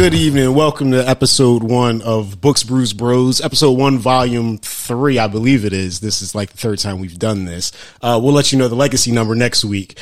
Good 0.00 0.14
evening. 0.14 0.54
Welcome 0.54 0.92
to 0.92 1.06
episode 1.06 1.62
one 1.62 2.00
of 2.00 2.40
Books 2.40 2.62
Brews 2.62 2.94
Bros. 2.94 3.42
Episode 3.42 3.72
one, 3.72 3.98
volume 3.98 4.56
three, 4.56 5.18
I 5.18 5.26
believe 5.26 5.66
it 5.66 5.74
is. 5.74 6.00
This 6.00 6.22
is 6.22 6.34
like 6.34 6.48
the 6.52 6.56
third 6.56 6.78
time 6.78 7.00
we've 7.00 7.18
done 7.18 7.44
this. 7.44 7.70
Uh, 8.00 8.18
we'll 8.20 8.32
let 8.32 8.50
you 8.50 8.56
know 8.56 8.68
the 8.68 8.74
legacy 8.74 9.12
number 9.12 9.34
next 9.34 9.62
week. 9.62 9.98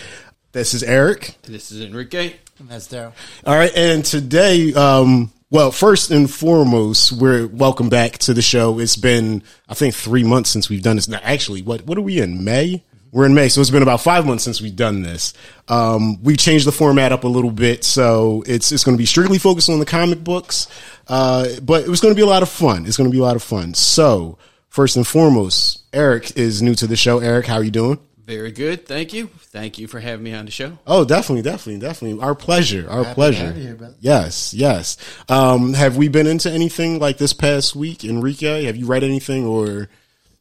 This 0.52 0.72
is 0.72 0.84
Eric. 0.84 1.34
This 1.42 1.72
is 1.72 1.80
Enrique. 1.80 2.34
And 2.60 2.68
that's 2.68 2.86
Daryl. 2.86 3.12
All 3.44 3.56
right. 3.56 3.72
And 3.74 4.04
today, 4.04 4.72
um, 4.72 5.32
well, 5.50 5.72
first 5.72 6.12
and 6.12 6.30
foremost, 6.30 7.10
we're 7.10 7.48
welcome 7.48 7.88
back 7.88 8.18
to 8.18 8.34
the 8.34 8.40
show. 8.40 8.78
It's 8.78 8.94
been, 8.94 9.42
I 9.68 9.74
think, 9.74 9.96
three 9.96 10.22
months 10.22 10.50
since 10.50 10.68
we've 10.68 10.80
done 10.80 10.94
this. 10.94 11.08
Now, 11.08 11.18
actually, 11.24 11.62
what, 11.62 11.86
what 11.86 11.98
are 11.98 12.02
we 12.02 12.20
in? 12.20 12.44
May? 12.44 12.84
We're 13.10 13.26
in 13.26 13.34
May, 13.34 13.48
so 13.48 13.60
it's 13.60 13.70
been 13.70 13.82
about 13.82 14.00
five 14.00 14.26
months 14.26 14.44
since 14.44 14.60
we've 14.60 14.76
done 14.76 15.02
this. 15.02 15.32
Um, 15.68 16.22
we 16.22 16.36
changed 16.36 16.66
the 16.66 16.72
format 16.72 17.10
up 17.12 17.24
a 17.24 17.28
little 17.28 17.50
bit, 17.50 17.84
so 17.84 18.42
it's 18.46 18.70
it's 18.70 18.84
going 18.84 18.96
to 18.96 19.00
be 19.00 19.06
strictly 19.06 19.38
focused 19.38 19.70
on 19.70 19.78
the 19.78 19.86
comic 19.86 20.22
books, 20.22 20.68
uh, 21.08 21.46
but 21.62 21.82
it 21.84 21.88
was 21.88 22.00
going 22.00 22.12
to 22.12 22.16
be 22.16 22.22
a 22.22 22.26
lot 22.26 22.42
of 22.42 22.48
fun. 22.48 22.86
It's 22.86 22.96
going 22.96 23.08
to 23.08 23.12
be 23.12 23.20
a 23.20 23.24
lot 23.24 23.36
of 23.36 23.42
fun. 23.42 23.74
So, 23.74 24.38
first 24.68 24.96
and 24.96 25.06
foremost, 25.06 25.84
Eric 25.92 26.36
is 26.36 26.60
new 26.60 26.74
to 26.74 26.86
the 26.86 26.96
show. 26.96 27.20
Eric, 27.20 27.46
how 27.46 27.56
are 27.56 27.64
you 27.64 27.70
doing? 27.70 27.98
Very 28.28 28.52
good. 28.52 28.86
Thank 28.86 29.14
you. 29.14 29.28
Thank 29.28 29.78
you 29.78 29.86
for 29.86 30.00
having 30.00 30.22
me 30.22 30.34
on 30.34 30.44
the 30.44 30.50
show. 30.50 30.78
Oh, 30.86 31.06
definitely, 31.06 31.40
definitely, 31.40 31.80
definitely. 31.80 32.22
Our 32.22 32.34
pleasure. 32.34 32.86
Our 32.90 33.04
Happy 33.04 33.14
pleasure. 33.14 33.46
have 33.46 33.56
you 33.56 33.62
here, 33.62 33.94
yes, 34.00 34.52
yes. 34.52 34.98
Um, 35.30 35.72
have 35.72 35.96
we 35.96 36.08
been 36.08 36.26
into 36.26 36.50
anything 36.50 36.98
like 36.98 37.16
this 37.16 37.32
past 37.32 37.74
week, 37.74 38.04
Enrique? 38.04 38.64
Have 38.64 38.76
you 38.76 38.84
read 38.84 39.02
anything 39.02 39.46
or? 39.46 39.88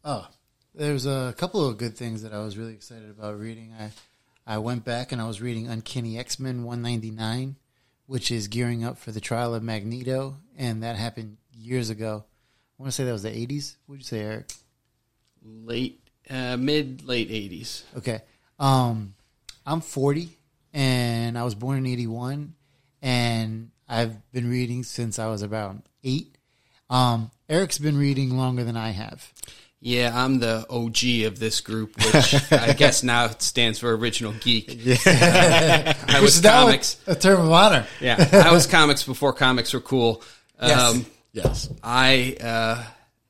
Oh, 0.03 0.27
there's 0.77 1.05
a 1.05 1.33
couple 1.37 1.67
of 1.67 1.77
good 1.77 1.97
things 1.97 2.23
that 2.23 2.33
I 2.33 2.39
was 2.39 2.57
really 2.57 2.73
excited 2.73 3.09
about 3.09 3.39
reading. 3.39 3.73
I 3.79 3.91
I 4.45 4.59
went 4.59 4.85
back 4.85 5.11
and 5.11 5.21
I 5.21 5.27
was 5.27 5.41
reading 5.41 5.67
Uncanny 5.67 6.17
X 6.17 6.39
Men 6.39 6.63
199, 6.63 7.55
which 8.05 8.31
is 8.31 8.47
gearing 8.47 8.83
up 8.83 8.97
for 8.97 9.11
the 9.11 9.19
trial 9.19 9.53
of 9.53 9.63
Magneto, 9.63 10.37
and 10.55 10.83
that 10.83 10.95
happened 10.95 11.37
years 11.51 11.89
ago. 11.89 12.23
I 12.79 12.83
want 12.83 12.91
to 12.91 12.95
say 12.95 13.03
that 13.05 13.11
was 13.11 13.23
the 13.23 13.29
80s. 13.29 13.75
What'd 13.87 14.01
you 14.01 14.05
say, 14.05 14.21
Eric? 14.21 14.51
Late, 15.43 15.99
uh, 16.29 16.55
mid, 16.57 17.03
late 17.05 17.29
80s. 17.29 17.83
Okay. 17.97 18.21
Um, 18.59 19.15
I'm 19.65 19.81
40 19.81 20.29
and 20.73 21.37
I 21.37 21.43
was 21.43 21.55
born 21.55 21.79
in 21.79 21.85
81 21.87 22.53
and 23.01 23.71
I've 23.89 24.31
been 24.31 24.49
reading 24.49 24.83
since 24.83 25.17
I 25.17 25.27
was 25.27 25.41
about 25.41 25.77
eight. 26.03 26.37
Um, 26.89 27.31
Eric's 27.49 27.79
been 27.79 27.97
reading 27.97 28.37
longer 28.37 28.63
than 28.63 28.77
I 28.77 28.91
have. 28.91 29.33
Yeah, 29.79 30.11
I'm 30.13 30.39
the 30.39 30.65
OG 30.69 31.27
of 31.27 31.37
this 31.39 31.61
group, 31.61 31.95
which 31.97 32.33
I 32.51 32.73
guess 32.73 33.03
now 33.03 33.27
stands 33.37 33.77
for 33.79 33.95
Original 33.95 34.33
Geek. 34.33 34.69
I 35.05 36.19
was 36.21 36.37
is 36.37 36.41
comics. 36.41 36.97
a 37.05 37.13
term 37.15 37.41
of 37.41 37.51
honor. 37.51 37.85
Yeah, 38.01 38.27
I 38.45 38.51
was 38.51 38.65
comics 38.65 39.03
before 39.03 39.33
comics 39.33 39.73
were 39.73 39.81
cool. 39.81 40.23
Yes. 40.61 40.79
Um, 40.95 41.05
Yes. 41.33 41.69
I 41.83 42.35
uh, 42.41 42.83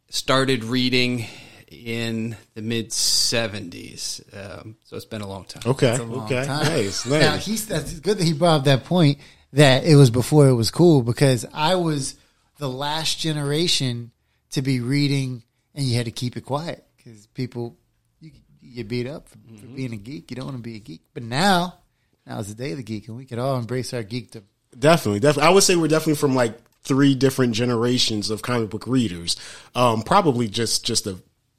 started 0.09 0.63
reading 0.63 1.25
in 1.69 2.37
the 2.55 2.61
mid 2.61 2.91
70s, 2.91 4.21
um, 4.33 4.77
so 4.85 4.95
it's 4.95 5.03
been 5.05 5.19
a 5.21 5.27
long 5.27 5.43
time. 5.43 5.63
Okay. 5.65 5.97
long 5.97 6.23
Okay. 6.25 6.45
time. 6.45 6.63
Nice. 6.65 7.05
Now 7.05 7.19
Nice. 7.19 7.45
he's 7.45 7.67
that's 7.67 7.99
good 7.99 8.17
that 8.19 8.23
he 8.23 8.31
brought 8.31 8.59
up 8.59 8.63
that 8.65 8.85
point 8.85 9.17
that 9.51 9.83
it 9.83 9.95
was 9.97 10.09
before 10.09 10.47
it 10.47 10.53
was 10.53 10.71
cool 10.71 11.01
because 11.01 11.45
I 11.53 11.75
was 11.75 12.15
the 12.57 12.69
last 12.69 13.19
generation 13.19 14.11
to 14.51 14.61
be 14.61 14.79
reading 14.79 15.43
and 15.77 15.85
you 15.85 15.95
had 15.95 16.05
to 16.05 16.11
keep 16.11 16.35
it 16.35 16.41
quiet 16.41 16.83
because 16.97 17.27
people 17.27 17.77
you, 18.19 18.31
you 18.61 18.75
get 18.75 18.89
beat 18.89 19.07
up 19.07 19.29
for, 19.29 19.37
for 19.59 19.67
being 19.67 19.93
a 19.93 19.97
geek. 19.97 20.29
You 20.29 20.35
don't 20.35 20.45
want 20.45 20.57
to 20.57 20.63
be 20.63 20.75
a 20.75 20.79
geek, 20.79 21.03
but 21.13 21.23
now 21.23 21.75
now 22.25 22.39
is 22.39 22.53
the 22.53 22.61
day 22.61 22.71
of 22.71 22.77
the 22.77 22.83
geek 22.83 23.07
and 23.07 23.15
we 23.15 23.25
could 23.25 23.39
all 23.39 23.57
embrace 23.57 23.93
our 23.93 24.03
geekdom. 24.03 24.43
Definitely, 24.77 25.21
definitely. 25.21 25.49
I 25.49 25.53
would 25.53 25.63
say 25.63 25.75
we're 25.75 25.87
definitely 25.87 26.15
from 26.15 26.35
like 26.35 26.59
three 26.83 27.15
different 27.15 27.53
generations 27.53 28.29
of 28.29 28.41
comic 28.41 28.69
book 28.69 28.85
readers. 28.87 29.37
Um, 29.75 30.01
probably 30.01 30.49
just 30.49 30.83
just 30.83 31.07
a 31.07 31.17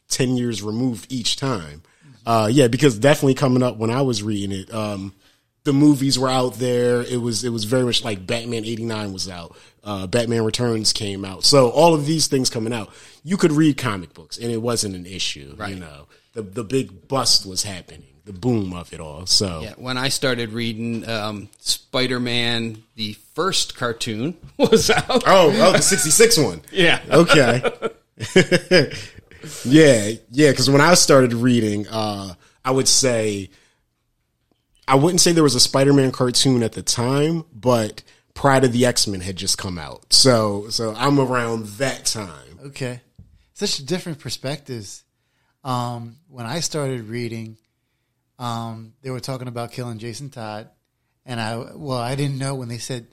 ten 0.09 0.37
years 0.37 0.63
removed 0.63 1.11
each 1.11 1.37
time. 1.37 1.83
Uh, 2.27 2.49
yeah, 2.51 2.69
because 2.69 2.99
definitely 2.99 3.35
coming 3.35 3.63
up 3.63 3.79
when 3.79 3.91
I 3.91 4.03
was 4.03 4.23
reading 4.23 4.53
it, 4.53 4.75
um, 4.75 5.15
the 5.65 5.73
movies 5.73 6.19
were 6.19 6.29
out 6.29 6.55
there. 6.55 7.03
It 7.03 7.21
was 7.21 7.45
it 7.45 7.51
was 7.51 7.65
very 7.65 7.85
much 7.85 8.05
like 8.05 8.27
Batman 8.27 8.65
eighty 8.65 8.85
nine 8.85 9.13
was 9.13 9.29
out. 9.29 9.57
Uh, 9.85 10.07
Batman 10.07 10.45
Returns 10.45 10.93
came 10.93 11.25
out. 11.25 11.45
So 11.45 11.71
all 11.71 11.95
of 11.95 12.05
these 12.05 12.27
things 12.27 12.51
coming 12.51 12.73
out, 12.73 12.93
you 13.25 13.37
could 13.37 13.53
read 13.53 13.79
comic 13.79 14.13
books 14.13 14.37
and 14.39 14.51
it 14.51 14.61
wasn't 14.61 14.95
an 14.95 15.07
issue. 15.07 15.55
You 15.67 15.77
know, 15.77 16.07
the 16.35 16.43
the 16.43 16.65
big 16.65 17.09
bust 17.09 17.47
was 17.47 17.63
happening, 17.63 18.05
the 18.25 18.33
boom 18.35 18.73
of 18.75 18.93
it 18.93 19.01
all. 19.01 19.25
So 19.27 19.61
Yeah, 19.63 19.75
when 19.77 19.97
I 19.97 20.09
started 20.09 20.53
reading 20.53 21.09
um, 21.09 21.49
Spider 21.61 22.21
Man, 22.21 22.83
the 22.97 23.15
first 23.35 23.77
cartoon 23.77 24.37
was 24.59 24.91
out. 24.91 25.23
oh 25.27 25.51
oh 25.55 25.73
the 25.73 25.83
sixty 25.83 26.11
six 26.11 26.37
one. 26.39 26.61
Yeah. 26.73 27.01
Okay. 27.11 27.63
yeah, 29.65 30.11
yeah. 30.31 30.51
Because 30.51 30.69
when 30.71 30.81
I 30.81 30.95
started 30.95 31.33
reading, 31.35 31.87
uh, 31.89 32.35
I 32.65 32.71
would 32.71 32.89
say 32.89 33.51
I 34.89 34.95
wouldn't 34.95 35.21
say 35.21 35.33
there 35.33 35.43
was 35.43 35.55
a 35.55 35.61
Spider-Man 35.61 36.13
cartoon 36.13 36.63
at 36.63 36.73
the 36.73 36.83
time, 36.83 37.45
but 37.53 38.03
Pride 38.35 38.65
of 38.65 38.73
the 38.73 38.87
X-Men 38.87 39.21
had 39.21 39.37
just 39.37 39.59
come 39.59 39.79
out, 39.79 40.13
so 40.13 40.69
so 40.71 40.95
I'm 40.97 41.19
around 41.21 41.67
that 41.79 42.07
time. 42.07 42.59
Okay. 42.67 43.01
Such 43.55 43.79
different 43.79 44.21
perspectives. 44.21 45.03
Um, 45.65 46.17
when 46.29 46.47
I 46.47 46.61
started 46.61 47.09
reading, 47.09 47.57
um, 48.39 48.95
they 49.03 49.11
were 49.11 49.21
talking 49.21 49.49
about 49.49 49.73
killing 49.73 49.99
Jason 49.99 50.31
Todd. 50.31 50.69
And 51.27 51.41
I, 51.41 51.57
well, 51.75 51.99
I 51.99 52.15
didn't 52.15 52.39
know 52.39 52.55
when 52.55 52.69
they 52.69 52.79
said, 52.79 53.09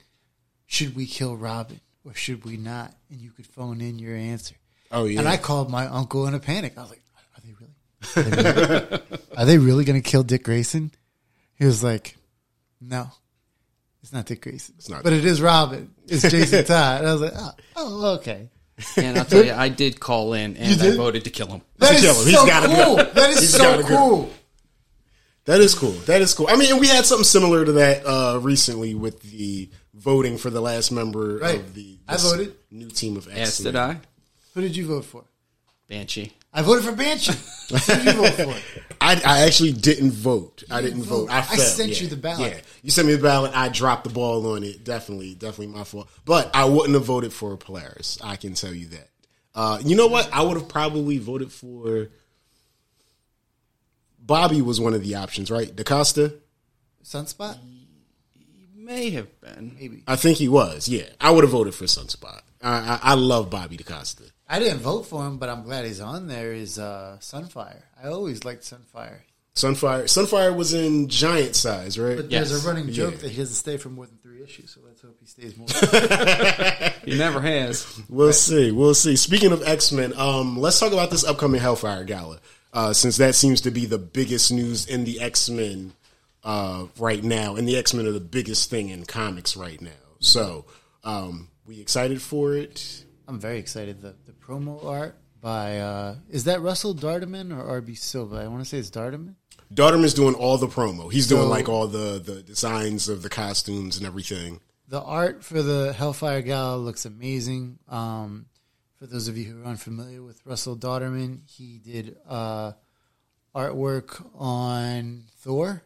should 0.66 0.94
we 0.96 1.06
kill 1.06 1.36
Robin 1.36 1.80
or 2.04 2.14
should 2.14 2.44
we 2.44 2.56
not? 2.56 2.94
And 3.10 3.20
you 3.20 3.30
could 3.30 3.46
phone 3.46 3.80
in 3.80 3.98
your 3.98 4.14
answer. 4.14 4.54
Oh 4.92 5.04
yeah, 5.04 5.18
And 5.18 5.28
I 5.28 5.36
called 5.36 5.70
my 5.70 5.86
uncle 5.86 6.26
in 6.26 6.34
a 6.34 6.38
panic. 6.40 6.74
I 6.78 6.82
was 6.82 6.90
like, 6.90 7.02
are 7.36 7.40
they 7.42 7.52
really? 7.60 7.74
Are 8.16 8.22
they 8.22 8.52
really, 8.52 9.02
are 9.36 9.44
they 9.44 9.58
really 9.58 9.84
going 9.84 10.00
to 10.00 10.08
kill 10.08 10.22
Dick 10.22 10.44
Grayson? 10.44 10.92
He 11.58 11.64
was 11.64 11.82
like, 11.82 12.16
no, 12.80 13.08
it's 14.02 14.12
not 14.12 14.26
Dick 14.26 14.42
Grayson. 14.42 14.74
not 14.88 15.02
but 15.02 15.12
it 15.12 15.24
is 15.24 15.40
Robin. 15.40 15.90
It's 16.06 16.22
Jason 16.22 16.64
Todd. 16.66 17.00
And 17.00 17.08
I 17.08 17.12
was 17.12 17.22
like, 17.22 17.32
oh, 17.36 17.52
oh 17.76 18.14
okay. 18.18 18.48
And 18.98 19.18
I'll 19.18 19.24
tell 19.24 19.42
you, 19.44 19.52
I 19.52 19.68
did 19.70 19.98
call 19.98 20.34
in 20.34 20.56
and 20.58 20.80
I 20.82 20.90
voted 20.96 21.24
to 21.24 21.30
kill 21.30 21.46
him. 21.48 21.62
That 21.78 21.88
To 21.90 21.94
is 21.94 22.00
kill 22.02 22.14
him. 22.14 22.26
He's 22.26 22.34
so 22.34 22.46
gotta 22.46 22.66
cool. 22.66 22.96
go. 22.96 23.04
That 23.12 23.30
is 23.30 23.40
He's 23.40 23.52
so 23.52 23.58
gotta 23.58 23.82
go. 23.82 23.88
cool. 23.88 24.30
that 25.46 25.60
is 25.60 25.74
cool. 25.74 25.92
That 25.92 26.20
is 26.20 26.34
cool. 26.34 26.46
I 26.50 26.56
mean, 26.56 26.78
we 26.78 26.88
had 26.88 27.06
something 27.06 27.24
similar 27.24 27.64
to 27.64 27.72
that 27.72 28.04
uh, 28.06 28.38
recently 28.42 28.94
with 28.94 29.22
the 29.22 29.70
voting 29.94 30.36
for 30.36 30.50
the 30.50 30.60
last 30.60 30.92
member 30.92 31.38
Right. 31.38 31.56
of 31.58 31.72
the 31.74 31.96
I 32.06 32.12
this 32.16 32.30
voted. 32.30 32.54
new 32.70 32.88
team 32.90 33.16
of 33.16 33.24
X-Men. 33.28 33.38
Yes, 33.38 33.58
did 33.58 33.76
I? 33.76 33.98
Who 34.54 34.60
did 34.60 34.76
you 34.76 34.86
vote 34.86 35.06
for? 35.06 35.24
Banshee. 35.88 36.32
I 36.52 36.60
voted 36.62 36.84
for 36.84 36.92
Banshee. 36.92 37.32
Who 37.70 37.78
did 37.78 38.04
you 38.04 38.12
vote 38.12 38.32
for? 38.34 38.56
I, 39.06 39.20
I 39.24 39.46
actually 39.46 39.72
didn't 39.72 40.10
vote. 40.10 40.64
I 40.68 40.82
didn't 40.82 41.02
vote. 41.02 41.28
vote. 41.28 41.30
I, 41.30 41.38
I 41.38 41.56
sent 41.56 41.90
yeah. 41.92 42.02
you 42.02 42.08
the 42.08 42.16
ballot. 42.16 42.52
Yeah, 42.52 42.60
you 42.82 42.90
sent 42.90 43.06
me 43.06 43.14
the 43.14 43.22
ballot. 43.22 43.52
I 43.54 43.68
dropped 43.68 44.02
the 44.02 44.10
ball 44.10 44.52
on 44.52 44.64
it. 44.64 44.82
Definitely, 44.82 45.34
definitely 45.34 45.68
my 45.68 45.84
fault. 45.84 46.08
But 46.24 46.50
I 46.56 46.64
wouldn't 46.64 46.94
have 46.94 47.04
voted 47.04 47.32
for 47.32 47.56
Polaris. 47.56 48.18
I 48.22 48.34
can 48.34 48.54
tell 48.54 48.72
you 48.72 48.86
that. 48.88 49.08
Uh, 49.54 49.78
you 49.84 49.94
know 49.94 50.08
what? 50.08 50.28
I 50.32 50.42
would 50.42 50.56
have 50.56 50.68
probably 50.68 51.18
voted 51.18 51.52
for. 51.52 52.08
Bobby 54.18 54.60
was 54.60 54.80
one 54.80 54.92
of 54.92 55.04
the 55.04 55.14
options, 55.14 55.52
right? 55.52 55.74
DaCosta. 55.74 56.34
Sunspot? 57.04 57.58
May 58.74 59.10
have 59.10 59.40
been. 59.40 59.76
Maybe. 59.78 60.02
I 60.08 60.16
think 60.16 60.38
he 60.38 60.48
was. 60.48 60.88
Yeah, 60.88 61.04
I 61.20 61.30
would 61.30 61.44
have 61.44 61.52
voted 61.52 61.76
for 61.76 61.84
Sunspot. 61.84 62.40
I, 62.60 62.72
I, 62.72 63.00
I 63.02 63.14
love 63.14 63.50
Bobby 63.50 63.76
DaCosta. 63.76 64.24
I 64.48 64.58
didn't 64.58 64.78
vote 64.78 65.02
for 65.06 65.26
him, 65.26 65.38
but 65.38 65.48
I'm 65.48 65.62
glad 65.64 65.84
he's 65.86 66.00
on 66.00 66.28
there. 66.28 66.52
Is 66.52 66.78
uh, 66.78 67.16
Sunfire? 67.20 67.82
I 68.02 68.08
always 68.08 68.44
liked 68.44 68.62
Sunfire. 68.62 69.20
Sunfire. 69.56 70.04
Sunfire 70.04 70.54
was 70.54 70.74
in 70.74 71.08
giant 71.08 71.56
size, 71.56 71.98
right? 71.98 72.16
But 72.16 72.30
Yes. 72.30 72.50
there's 72.50 72.64
a 72.64 72.68
running 72.68 72.92
joke 72.92 73.14
Yeah. 73.14 73.20
that 73.22 73.30
he 73.30 73.38
doesn't 73.38 73.54
stay 73.54 73.76
for 73.78 73.88
more 73.88 74.06
than 74.06 74.18
three 74.22 74.42
issues, 74.42 74.70
so 74.70 74.80
let's 74.84 75.00
hope 75.00 75.16
he 75.18 75.26
stays 75.26 75.56
more. 75.56 75.66
He 77.06 77.16
never 77.16 77.40
has. 77.40 77.86
We'll 78.08 78.32
see. 78.32 78.70
We'll 78.72 78.94
see. 78.94 79.14
Speaking 79.16 79.52
of 79.52 79.62
X 79.66 79.92
Men, 79.92 80.12
um, 80.16 80.58
let's 80.58 80.78
talk 80.78 80.92
about 80.92 81.10
this 81.10 81.24
upcoming 81.24 81.60
Hellfire 81.60 82.04
Gala, 82.04 82.40
uh, 82.72 82.92
since 82.92 83.16
that 83.18 83.34
seems 83.36 83.60
to 83.62 83.70
be 83.70 83.86
the 83.86 83.98
biggest 83.98 84.52
news 84.52 84.86
in 84.86 85.04
the 85.04 85.20
X 85.20 85.48
Men 85.48 85.92
uh, 86.44 86.86
right 86.98 87.22
now, 87.24 87.54
and 87.56 87.66
the 87.66 87.76
X 87.76 87.94
Men 87.94 88.06
are 88.06 88.12
the 88.12 88.20
biggest 88.20 88.70
thing 88.70 88.88
in 88.90 89.04
comics 89.06 89.56
right 89.56 89.80
now. 89.80 89.90
So, 90.18 90.64
um, 91.04 91.48
we 91.64 91.80
excited 91.80 92.20
for 92.20 92.54
it. 92.54 93.04
I'm 93.28 93.40
very 93.40 93.58
excited. 93.58 94.00
The 94.00 94.14
the 94.24 94.32
promo 94.32 94.84
art 94.84 95.16
by 95.40 95.78
uh, 95.78 96.16
is 96.30 96.44
that 96.44 96.60
Russell 96.60 96.94
Dauterman 96.94 97.56
or 97.56 97.80
RB 97.80 97.96
Silva? 97.96 98.36
I 98.36 98.48
want 98.48 98.62
to 98.62 98.68
say 98.68 98.78
it's 98.78 98.90
Dauterman. 98.90 99.34
Dauterman's 99.72 100.14
doing 100.14 100.34
all 100.34 100.58
the 100.58 100.68
promo. 100.68 101.12
He's 101.12 101.26
doing 101.26 101.48
like 101.48 101.68
all 101.68 101.86
the 101.86 102.20
the 102.24 102.42
designs 102.42 103.08
of 103.08 103.22
the 103.22 103.28
costumes 103.28 103.96
and 103.96 104.06
everything. 104.06 104.60
The 104.88 105.02
art 105.02 105.42
for 105.42 105.62
the 105.62 105.92
Hellfire 105.92 106.42
Gala 106.42 106.76
looks 106.76 107.04
amazing. 107.04 107.78
Um, 107.88 108.46
for 108.98 109.06
those 109.06 109.28
of 109.28 109.36
you 109.36 109.44
who 109.44 109.62
are 109.62 109.66
unfamiliar 109.66 110.22
with 110.22 110.44
Russell 110.46 110.76
Dauterman, 110.76 111.40
he 111.48 111.78
did 111.78 112.16
uh, 112.28 112.72
artwork 113.54 114.24
on 114.34 115.24
Thor. 115.38 115.82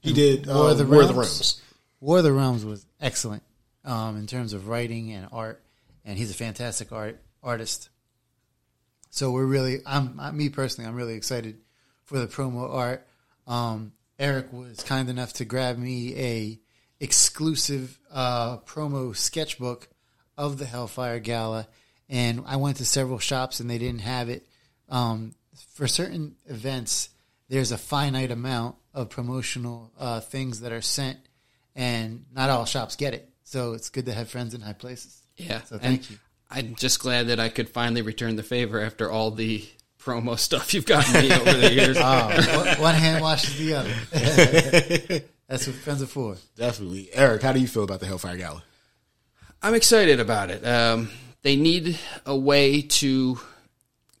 He 0.00 0.12
did 0.12 0.46
War 0.46 0.56
uh, 0.56 0.70
of 0.70 0.78
the 0.78 0.86
War 0.86 1.02
of 1.02 1.08
the 1.08 1.14
Realms? 1.14 1.16
Realms. 1.16 1.62
War 2.00 2.18
of 2.18 2.24
the 2.24 2.32
Realms 2.32 2.64
was 2.64 2.86
excellent 3.00 3.42
um, 3.84 4.16
in 4.16 4.26
terms 4.26 4.52
of 4.52 4.68
writing 4.68 5.12
and 5.12 5.28
art, 5.32 5.62
and 6.06 6.16
he's 6.16 6.30
a 6.30 6.34
fantastic 6.34 6.92
art 6.92 7.20
artist. 7.42 7.90
So 9.10 9.32
we're 9.32 9.44
really, 9.44 9.80
I'm 9.84 10.18
I, 10.18 10.30
me 10.30 10.48
personally, 10.48 10.88
I'm 10.88 10.96
really 10.96 11.14
excited 11.14 11.58
for 12.04 12.18
the 12.18 12.26
promo 12.26 12.72
art. 12.72 13.06
Um, 13.46 13.92
Eric 14.18 14.52
was 14.52 14.82
kind 14.82 15.10
enough 15.10 15.34
to 15.34 15.44
grab 15.44 15.76
me 15.76 16.16
a 16.16 16.60
exclusive 17.00 17.98
uh, 18.10 18.58
promo 18.58 19.14
sketchbook 19.14 19.88
of 20.38 20.58
the 20.58 20.64
Hellfire 20.64 21.18
Gala, 21.18 21.68
and 22.08 22.44
I 22.46 22.56
went 22.56 22.78
to 22.78 22.84
several 22.84 23.18
shops 23.18 23.60
and 23.60 23.68
they 23.68 23.78
didn't 23.78 24.00
have 24.00 24.28
it. 24.28 24.46
Um, 24.88 25.34
for 25.74 25.88
certain 25.88 26.36
events, 26.46 27.10
there's 27.48 27.72
a 27.72 27.78
finite 27.78 28.30
amount 28.30 28.76
of 28.94 29.10
promotional 29.10 29.92
uh, 29.98 30.20
things 30.20 30.60
that 30.60 30.72
are 30.72 30.82
sent, 30.82 31.18
and 31.74 32.26
not 32.32 32.50
all 32.50 32.64
shops 32.64 32.96
get 32.96 33.14
it. 33.14 33.28
So 33.42 33.72
it's 33.74 33.90
good 33.90 34.06
to 34.06 34.12
have 34.12 34.28
friends 34.28 34.54
in 34.54 34.60
high 34.60 34.72
places. 34.72 35.25
Yeah. 35.36 35.62
So 35.64 35.78
thank 35.78 36.00
and 36.00 36.10
you. 36.10 36.18
I'm 36.50 36.74
just 36.76 37.00
glad 37.00 37.28
that 37.28 37.40
I 37.40 37.48
could 37.48 37.68
finally 37.68 38.02
return 38.02 38.36
the 38.36 38.42
favor 38.42 38.80
after 38.80 39.10
all 39.10 39.30
the 39.30 39.64
promo 40.00 40.38
stuff 40.38 40.72
you've 40.74 40.86
gotten 40.86 41.12
me 41.20 41.32
over 41.32 41.52
the 41.52 41.72
years. 41.74 41.96
Oh, 42.00 42.28
one- 42.64 42.80
one 42.80 42.94
hand 42.94 43.22
washes 43.22 43.58
the 43.58 43.74
other. 43.74 43.94
That's 45.48 45.66
what 45.66 45.76
friends 45.76 46.02
are 46.02 46.06
for. 46.06 46.36
Definitely, 46.56 47.08
Eric. 47.12 47.42
How 47.42 47.52
do 47.52 47.60
you 47.60 47.68
feel 47.68 47.84
about 47.84 48.00
the 48.00 48.06
Hellfire 48.06 48.36
Gala? 48.36 48.62
I'm 49.62 49.74
excited 49.74 50.18
about 50.20 50.50
it. 50.50 50.66
Um, 50.66 51.08
they 51.42 51.54
need 51.56 51.98
a 52.24 52.36
way 52.36 52.82
to 52.82 53.38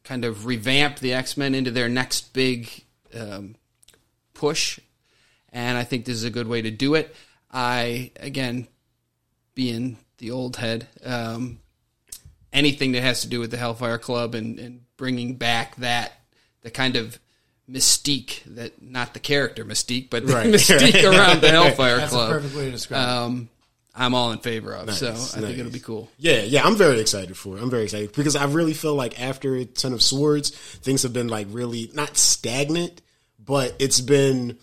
kind 0.04 0.24
of 0.24 0.46
revamp 0.46 1.00
the 1.00 1.14
X 1.14 1.36
Men 1.36 1.54
into 1.54 1.72
their 1.72 1.88
next 1.88 2.32
big 2.32 2.68
um, 3.12 3.56
push, 4.34 4.78
and 5.52 5.76
I 5.76 5.82
think 5.82 6.04
this 6.04 6.14
is 6.14 6.24
a 6.24 6.30
good 6.30 6.46
way 6.46 6.62
to 6.62 6.70
do 6.70 6.94
it. 6.94 7.14
I 7.52 8.12
again, 8.20 8.68
being 9.56 9.98
the 10.18 10.30
old 10.30 10.56
head, 10.56 10.86
um, 11.04 11.58
anything 12.52 12.92
that 12.92 13.02
has 13.02 13.22
to 13.22 13.28
do 13.28 13.40
with 13.40 13.50
the 13.50 13.56
Hellfire 13.56 13.98
Club 13.98 14.34
and, 14.34 14.58
and 14.58 14.80
bringing 14.96 15.34
back 15.36 15.76
that 15.76 16.12
the 16.62 16.70
kind 16.70 16.96
of 16.96 17.18
mystique 17.70 18.42
that 18.44 18.80
not 18.80 19.12
the 19.14 19.20
character 19.20 19.64
mystique, 19.64 20.08
but 20.10 20.26
the 20.26 20.32
Right. 20.34 20.46
mystique 20.52 21.04
around 21.10 21.40
the 21.40 21.50
Hellfire 21.50 21.98
That's 21.98 22.12
Club. 22.12 22.30
perfect 22.30 22.54
way 22.56 22.64
to 22.66 22.70
describe. 22.70 23.08
Um, 23.08 23.48
I'm 23.98 24.14
all 24.14 24.30
in 24.32 24.38
favor 24.40 24.74
of. 24.74 24.92
so 24.94 25.08
I 25.08 25.10
Nice, 25.12 25.34
think 25.34 25.58
it'll 25.58 25.72
be 25.72 25.80
cool. 25.80 26.10
Yeah, 26.18 26.42
yeah, 26.42 26.64
I'm 26.64 26.76
very 26.76 27.00
excited 27.00 27.34
for 27.36 27.56
it. 27.56 27.62
I'm 27.62 27.70
very 27.70 27.84
excited 27.84 28.12
because 28.12 28.36
I 28.36 28.44
really 28.44 28.74
feel 28.74 28.94
like 28.94 29.18
after 29.20 29.64
Ten 29.64 29.92
of 29.94 30.02
Swords, 30.02 30.50
things 30.50 31.02
have 31.02 31.14
been 31.14 31.28
like 31.28 31.46
really 31.50 31.90
not 31.94 32.16
stagnant, 32.16 33.00
but 33.38 33.74
it's 33.78 34.00
been. 34.00 34.58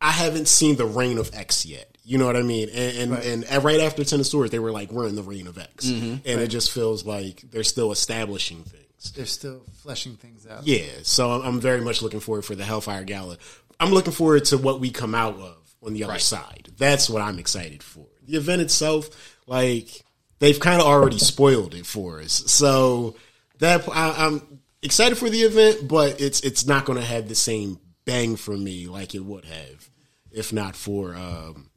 I 0.00 0.10
haven't 0.10 0.48
seen 0.48 0.76
the 0.76 0.86
reign 0.86 1.18
of 1.18 1.30
X 1.34 1.64
yet. 1.64 1.95
You 2.08 2.18
know 2.18 2.26
what 2.26 2.36
I 2.36 2.42
mean? 2.42 2.68
And 2.68 2.96
and 2.98 3.10
right, 3.10 3.24
and 3.50 3.64
right 3.64 3.80
after 3.80 4.04
Ten 4.04 4.20
of 4.20 4.26
Swords, 4.28 4.52
they 4.52 4.60
were 4.60 4.70
like, 4.70 4.92
"We're 4.92 5.08
in 5.08 5.16
the 5.16 5.24
reign 5.24 5.48
of 5.48 5.58
X," 5.58 5.86
and 5.88 6.20
it 6.24 6.46
just 6.48 6.70
feels 6.70 7.04
like 7.04 7.42
they're 7.50 7.64
still 7.64 7.90
establishing 7.90 8.62
things. 8.62 9.10
They're 9.12 9.26
still 9.26 9.62
fleshing 9.82 10.14
things 10.16 10.46
out. 10.46 10.64
Yeah, 10.66 10.84
so 11.02 11.30
I'm- 11.32 11.42
I'm 11.42 11.60
very 11.60 11.80
much 11.80 12.02
looking 12.02 12.20
forward 12.20 12.44
for 12.44 12.54
the 12.54 12.64
Hellfire 12.64 13.02
Gala. 13.04 13.38
I'm 13.80 13.90
looking 13.92 14.12
forward 14.12 14.44
to 14.46 14.56
what 14.58 14.78
we 14.80 14.90
come 14.90 15.14
out 15.16 15.36
of 15.38 15.56
on 15.84 15.94
the 15.94 16.04
other 16.04 16.12
Right. 16.14 16.22
side. 16.22 16.70
That's 16.78 17.10
what 17.10 17.22
I'm 17.22 17.38
excited 17.40 17.82
for. 17.82 18.06
The 18.26 18.36
event 18.36 18.62
itself, 18.62 19.10
like 19.48 20.04
they've 20.38 20.58
kind 20.60 20.80
of 20.80 20.86
already 20.86 21.18
spoiled 21.18 21.74
it 21.74 21.86
for 21.86 22.20
us, 22.20 22.44
so 22.46 23.16
that 23.58 23.84
I, 23.88 24.26
I'm 24.26 24.60
excited 24.80 25.18
for 25.18 25.28
the 25.28 25.42
event, 25.42 25.88
but 25.88 26.20
it's 26.20 26.38
it's 26.40 26.66
not 26.66 26.84
going 26.84 26.98
to 27.00 27.04
have 27.04 27.28
the 27.28 27.34
same 27.34 27.80
bang 28.04 28.36
for 28.36 28.56
me 28.56 28.86
like 28.86 29.14
it 29.14 29.24
would 29.24 29.44
have 29.44 29.90
if 30.30 30.52
not 30.52 30.76
for. 30.76 31.14
Um, 31.16 31.70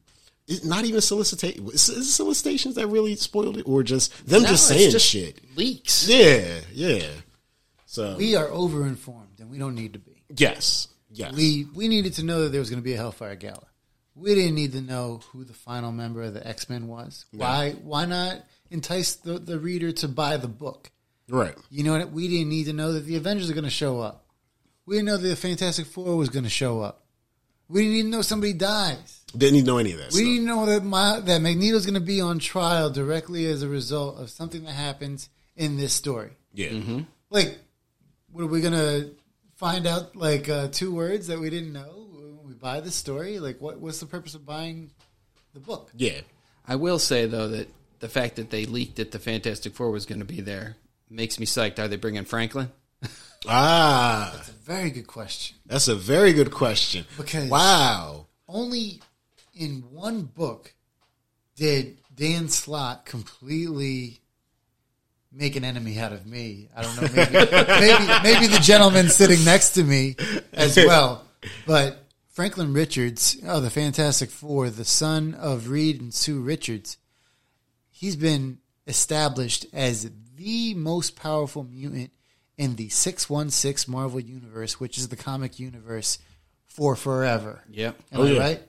it- 0.50 0.66
not 0.66 0.86
even 0.86 1.00
solicitation. 1.02 1.68
Is 1.70 1.88
is 1.90 2.08
it 2.08 2.12
solicitations 2.12 2.76
that 2.76 2.88
really 2.88 3.16
spoiled 3.16 3.58
it, 3.58 3.64
or 3.68 3.84
just 3.84 4.26
them 4.28 4.44
No, 4.44 4.50
just 4.50 4.68
saying 4.68 4.92
just 4.92 5.06
shit? 5.08 5.40
Leaks. 5.56 6.08
Yeah, 6.08 6.60
yeah. 6.74 7.08
So 7.86 8.16
We 8.18 8.36
are 8.36 8.48
overinformed, 8.48 9.40
and 9.40 9.50
we 9.50 9.58
don't 9.58 9.76
need 9.76 9.94
to 9.94 10.00
be. 10.00 10.22
yes, 10.36 10.88
yes. 11.12 11.34
We 11.34 11.66
we 11.74 11.88
needed 11.88 12.14
to 12.16 12.24
know 12.24 12.44
that 12.44 12.50
there 12.50 12.60
was 12.60 12.70
going 12.70 12.82
to 12.82 12.84
be 12.84 12.94
a 12.94 12.98
Hellfire 12.98 13.36
Gala. 13.36 13.66
We 14.16 14.36
didn't 14.36 14.56
need 14.56 14.74
to 14.74 14.82
know 14.82 15.22
who 15.32 15.44
the 15.46 15.54
final 15.54 15.92
member 15.92 16.22
of 16.24 16.34
the 16.34 16.46
X 16.46 16.70
Men 16.70 16.88
was. 16.88 17.26
Why 17.32 17.72
why 17.84 18.06
not 18.06 18.44
entice 18.70 19.16
the, 19.16 19.40
the 19.40 19.58
reader 19.60 19.92
to 19.94 20.08
buy 20.08 20.38
the 20.38 20.48
book? 20.50 20.92
Right. 21.30 21.56
You 21.70 21.84
know 21.84 21.98
what? 21.98 22.12
We 22.12 22.28
didn't 22.28 22.50
need 22.50 22.66
to 22.66 22.74
know 22.74 22.92
that 22.94 23.06
the 23.06 23.16
Avengers 23.16 23.50
are 23.50 23.54
going 23.54 23.64
to 23.64 23.70
show 23.70 24.00
up. 24.00 24.26
We 24.86 24.96
didn't 24.96 25.06
know 25.06 25.18
that 25.18 25.28
the 25.28 25.36
Fantastic 25.36 25.86
Four 25.86 26.16
was 26.18 26.30
going 26.30 26.44
to 26.44 26.50
show 26.50 26.82
up. 26.82 27.06
We 27.68 27.82
didn't 27.84 27.98
even 27.98 28.12
know 28.12 28.24
somebody 28.24 28.54
dies. 28.54 29.19
Didn't 29.38 29.56
even 29.58 29.68
know 29.68 29.78
any 29.78 29.92
of 29.94 30.00
that. 30.00 30.08
We 30.12 30.20
stuff. 30.20 30.26
didn't 30.26 30.46
know 30.46 30.66
that 30.66 30.84
my, 30.84 31.20
that 31.20 31.42
Magneto's 31.42 31.86
going 31.86 31.94
to 31.96 32.00
be 32.00 32.20
on 32.22 32.40
trial 32.40 32.90
directly 32.90 33.46
as 33.46 33.62
a 33.62 33.68
result 33.68 34.18
of 34.20 34.30
something 34.30 34.64
that 34.64 34.72
happens 34.74 35.30
in 35.56 35.78
this 35.78 35.94
story. 35.94 36.32
Yeah. 36.54 37.02
Like, 37.30 37.60
what 38.32 38.44
are 38.44 38.48
we 38.48 38.62
going 38.62 38.74
to 38.74 39.12
find 39.58 39.86
out? 39.86 40.16
Like 40.16 40.50
uh, 40.50 40.70
two 40.72 40.94
words 40.94 41.28
that 41.28 41.40
we 41.40 41.50
didn't 41.50 41.74
know 41.74 42.08
when 42.12 42.48
we 42.48 42.54
buy 42.56 42.80
the 42.80 42.90
story. 42.92 43.40
Like, 43.40 43.62
what 43.62 43.80
what's 43.80 44.00
the 44.00 44.06
purpose 44.08 44.34
of 44.36 44.46
buying 44.46 44.90
the 45.54 45.60
book? 45.60 45.92
Yeah. 45.96 46.22
I 46.68 46.76
will 46.76 46.98
say 47.00 47.26
though 47.28 47.48
that 47.50 47.68
the 48.00 48.10
fact 48.10 48.36
that 48.38 48.50
they 48.50 48.66
leaked 48.66 48.96
that 48.96 49.12
the 49.12 49.20
Fantastic 49.20 49.74
Four 49.76 49.92
was 49.92 50.06
going 50.08 50.20
to 50.20 50.26
be 50.26 50.42
there 50.42 50.76
makes 51.10 51.40
me 51.40 51.46
psyched. 51.46 51.78
Are 51.80 51.88
they 51.88 51.98
bringing 51.98 52.26
Franklin? 52.26 52.72
Ah, 53.48 54.32
that's 54.36 54.50
a 54.50 54.52
Very 54.52 54.90
good 54.90 55.08
question. 55.08 55.56
that's 55.66 55.88
a 55.88 55.96
very 55.96 56.34
good 56.34 56.52
question. 56.52 57.06
Because- 57.18 57.50
wow. 57.50 58.26
Only 58.50 59.00
in 59.60 59.84
one 59.92 60.24
book 60.24 60.74
did 61.56 61.98
Dan 62.16 62.48
Slott 62.50 63.06
completely 63.06 64.20
make 65.32 65.56
an 65.56 65.64
enemy 65.64 66.00
out 66.00 66.14
of 66.14 66.26
me. 66.26 66.70
I 66.76 66.82
don't 66.82 66.96
know, 66.96 67.08
maybe 67.14 67.32
maybe, 67.68 68.24
maybe 68.24 68.48
the 68.48 68.60
gentleman 68.62 69.10
sitting 69.10 69.44
next 69.46 69.72
to 69.72 69.84
me 69.84 70.16
as 70.54 70.76
well. 70.78 71.26
But 71.68 72.06
Franklin 72.30 72.74
Richards, 72.74 73.38
oh, 73.46 73.60
the 73.60 73.70
Fantastic 73.70 74.30
Four, 74.30 74.70
the 74.70 74.86
son 74.86 75.34
of 75.36 75.70
Reed 75.70 76.00
and 76.02 76.14
Sue 76.14 76.40
Richards, 76.40 76.98
he's 77.92 78.16
been 78.16 78.60
established 78.88 79.66
as 79.74 80.10
the 80.36 80.74
most 80.74 81.16
powerful 81.18 81.64
mutant 81.66 82.12
in 82.58 82.76
the 82.78 82.90
616 82.90 83.92
Marvel 83.92 84.20
Universe, 84.20 84.80
which 84.80 84.98
is 84.98 85.10
the 85.10 85.16
comic 85.16 85.60
universe 85.60 86.18
for 86.66 86.96
forever. 86.96 87.62
Yep. 87.70 88.00
Am 88.14 88.20
Oh, 88.20 88.24
I 88.26 88.30
yeah. 88.32 88.40
right? 88.40 88.62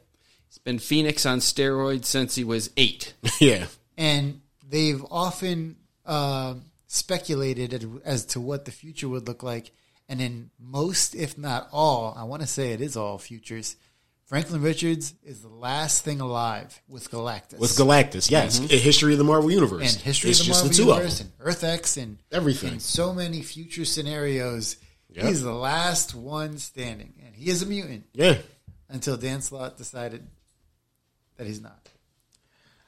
He's 0.51 0.59
been 0.59 0.79
Phoenix 0.79 1.25
on 1.25 1.39
steroids 1.39 2.05
since 2.07 2.35
he 2.35 2.45
was 2.45 2.71
eight. 2.77 3.15
Yeah. 3.41 3.67
and 3.97 4.41
they've 4.69 5.03
often 5.11 5.77
uh, 6.05 6.55
speculated 6.87 8.01
as 8.05 8.25
to 8.27 8.41
what 8.41 8.65
the 8.65 8.73
future 8.73 9.09
would 9.09 9.27
look 9.27 9.43
like. 9.43 9.71
And 10.09 10.21
in 10.21 10.51
most, 10.59 11.15
if 11.15 11.39
not 11.39 11.69
all, 11.73 12.15
I 12.17 12.25
want 12.25 12.43
to 12.43 12.49
say 12.49 12.73
it 12.73 12.81
is 12.81 12.97
all 12.97 13.17
futures. 13.19 13.77
Franklin 14.25 14.61
Richards 14.63 15.15
is 15.25 15.43
the 15.43 15.49
last 15.49 16.05
thing 16.05 16.21
alive 16.21 16.81
with 16.89 17.11
Galactus. 17.11 17.59
With 17.59 17.71
Galactus, 17.77 18.31
yes. 18.31 18.59
A 18.61 18.77
history 18.77 19.13
of 19.13 19.19
the 19.19 19.25
Marvel 19.25 19.51
Universe. 19.51 19.83
Mm-hmm. 19.83 19.97
and 19.97 20.05
history 20.05 20.31
It's 20.31 20.41
of 20.41 20.47
the 20.47 20.53
Marvel 20.53 20.69
the 20.71 20.83
Universe 20.83 21.21
and 21.21 21.33
Earth 21.41 21.65
X 21.65 21.97
and 21.97 22.19
Everything. 22.33 22.75
in 22.75 22.81
so 22.81 23.13
many 23.13 23.43
future 23.43 23.85
scenarios. 23.85 24.77
Yep. 25.13 25.25
He's 25.27 25.43
the 25.43 25.53
last 25.55 26.15
one 26.15 26.59
standing, 26.59 27.15
and 27.27 27.35
he 27.35 27.51
is 27.51 27.63
a 27.63 27.67
mutant 27.67 28.05
Yeah. 28.13 28.39
until 28.89 29.17
Dan 29.17 29.43
Slott 29.43 29.77
decided 29.77 30.27
that 31.41 31.47
he's 31.47 31.63
not. 31.63 31.89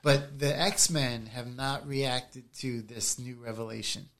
But 0.03 0.39
the 0.39 0.55
X 0.61 0.91
Men 0.91 1.25
have 1.27 1.47
not 1.57 1.89
reacted 1.89 2.53
to 2.59 2.83
this 2.83 3.19
new 3.19 3.37
revelation, 3.43 4.11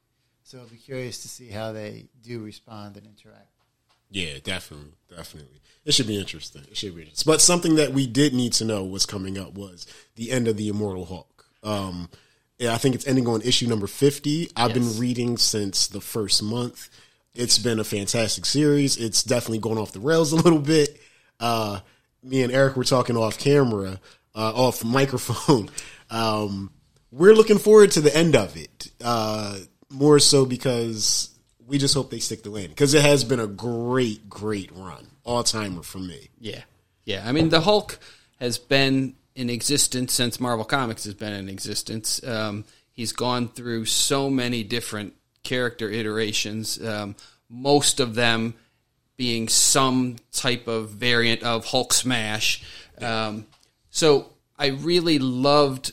so 0.43 0.57
I'll 0.59 0.65
be 0.65 0.77
curious 0.77 1.21
to 1.21 1.27
see 1.27 1.49
how 1.49 1.71
they 1.71 2.07
do 2.23 2.39
respond 2.39 2.97
and 2.97 3.05
interact. 3.05 3.49
Yeah, 4.09 4.39
definitely, 4.43 4.93
definitely. 5.09 5.59
It 5.85 5.93
should 5.93 6.07
be 6.07 6.17
interesting. 6.17 6.63
It 6.71 6.77
should 6.77 6.95
be 6.95 7.01
interesting. 7.01 7.31
But 7.31 7.41
something 7.41 7.75
that 7.75 7.91
we 7.93 8.07
did 8.07 8.33
need 8.33 8.53
to 8.53 8.65
know 8.65 8.83
was 8.83 9.05
coming 9.05 9.37
up 9.37 9.53
was 9.53 9.85
the 10.15 10.31
end 10.31 10.47
of 10.47 10.57
the 10.57 10.67
Immortal 10.69 11.05
Hulk. 11.05 11.45
Um, 11.61 12.09
I 12.61 12.77
think 12.77 12.95
it's 12.95 13.05
ending 13.07 13.27
on 13.27 13.41
issue 13.41 13.67
number 13.67 13.87
fifty. 13.87 14.49
I've 14.55 14.75
Yes. 14.75 14.79
been 14.93 14.99
reading 14.99 15.37
since 15.37 15.85
the 15.87 16.01
first 16.01 16.41
month. 16.41 16.89
It's 17.35 17.57
been 17.59 17.79
a 17.79 17.83
fantastic 17.83 18.45
series. 18.45 18.95
It's 18.97 19.21
definitely 19.21 19.59
going 19.59 19.77
off 19.77 19.91
the 19.91 19.99
rails 19.99 20.31
a 20.31 20.37
little 20.37 20.59
bit. 20.59 20.99
Uh, 21.39 21.81
me 22.23 22.41
and 22.41 22.53
Eric 22.53 22.77
were 22.77 22.83
talking 22.85 23.17
off 23.17 23.37
camera, 23.37 23.99
uh, 24.35 24.51
off 24.53 24.83
microphone. 24.83 25.69
Um, 26.09 26.69
we're 27.11 27.33
looking 27.33 27.57
forward 27.57 27.89
to 27.91 28.01
the 28.01 28.15
end 28.15 28.35
of 28.35 28.55
it. 28.55 28.91
Uh, 29.03 29.57
more 29.89 30.19
so 30.19 30.45
because 30.45 31.33
we 31.65 31.77
just 31.77 31.93
hope 31.93 32.11
they 32.11 32.19
stick 32.19 32.43
the 32.43 32.49
landing 32.49 32.71
because 32.71 32.93
it 32.93 33.01
has 33.01 33.23
been 33.23 33.39
a 33.39 33.47
great, 33.47 34.29
great 34.29 34.69
run, 34.75 35.07
all 35.23 35.43
timer 35.43 35.81
for 35.81 35.99
me. 35.99 36.29
Yeah, 36.39 36.61
yeah. 37.05 37.23
I 37.25 37.31
mean, 37.31 37.49
the 37.49 37.61
Hulk 37.61 37.97
has 38.39 38.57
been 38.57 39.15
in 39.35 39.49
existence 39.49 40.13
since 40.13 40.39
Marvel 40.39 40.65
Comics 40.65 41.05
has 41.05 41.13
been 41.13 41.33
in 41.33 41.49
existence. 41.49 42.23
Um, 42.25 42.65
he's 42.91 43.11
gone 43.11 43.47
through 43.47 43.85
so 43.85 44.29
many 44.29 44.63
different 44.63 45.13
character 45.43 45.89
iterations. 45.89 46.83
Um, 46.83 47.15
most 47.49 47.99
of 47.99 48.15
them 48.15 48.55
being 49.15 49.47
some 49.47 50.17
type 50.31 50.67
of 50.67 50.89
variant 50.89 51.43
of 51.43 51.65
Hulk 51.65 51.93
smash. 51.93 52.63
Um, 52.99 53.45
so 53.93 54.29
I 54.57 54.67
really 54.67 55.19
loved 55.19 55.91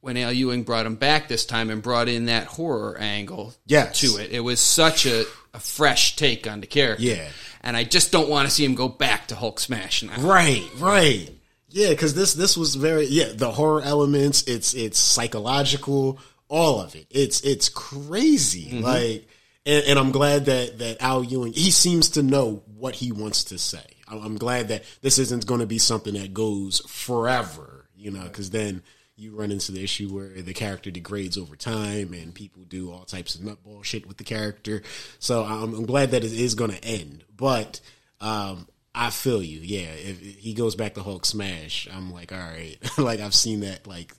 when 0.00 0.16
Al 0.16 0.32
Ewing 0.32 0.64
brought 0.64 0.86
him 0.86 0.96
back 0.96 1.28
this 1.28 1.46
time 1.46 1.70
and 1.70 1.80
brought 1.82 2.08
in 2.08 2.24
that 2.24 2.46
horror 2.48 2.96
angle 2.98 3.54
Yes. 3.66 4.00
to 4.00 4.16
it. 4.16 4.32
It 4.32 4.40
was 4.40 4.58
such 4.58 5.06
a, 5.06 5.24
a 5.54 5.60
fresh 5.60 6.16
take 6.16 6.48
on 6.48 6.60
the 6.60 6.66
character. 6.66 7.04
Yeah. 7.04 7.28
And 7.60 7.76
I 7.76 7.84
just 7.84 8.10
don't 8.10 8.28
want 8.28 8.48
to 8.48 8.52
see 8.54 8.64
him 8.64 8.74
go 8.74 8.88
back 8.88 9.28
to 9.28 9.36
Hulk 9.36 9.60
smash 9.60 10.02
now. 10.02 10.18
Right, 10.20 10.66
right. 10.78 11.30
Yeah, 11.68 11.90
because 11.90 12.14
this 12.14 12.34
this 12.34 12.56
was 12.56 12.74
very 12.74 13.06
yeah 13.06 13.28
the 13.34 13.50
horror 13.52 13.80
elements. 13.82 14.42
It's 14.42 14.74
it's 14.74 14.98
psychological, 14.98 16.18
all 16.48 16.80
of 16.80 16.94
it. 16.96 17.06
It's 17.10 17.40
it's 17.42 17.68
crazy. 17.68 18.66
Mm-hmm. 18.66 18.84
Like, 18.84 19.28
and, 19.64 19.84
and 19.86 19.98
I'm 19.98 20.10
glad 20.10 20.46
that 20.46 20.78
that 20.80 21.00
Al 21.00 21.22
Ewing 21.24 21.52
he 21.52 21.70
seems 21.70 22.10
to 22.10 22.22
know 22.22 22.62
what 22.76 22.96
he 22.96 23.12
wants 23.12 23.44
to 23.44 23.58
say. 23.58 23.84
I'm, 24.20 24.36
glad 24.36 24.68
that 24.68 24.84
this 25.00 25.18
isn't 25.18 25.46
going 25.46 25.60
to 25.60 25.66
be 25.66 25.78
something 25.78 26.14
that 26.14 26.34
goes 26.34 26.80
forever. 26.86 27.86
You 27.96 28.10
know, 28.10 28.22
because 28.24 28.50
then 28.50 28.82
you 29.16 29.36
run 29.36 29.52
into 29.52 29.72
the 29.72 29.82
issue 29.82 30.08
where 30.08 30.42
the 30.42 30.54
character 30.54 30.90
degrades 30.90 31.38
over 31.38 31.54
time 31.54 32.12
and 32.12 32.34
people 32.34 32.64
do 32.64 32.90
all 32.90 33.04
types 33.04 33.34
of 33.34 33.42
nutball 33.42 33.84
shit 33.84 34.06
with 34.06 34.16
the 34.16 34.24
character. 34.24 34.82
So 35.18 35.44
I'm, 35.44 35.74
I'm 35.74 35.86
glad 35.86 36.10
that 36.10 36.24
it 36.24 36.32
is 36.32 36.54
going 36.54 36.72
to 36.72 36.84
end. 36.84 37.24
But 37.36 37.80
um, 38.20 38.66
I 38.94 39.10
feel 39.10 39.42
you. 39.42 39.60
Yeah, 39.60 39.92
if 39.92 40.20
he 40.20 40.54
goes 40.54 40.74
back 40.74 40.94
to 40.94 41.02
Hulk 41.02 41.24
smash, 41.24 41.88
I'm 41.92 42.12
like, 42.12 42.32
all 42.32 42.38
right. 42.38 42.76
like 42.98 43.20
I've 43.20 43.34
seen 43.34 43.60
that. 43.60 43.86
Like 43.86 44.14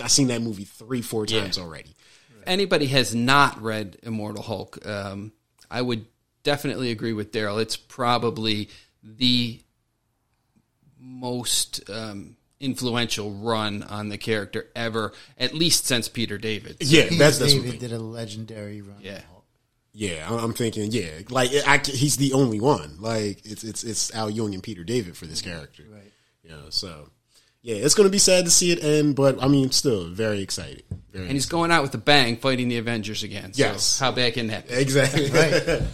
I've 0.00 0.10
seen 0.10 0.28
that 0.28 0.42
movie 0.42 0.64
three, 0.64 1.02
four 1.02 1.26
times 1.26 1.58
already. 1.58 1.94
If 2.40 2.42
anybody 2.46 2.86
has 2.86 3.14
not 3.14 3.60
read 3.62 3.98
Immortal 4.02 4.42
Hulk, 4.42 4.86
um, 4.86 5.32
I 5.70 5.82
would 5.82 6.06
definitely 6.42 6.90
agree 6.90 7.12
with 7.12 7.32
Daryl. 7.32 7.60
It's 7.60 7.76
probably 7.76 8.68
the 9.04 9.60
most 10.98 11.88
um, 11.90 12.36
influential 12.60 13.30
run 13.32 13.82
on 13.82 14.08
the 14.08 14.18
character 14.18 14.66
ever, 14.74 15.12
at 15.38 15.54
least 15.54 15.86
since 15.86 16.08
Peter 16.08 16.38
David. 16.38 16.76
Yeah, 16.80 17.04
Peter 17.08 17.16
that's 17.16 17.38
that's 17.38 17.54
what 17.54 17.64
David 17.64 17.80
did 17.80 17.92
a 17.92 17.98
legendary 17.98 18.80
run. 18.82 18.96
Yeah. 19.00 19.20
Yeah, 19.96 20.28
I'm- 20.28 20.38
I'm 20.46 20.54
thinking. 20.54 20.90
Yeah, 20.90 21.08
like 21.30 21.50
I, 21.66 21.78
he's 21.84 22.16
the 22.16 22.32
only 22.32 22.58
one. 22.60 22.96
Like 22.98 23.42
it's 23.44 23.62
it's 23.62 23.84
it's 23.84 24.12
Al 24.14 24.28
Ewing 24.28 24.54
and 24.54 24.62
Peter 24.62 24.82
David 24.82 25.16
for 25.16 25.26
this 25.26 25.40
character. 25.40 25.84
Right. 25.88 26.10
Yeah. 26.42 26.56
So 26.70 27.10
yeah, 27.62 27.76
it's 27.76 27.94
gonna 27.94 28.08
be 28.08 28.18
sad 28.18 28.44
to 28.44 28.50
see 28.50 28.72
it 28.72 28.82
end, 28.82 29.14
but 29.14 29.40
I 29.40 29.46
mean, 29.46 29.70
still 29.70 30.08
very 30.08 30.40
excited. 30.40 30.82
Very 31.12 31.26
And 31.26 31.32
he's 31.34 31.46
going 31.46 31.70
out 31.70 31.82
with 31.82 31.94
a 31.94 31.98
bang 31.98 32.36
fighting 32.38 32.66
the 32.66 32.78
Avengers 32.78 33.22
again. 33.22 33.52
So 33.52 33.62
Yes. 33.62 34.00
How 34.00 34.10
bad 34.10 34.34
can 34.34 34.48
that 34.48 34.66
be? 34.66 34.74
exactly. 34.74 35.30
Right. 35.30 35.82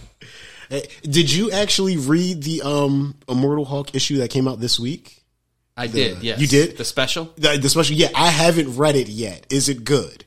Hey, 0.71 0.87
Did 1.03 1.31
you 1.31 1.51
actually 1.51 1.97
read 1.97 2.43
the 2.43 2.61
um 2.61 3.15
Immortal 3.27 3.65
Hulk 3.65 3.93
issue 3.93 4.17
that 4.19 4.29
came 4.29 4.47
out 4.47 4.59
this 4.61 4.79
week? 4.79 5.23
I 5.75 5.87
did, 5.87 6.23
yes. 6.23 6.39
you 6.39 6.47
did? 6.47 6.77
The 6.77 6.85
special? 6.85 7.31
The, 7.37 7.57
the 7.57 7.69
special. 7.69 7.95
Yeah, 7.95 8.09
I 8.15 8.29
haven't 8.29 8.77
read 8.77 8.95
it 8.95 9.09
yet. 9.09 9.45
Is 9.49 9.67
it 9.67 9.83
good? 9.83 10.25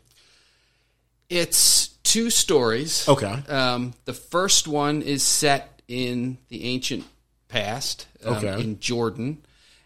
It's 1.30 1.88
two 2.02 2.28
stories. 2.28 3.08
Okay. 3.08 3.42
Um, 3.48 3.94
the 4.04 4.12
first 4.12 4.68
one 4.68 5.00
is 5.02 5.22
set 5.22 5.82
in 5.88 6.38
the 6.48 6.64
ancient 6.64 7.04
past, 7.48 8.06
um, 8.24 8.34
Okay. 8.36 8.60
in 8.60 8.80
Jordan, 8.80 9.44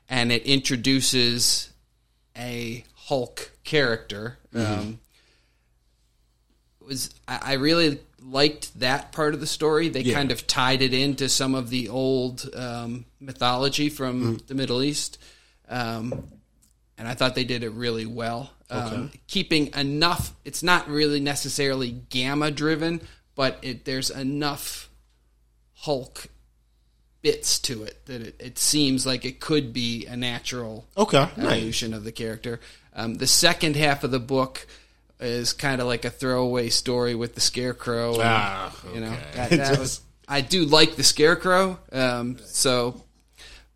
and 0.09 0.33
it 0.33 0.43
introduces 0.45 1.71
a 2.37 2.85
Hulk 2.95 3.53
character. 3.65 4.39
Mm-hmm. 4.55 4.81
Um, 4.81 5.01
was 6.81 7.15
I, 7.27 7.39
I 7.43 7.53
really 7.55 8.01
liked 8.21 8.79
that 8.81 9.13
part 9.13 9.35
of 9.35 9.41
the 9.41 9.47
story. 9.47 9.89
They 9.89 10.01
Yeah. 10.03 10.15
kind 10.15 10.31
of 10.31 10.47
tied 10.47 10.83
it 10.83 10.93
into 10.93 11.29
some 11.29 11.55
of 11.55 11.71
the 11.71 11.89
old 11.89 12.49
um, 12.55 13.05
mythology 13.21 13.89
from 13.89 14.23
Mm-hmm. 14.23 14.47
the 14.47 14.55
Middle 14.55 14.83
East. 14.83 15.19
Um, 15.69 16.29
and 16.97 17.07
I 17.07 17.15
thought 17.15 17.35
they 17.35 17.45
did 17.45 17.63
it 17.63 17.71
really 17.71 18.07
well. 18.07 18.51
Um, 18.71 19.13
keeping 19.29 19.69
enough, 19.75 20.33
it's 20.45 20.63
not 20.63 20.89
really 20.89 21.21
necessarily 21.21 21.91
gamma 21.91 22.51
driven, 22.51 23.01
but 23.35 23.59
it, 23.63 23.85
there's 23.85 24.11
enough 24.11 24.91
Hulk 25.75 26.27
bits 27.23 27.59
to 27.61 27.85
it 27.85 28.05
that 28.07 28.21
it, 28.21 28.37
it 28.41 28.59
seems 28.59 29.07
like 29.07 29.25
it 29.25 29.41
could 29.41 29.73
be 29.73 30.07
a 30.07 30.17
natural 30.17 30.87
Okay. 30.97 31.29
Nice. 31.37 31.39
evolution 31.57 31.95
of 31.95 32.05
the 32.05 32.13
character. 32.13 32.61
Um, 32.95 33.15
the 33.15 33.27
second 33.27 33.77
half 33.77 34.05
of 34.05 34.11
the 34.11 34.19
book 34.21 34.67
is 35.21 35.53
kind 35.53 35.81
of 35.81 35.87
like 35.87 36.05
a 36.05 36.11
throwaway 36.11 36.69
story 36.69 37.15
with 37.15 37.35
the 37.35 37.41
scarecrow. 37.41 38.15
And, 38.15 38.23
Ah, 38.23 38.75
You 38.95 39.01
know, 39.01 39.13
okay. 39.13 39.25
that, 39.35 39.51
that 39.51 39.79
was. 39.81 40.01
I 40.29 40.43
do 40.43 40.65
like 40.67 40.97
the 40.97 41.03
scarecrow, 41.03 41.79
um, 41.91 42.37
so, 42.45 43.03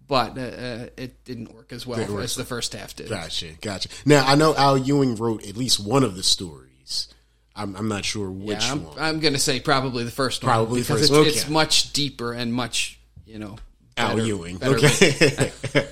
but 0.06 0.36
uh, 0.36 0.40
uh, 0.42 0.86
it 0.98 1.24
didn't 1.24 1.54
work 1.54 1.72
as 1.72 1.86
well 1.86 1.98
Didn't 1.98 2.14
work 2.14 2.24
as 2.24 2.34
the 2.34 2.44
first 2.44 2.74
half 2.74 2.94
did. 2.94 3.08
Gotcha, 3.08 3.52
gotcha. 3.62 3.88
Now 4.04 4.26
I 4.26 4.34
know 4.34 4.54
Al 4.54 4.76
Ewing 4.76 5.16
wrote 5.16 5.46
at 5.48 5.56
least 5.56 5.80
one 5.80 6.04
of 6.04 6.14
the 6.14 6.22
stories. 6.22 7.08
I'm, 7.56 7.74
I'm 7.76 7.88
not 7.88 8.04
sure 8.04 8.30
which 8.30 8.62
Yeah, 8.64 8.72
I'm, 8.72 8.84
one. 8.84 8.98
I'm 8.98 9.20
going 9.20 9.32
to 9.34 9.38
say 9.40 9.60
probably 9.60 10.04
the 10.04 10.10
first 10.10 10.42
one. 10.42 10.50
Probably 10.52 10.82
first, 10.82 11.04
It's, 11.04 11.12
okay. 11.12 11.28
it's 11.28 11.48
much 11.48 11.92
deeper 11.94 12.32
and 12.34 12.52
much, 12.52 12.98
you 13.26 13.38
know, 13.38 13.56
Al 13.96 14.20
Ewing. 14.20 14.58
okay. 14.62 15.52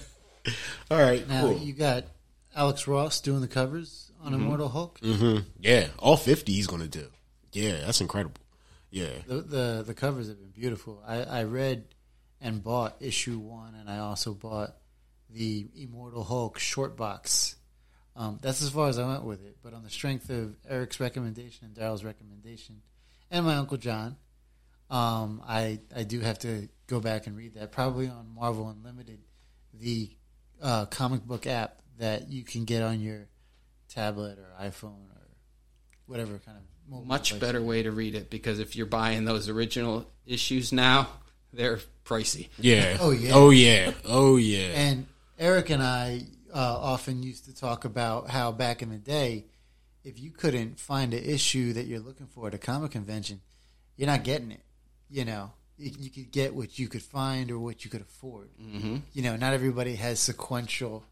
All 0.91 0.99
right. 0.99 1.27
Now 1.29 1.43
cool. 1.43 1.59
you 1.59 1.73
got 1.73 2.05
Alex 2.55 2.87
Ross 2.87 3.21
doing 3.21 3.41
the 3.41 3.49
covers 3.49 4.10
on 4.23 4.33
Mm-hmm. 4.33 4.43
Immortal 4.43 4.69
Hulk. 4.69 4.99
Yeah, 5.61 5.89
all 5.99 6.17
50 6.17 6.53
he's 6.53 6.67
going 6.67 6.83
to 6.83 6.89
do. 6.89 7.07
Yeah, 7.53 7.79
that's 7.85 8.01
incredible. 8.01 8.41
Yeah. 8.91 9.11
The, 9.27 9.41
the 9.43 9.85
the 9.87 9.95
covers 9.95 10.29
have 10.29 10.39
been 10.39 10.51
beautiful. 10.51 11.03
I, 11.07 11.23
I 11.23 11.45
read 11.45 11.85
and 12.41 12.63
bought 12.63 12.97
issue 13.01 13.39
one, 13.39 13.75
and 13.75 13.89
I 13.89 13.99
also 13.99 14.35
bought 14.35 14.77
the 15.31 15.69
Immortal 15.77 16.25
Hulk 16.25 16.59
short 16.59 16.97
box. 16.97 17.57
Um, 18.17 18.39
that's 18.43 18.63
as 18.63 18.71
far 18.71 18.89
as 18.89 18.99
I 18.99 19.07
went 19.07 19.25
with 19.25 19.45
it. 19.45 19.59
But 19.63 19.75
on 19.75 19.83
the 19.85 19.91
strength 19.91 20.29
of 20.31 20.57
Eric's 20.69 20.99
recommendation 21.01 21.67
and 21.67 21.75
Daryl's 21.75 22.05
recommendation, 22.05 22.83
and 23.31 23.47
my 23.47 23.55
uncle 23.57 23.77
John, 23.77 24.17
um, 24.91 25.43
I 25.47 25.81
I 25.95 26.03
do 26.03 26.21
have 26.21 26.41
to 26.41 26.69
go 26.89 26.99
back 27.01 27.27
and 27.27 27.37
read 27.37 27.55
that. 27.55 27.71
Probably 27.73 28.09
on 28.09 28.35
Marvel 28.35 28.69
Unlimited, 28.69 29.21
the 29.73 30.11
uh, 30.61 30.87
comic 30.87 31.23
book 31.25 31.47
app 31.47 31.81
that 31.99 32.29
you 32.31 32.43
can 32.43 32.65
get 32.65 32.83
on 32.83 33.01
your 33.01 33.29
tablet 33.91 34.39
or 34.39 34.53
iPhone 34.65 35.09
or 35.11 35.29
whatever 36.07 36.39
kind 36.45 36.59
of 36.59 36.65
mobile 36.91 37.07
much 37.07 37.31
device. 37.31 37.41
better 37.41 37.63
way 37.63 37.83
to 37.83 37.91
read 37.91 38.15
it 38.15 38.31
because 38.31 38.59
if 38.59 38.77
you're 38.77 38.87
buying 38.87 39.25
those 39.25 39.49
original 39.49 40.07
issues 40.27 40.73
now, 40.73 41.09
they're 41.53 41.81
pricey. 42.05 42.49
Yeah. 42.59 42.97
Oh, 43.01 43.11
yeah. 43.11 43.31
Oh 43.35 43.51
yeah. 43.51 43.93
Oh 44.07 44.37
yeah. 44.37 44.69
And 44.75 45.07
Eric 45.39 45.71
and 45.71 45.83
I 45.83 46.23
uh, 46.53 46.59
often 46.79 47.23
used 47.23 47.45
to 47.47 47.55
talk 47.55 47.85
about 47.85 48.31
how 48.31 48.53
back 48.53 48.83
in 48.83 48.91
the 48.91 48.97
day, 48.99 49.47
if 50.05 50.19
you 50.19 50.31
couldn't 50.31 50.81
find 50.81 51.13
an 51.15 51.23
issue 51.23 51.73
that 51.75 51.87
you're 51.87 52.01
looking 52.01 52.27
for 52.27 52.49
at 52.49 52.55
a 52.55 52.59
comic 52.59 52.93
convention, 52.93 53.41
you're 53.97 54.09
not 54.09 54.25
getting 54.25 54.51
it. 54.51 54.63
You 55.09 55.25
know, 55.25 55.53
you, 55.77 55.91
you 55.99 56.11
could 56.11 56.31
get 56.31 56.55
what 56.55 56.79
you 56.79 56.89
could 56.89 57.03
find 57.03 57.51
or 57.51 57.59
what 57.59 57.85
you 57.85 57.91
could 57.91 58.01
afford. 58.01 58.51
Mm-hmm. 58.61 58.97
You 59.13 59.23
know, 59.23 59.37
not 59.37 59.53
everybody 59.53 59.97
has 59.97 60.21
sequential 60.21 61.05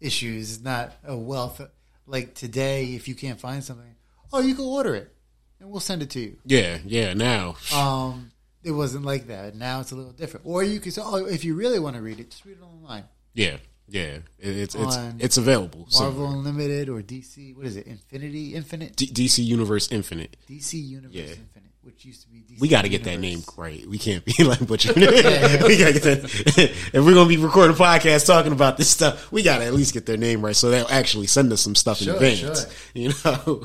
issues. 0.00 0.56
It's 0.56 0.64
not 0.64 0.92
a 1.04 1.16
wealth. 1.16 1.60
Like 2.06 2.34
today, 2.34 2.94
if 2.94 3.08
you 3.08 3.14
can't 3.14 3.40
find 3.40 3.62
something, 3.64 3.94
oh, 4.32 4.40
you 4.40 4.54
can 4.54 4.64
order 4.64 4.94
it, 4.94 5.12
and 5.60 5.70
we'll 5.70 5.80
send 5.80 6.02
it 6.02 6.10
to 6.10 6.20
you. 6.20 6.36
yeah. 6.44 6.78
Yeah. 6.84 7.14
Now. 7.14 7.56
Um, 7.74 8.30
it 8.62 8.70
wasn't 8.72 9.04
like 9.04 9.28
that. 9.28 9.54
Now 9.54 9.80
it's 9.80 9.92
a 9.92 9.96
little 9.96 10.12
different. 10.12 10.46
Or 10.46 10.62
you 10.62 10.80
can 10.80 10.90
say, 10.92 11.02
oh, 11.04 11.24
if 11.26 11.44
you 11.44 11.54
really 11.54 11.78
want 11.78 11.96
to 11.96 12.02
read 12.02 12.18
it, 12.20 12.30
just 12.30 12.44
read 12.44 12.58
it 12.60 12.64
online. 12.64 13.04
Yeah. 13.34 13.56
Yeah. 13.88 14.18
It's 14.40 14.74
it's 14.74 14.96
On 14.96 15.16
it's 15.20 15.36
available. 15.36 15.86
Marvel 15.98 16.26
somewhere. 16.26 16.32
Unlimited 16.38 16.88
or 16.88 17.00
DC. 17.02 17.56
What 17.56 17.66
is 17.66 17.76
it? 17.76 17.86
Infinity, 17.86 18.54
Infinite, 18.54 18.96
D- 18.96 19.06
DC 19.06 19.44
Universe 19.44 19.90
Infinite. 19.92 20.36
DC 20.50 20.74
Universe 20.84 21.14
Yeah. 21.14 21.22
Infinite, 21.22 21.70
which 21.86 22.04
used 22.04 22.22
to 22.22 22.28
be 22.28 22.38
DC. 22.38 22.60
We 22.60 22.66
got 22.68 22.82
to 22.82 22.88
get 22.88 23.04
that 23.04 23.20
name 23.20 23.42
right. 23.56 23.86
We 23.86 23.96
can't 23.96 24.24
be 24.24 24.34
like 24.44 24.66
butchering 24.66 24.96
it. 24.98 25.62
we 25.66 25.78
got 25.78 25.86
to 25.86 25.92
get 25.92 26.02
that. 26.02 26.24
if 26.92 26.94
we're 27.04 27.14
gonna 27.14 27.28
be 27.28 27.36
recording 27.36 27.76
a 27.76 27.78
podcast 27.78 28.26
talking 28.26 28.50
about 28.52 28.76
this 28.76 28.90
stuff, 28.90 29.30
we 29.30 29.42
got 29.44 29.58
to 29.58 29.64
at 29.64 29.72
least 29.72 29.94
get 29.94 30.04
their 30.04 30.16
name 30.16 30.44
right, 30.44 30.56
so 30.56 30.68
they'll 30.70 30.88
actually 30.90 31.28
send 31.28 31.52
us 31.52 31.60
some 31.60 31.74
stuff 31.76 32.00
in 32.00 32.06
Sure, 32.06 32.14
advance. 32.16 32.38
sure. 32.60 32.70
You 32.94 33.12
know. 33.24 33.64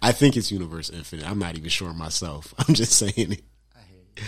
I 0.00 0.12
think 0.12 0.36
it's 0.36 0.52
Universe 0.52 0.90
Infinite. 0.90 1.28
I'm 1.28 1.40
not 1.40 1.56
even 1.56 1.68
sure 1.70 1.92
myself. 1.92 2.54
I'm 2.58 2.72
just 2.74 2.92
saying 2.92 3.32
it. 3.32 3.42
I 3.74 3.80
hear 3.80 3.98
you. 4.16 4.22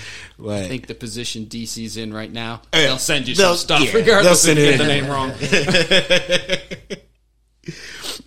Like, 0.45 0.65
I 0.65 0.69
think 0.69 0.87
the 0.89 0.95
position 0.97 1.47
DC's 1.47 1.97
in 1.97 2.13
right 2.13 2.31
now, 2.33 2.63
Yeah. 2.75 2.81
they'll 2.89 2.99
send 2.99 3.29
you 3.29 3.37
They'll- 3.37 3.55
some 3.55 3.79
stuff 3.79 3.85
yeah, 3.85 3.93
regardless 4.01 4.43
they'll 4.43 4.59
if 4.59 4.65
you 4.65 4.71
get 4.73 4.79
the 4.79 4.87
name 4.89 5.07
wrong. 5.07 5.31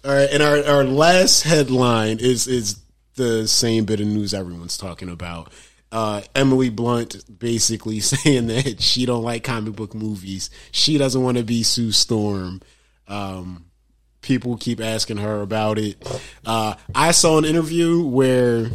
all 0.06 0.14
right, 0.16 0.30
and 0.32 0.42
our 0.42 0.64
our 0.66 0.84
last 0.86 1.44
headline 1.44 2.20
is 2.20 2.48
is 2.48 2.80
the 3.16 3.48
same 3.48 3.86
bit 3.86 4.00
of 4.00 4.08
news 4.08 4.34
everyone's 4.34 4.78
talking 4.78 5.10
about. 5.10 5.52
Uh, 5.92 6.22
Emily 6.34 6.70
Blunt 6.70 7.40
basically 7.40 8.00
saying 8.00 8.48
that 8.48 8.82
she 8.82 9.06
don't 9.06 9.24
like 9.24 9.44
comic 9.44 9.76
book 9.76 9.94
movies. 9.94 10.50
She 10.72 10.98
doesn't 10.98 11.22
want 11.22 11.38
to 11.38 11.44
be 11.44 11.64
Sue 11.64 11.92
Storm. 11.92 12.62
Um, 13.08 13.66
people 14.22 14.58
keep 14.58 14.80
asking 14.80 15.18
her 15.18 15.42
about 15.42 15.78
it. 15.78 16.08
Uh, 16.46 16.76
I 16.96 17.12
saw 17.12 17.38
an 17.38 17.46
interview 17.46 18.06
where 18.06 18.70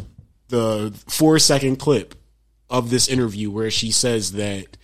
the 0.49 0.93
four 1.07 1.39
second 1.39 1.77
clip 1.77 2.15
of 2.69 2.89
this 2.89 3.07
interview 3.07 3.49
where 3.49 3.71
she 3.71 3.91
says 3.91 4.33
that 4.33 4.77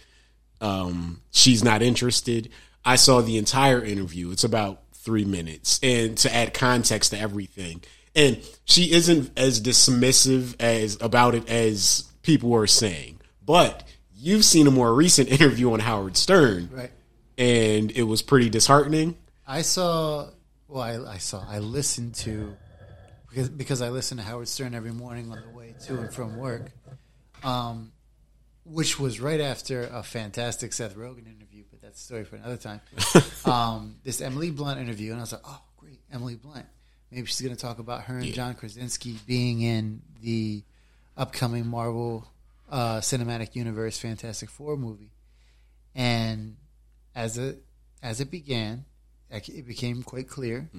um, 0.62 1.22
she's 1.32 1.64
not 1.64 1.82
interested. 1.82 2.50
I 2.86 2.96
saw 2.96 3.22
the 3.22 3.38
entire 3.38 3.84
interview. 3.84 4.32
It's 4.32 4.44
about 4.44 4.82
three 4.94 5.26
minutes, 5.26 5.80
and 5.84 6.18
to 6.20 6.34
add 6.34 6.54
context 6.54 7.12
to 7.12 7.20
everything, 7.20 7.84
and 8.16 8.40
she 8.66 8.92
isn't 8.92 9.32
as 9.38 9.62
dismissive 9.62 10.56
as 10.60 10.98
about 11.02 11.36
it 11.36 11.50
as 11.50 12.04
people 12.22 12.50
were 12.50 12.68
saying. 12.68 13.20
But 13.46 13.84
you've 14.16 14.46
seen 14.46 14.68
a 14.68 14.72
more 14.72 14.94
recent 14.94 15.30
interview 15.40 15.74
on 15.74 15.80
Howard 15.82 16.16
Stern, 16.18 16.70
Right. 16.72 16.92
and 17.38 17.92
it 17.92 18.04
was 18.04 18.22
pretty 18.22 18.50
disheartening. 18.50 19.18
I 19.48 19.62
saw. 19.62 20.30
Well, 20.68 20.82
I, 20.82 21.14
I 21.14 21.18
saw. 21.18 21.44
I 21.48 21.60
listened 21.60 22.16
to 22.16 22.56
because 23.30 23.50
because 23.50 23.82
I 23.82 23.90
listen 23.90 24.18
to 24.18 24.24
Howard 24.24 24.48
Stern 24.48 24.74
every 24.74 24.92
morning 24.94 25.32
on 25.32 25.42
the 25.42 25.56
way 25.58 25.76
to 25.86 26.00
and 26.00 26.14
from 26.14 26.38
work, 26.38 26.72
um, 27.44 27.92
which 28.66 29.00
was 29.00 29.20
right 29.20 29.42
after 29.42 29.84
a 29.84 30.02
fantastic 30.04 30.72
Seth 30.74 30.96
Rogen 30.96 31.28
interview. 31.28 31.64
But 31.70 31.82
that's 31.82 32.00
a 32.00 32.04
story 32.04 32.24
for 32.24 32.38
another 32.38 32.58
time. 32.58 32.80
um, 33.46 33.96
this 34.04 34.22
Emily 34.22 34.52
Blunt 34.52 34.80
interview, 34.80 35.12
and 35.12 35.20
I 35.20 35.24
was 35.24 35.34
like, 35.34 35.42
oh, 35.46 35.62
great, 35.78 36.00
Emily 36.12 36.36
Blunt. 36.36 36.66
Maybe 37.14 37.28
she's 37.28 37.42
going 37.42 37.56
to 37.56 37.62
talk 37.62 37.80
about 37.80 38.04
her 38.04 38.18
and 38.18 38.34
John 38.34 38.56
Krasinski 38.56 39.20
being 39.28 39.62
in 39.62 40.02
the 40.22 40.64
upcoming 41.16 41.68
Marvel 41.68 42.28
uh, 42.72 42.98
Cinematic 42.98 43.56
Universe 43.56 44.00
Fantastic 44.00 44.50
Four 44.50 44.78
movie. 44.78 45.12
And 45.94 46.58
as 47.14 47.38
it 47.38 47.64
as 48.02 48.20
it 48.20 48.32
began, 48.32 48.86
it 49.30 49.68
became 49.68 50.02
quite 50.02 50.28
clear 50.28 50.70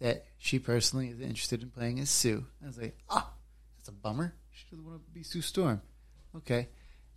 that 0.00 0.24
she 0.38 0.58
personally 0.58 1.08
is 1.08 1.20
interested 1.20 1.62
in 1.62 1.70
playing 1.70 2.00
as 2.00 2.10
Sue. 2.10 2.44
I 2.62 2.66
was 2.66 2.78
like, 2.78 2.96
ah, 3.10 3.30
that's 3.76 3.88
a 3.88 3.92
bummer. 3.92 4.34
She 4.50 4.64
doesn't 4.70 4.86
want 4.86 5.04
to 5.04 5.10
be 5.10 5.22
Sue 5.22 5.42
Storm. 5.42 5.82
Okay. 6.36 6.68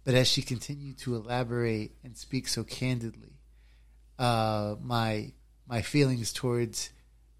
But 0.03 0.13
as 0.13 0.27
she 0.27 0.41
continued 0.41 0.97
to 0.99 1.15
elaborate 1.15 1.91
and 2.03 2.17
speak 2.17 2.47
so 2.47 2.63
candidly, 2.63 3.33
uh, 4.19 4.75
my 4.81 5.31
my 5.67 5.81
feelings 5.81 6.31
towards 6.33 6.91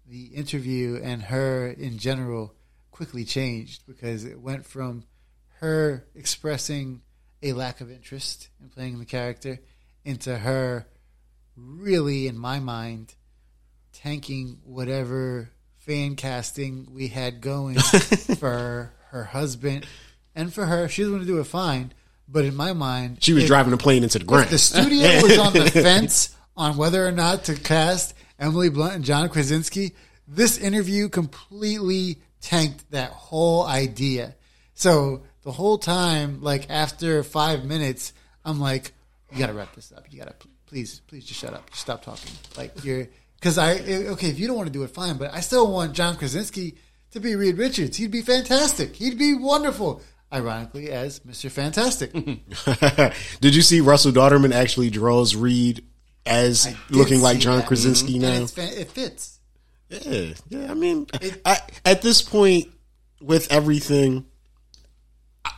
the 0.08 0.26
interview 0.26 1.00
and 1.02 1.22
her 1.24 1.68
in 1.68 1.98
general 1.98 2.54
quickly 2.90 3.24
changed 3.24 3.82
because 3.86 4.24
it 4.24 4.40
went 4.40 4.64
from 4.66 5.04
her 5.60 6.06
expressing 6.14 7.02
a 7.42 7.52
lack 7.52 7.80
of 7.80 7.90
interest 7.90 8.48
in 8.60 8.68
playing 8.68 8.98
the 8.98 9.04
character 9.04 9.58
into 10.04 10.36
her 10.38 10.86
really, 11.56 12.26
in 12.26 12.38
my 12.38 12.58
mind, 12.60 13.14
tanking 13.92 14.58
whatever 14.64 15.50
fan 15.76 16.16
casting 16.16 16.86
we 16.92 17.08
had 17.08 17.40
going 17.40 17.78
for 18.38 18.92
her 19.10 19.24
husband 19.24 19.86
and 20.34 20.52
for 20.52 20.66
her. 20.66 20.88
She 20.88 21.02
was 21.02 21.10
going 21.10 21.22
to 21.22 21.26
do 21.26 21.38
it 21.40 21.44
fine, 21.44 21.92
but 22.28 22.44
in 22.44 22.54
my 22.54 22.72
mind, 22.72 23.18
She 23.22 23.32
was 23.32 23.44
if- 23.44 23.48
driving 23.48 23.72
a 23.72 23.76
plane 23.76 24.02
into 24.02 24.18
the 24.18 24.24
ground. 24.24 24.50
the 24.50 24.58
studio 24.58 25.22
was 25.22 25.38
on 25.38 25.52
the 25.52 25.70
fence 25.70 26.34
on 26.56 26.76
whether 26.76 27.06
or 27.06 27.12
not 27.12 27.44
to 27.44 27.54
cast 27.54 28.14
Emily 28.38 28.68
Blunt 28.70 28.94
and 28.94 29.04
John 29.04 29.28
Krasinski. 29.28 29.94
This 30.26 30.58
interview 30.58 31.08
completely 31.08 32.18
tanked 32.40 32.90
that 32.90 33.10
whole 33.10 33.66
idea. 33.66 34.34
So 34.74 35.22
the 35.42 35.52
whole 35.52 35.78
time, 35.78 36.42
like 36.42 36.70
after 36.70 37.22
five 37.22 37.64
minutes, 37.64 38.12
I'm 38.44 38.60
like, 38.60 38.92
"You 39.32 39.38
got 39.38 39.46
to 39.48 39.54
wrap 39.54 39.74
this 39.74 39.92
up. 39.92 40.06
You 40.10 40.18
got 40.18 40.40
to 40.40 40.48
please, 40.66 41.00
please 41.06 41.24
just 41.24 41.40
shut 41.40 41.54
up. 41.54 41.68
Just 41.70 41.82
stop 41.82 42.02
talking. 42.02 42.32
Like 42.56 42.84
you're 42.84 43.08
because 43.40 43.58
I 43.58 43.74
eh, 43.74 44.08
okay 44.10 44.28
if 44.28 44.38
you 44.38 44.46
don't 44.46 44.56
want 44.56 44.68
to 44.68 44.72
do 44.72 44.82
it, 44.82 44.90
fine. 44.90 45.16
But 45.16 45.34
I 45.34 45.40
still 45.40 45.72
want 45.72 45.94
John 45.94 46.16
Krasinski 46.16 46.76
to 47.12 47.20
be 47.20 47.34
Reed 47.34 47.56
Richards. 47.56 47.96
He'd 47.96 48.10
be 48.10 48.22
fantastic. 48.22 48.96
He'd 48.96 49.18
be 49.18 49.34
wonderful. 49.34 50.02
Ironically, 50.30 50.90
as 50.90 51.24
Mister 51.24 51.48
Fantastic. 51.48 52.12
Did 53.40 53.54
you 53.54 53.62
see 53.62 53.80
Russell 53.80 54.12
Dauterman 54.12 54.52
actually 54.52 54.90
draws 54.90 55.34
Reed 55.34 55.82
as 56.28 56.72
looking 56.90 57.20
like 57.20 57.38
John 57.38 57.58
that. 57.58 57.66
Krasinski 57.66 58.14
And 58.14 58.22
now? 58.22 58.42
it's 58.42 58.56
it 58.58 58.90
fits. 58.90 59.40
Yeah, 59.88 60.34
yeah. 60.48 60.70
I 60.70 60.74
mean, 60.74 61.06
I, 61.44 61.58
at 61.84 62.02
this 62.02 62.20
point, 62.22 62.68
with 63.20 63.50
everything, 63.50 64.26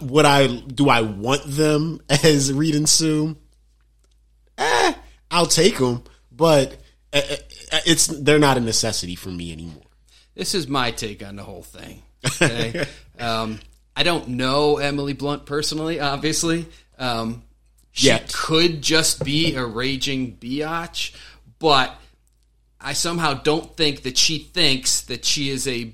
would 0.01 0.25
I 0.25 0.47
do 0.47 0.89
I 0.89 1.01
want 1.03 1.43
them 1.45 2.01
as 2.09 2.53
Reed 2.53 2.75
and 2.75 2.89
Sue? 2.89 3.37
Eh, 4.57 4.95
I'll 5.31 5.47
take 5.47 5.79
them, 5.79 6.05
but 6.31 6.73
eh, 7.13 7.23
eh, 7.73 7.81
it's 7.87 8.07
they're 8.07 8.39
not 8.39 8.57
a 8.57 8.61
necessity 8.61 9.15
for 9.17 9.31
me 9.31 9.53
anymore. 9.53 9.83
This 10.35 10.55
is 10.55 10.69
my 10.69 10.91
take 10.93 11.27
on 11.27 11.37
the 11.37 11.43
whole 11.43 11.63
thing. 11.63 12.03
Okay? 12.43 12.85
um, 13.19 13.59
I 13.97 14.03
don't 14.03 14.29
know 14.29 14.77
Emily 14.77 15.15
Blunt 15.15 15.45
personally, 15.47 16.01
obviously. 16.01 16.67
Um, 16.99 17.43
she 17.93 18.07
Yet. 18.09 18.33
could 18.33 18.83
just 18.83 19.25
be 19.25 19.55
a 19.55 19.65
raging 19.65 20.37
biatch, 20.37 21.15
but 21.59 21.95
I 22.81 22.93
somehow 22.93 23.35
don't 23.35 23.77
think 23.77 24.03
that 24.03 24.17
she 24.17 24.39
thinks 24.39 25.01
that 25.03 25.25
she 25.25 25.51
is 25.51 25.67
a 25.69 25.93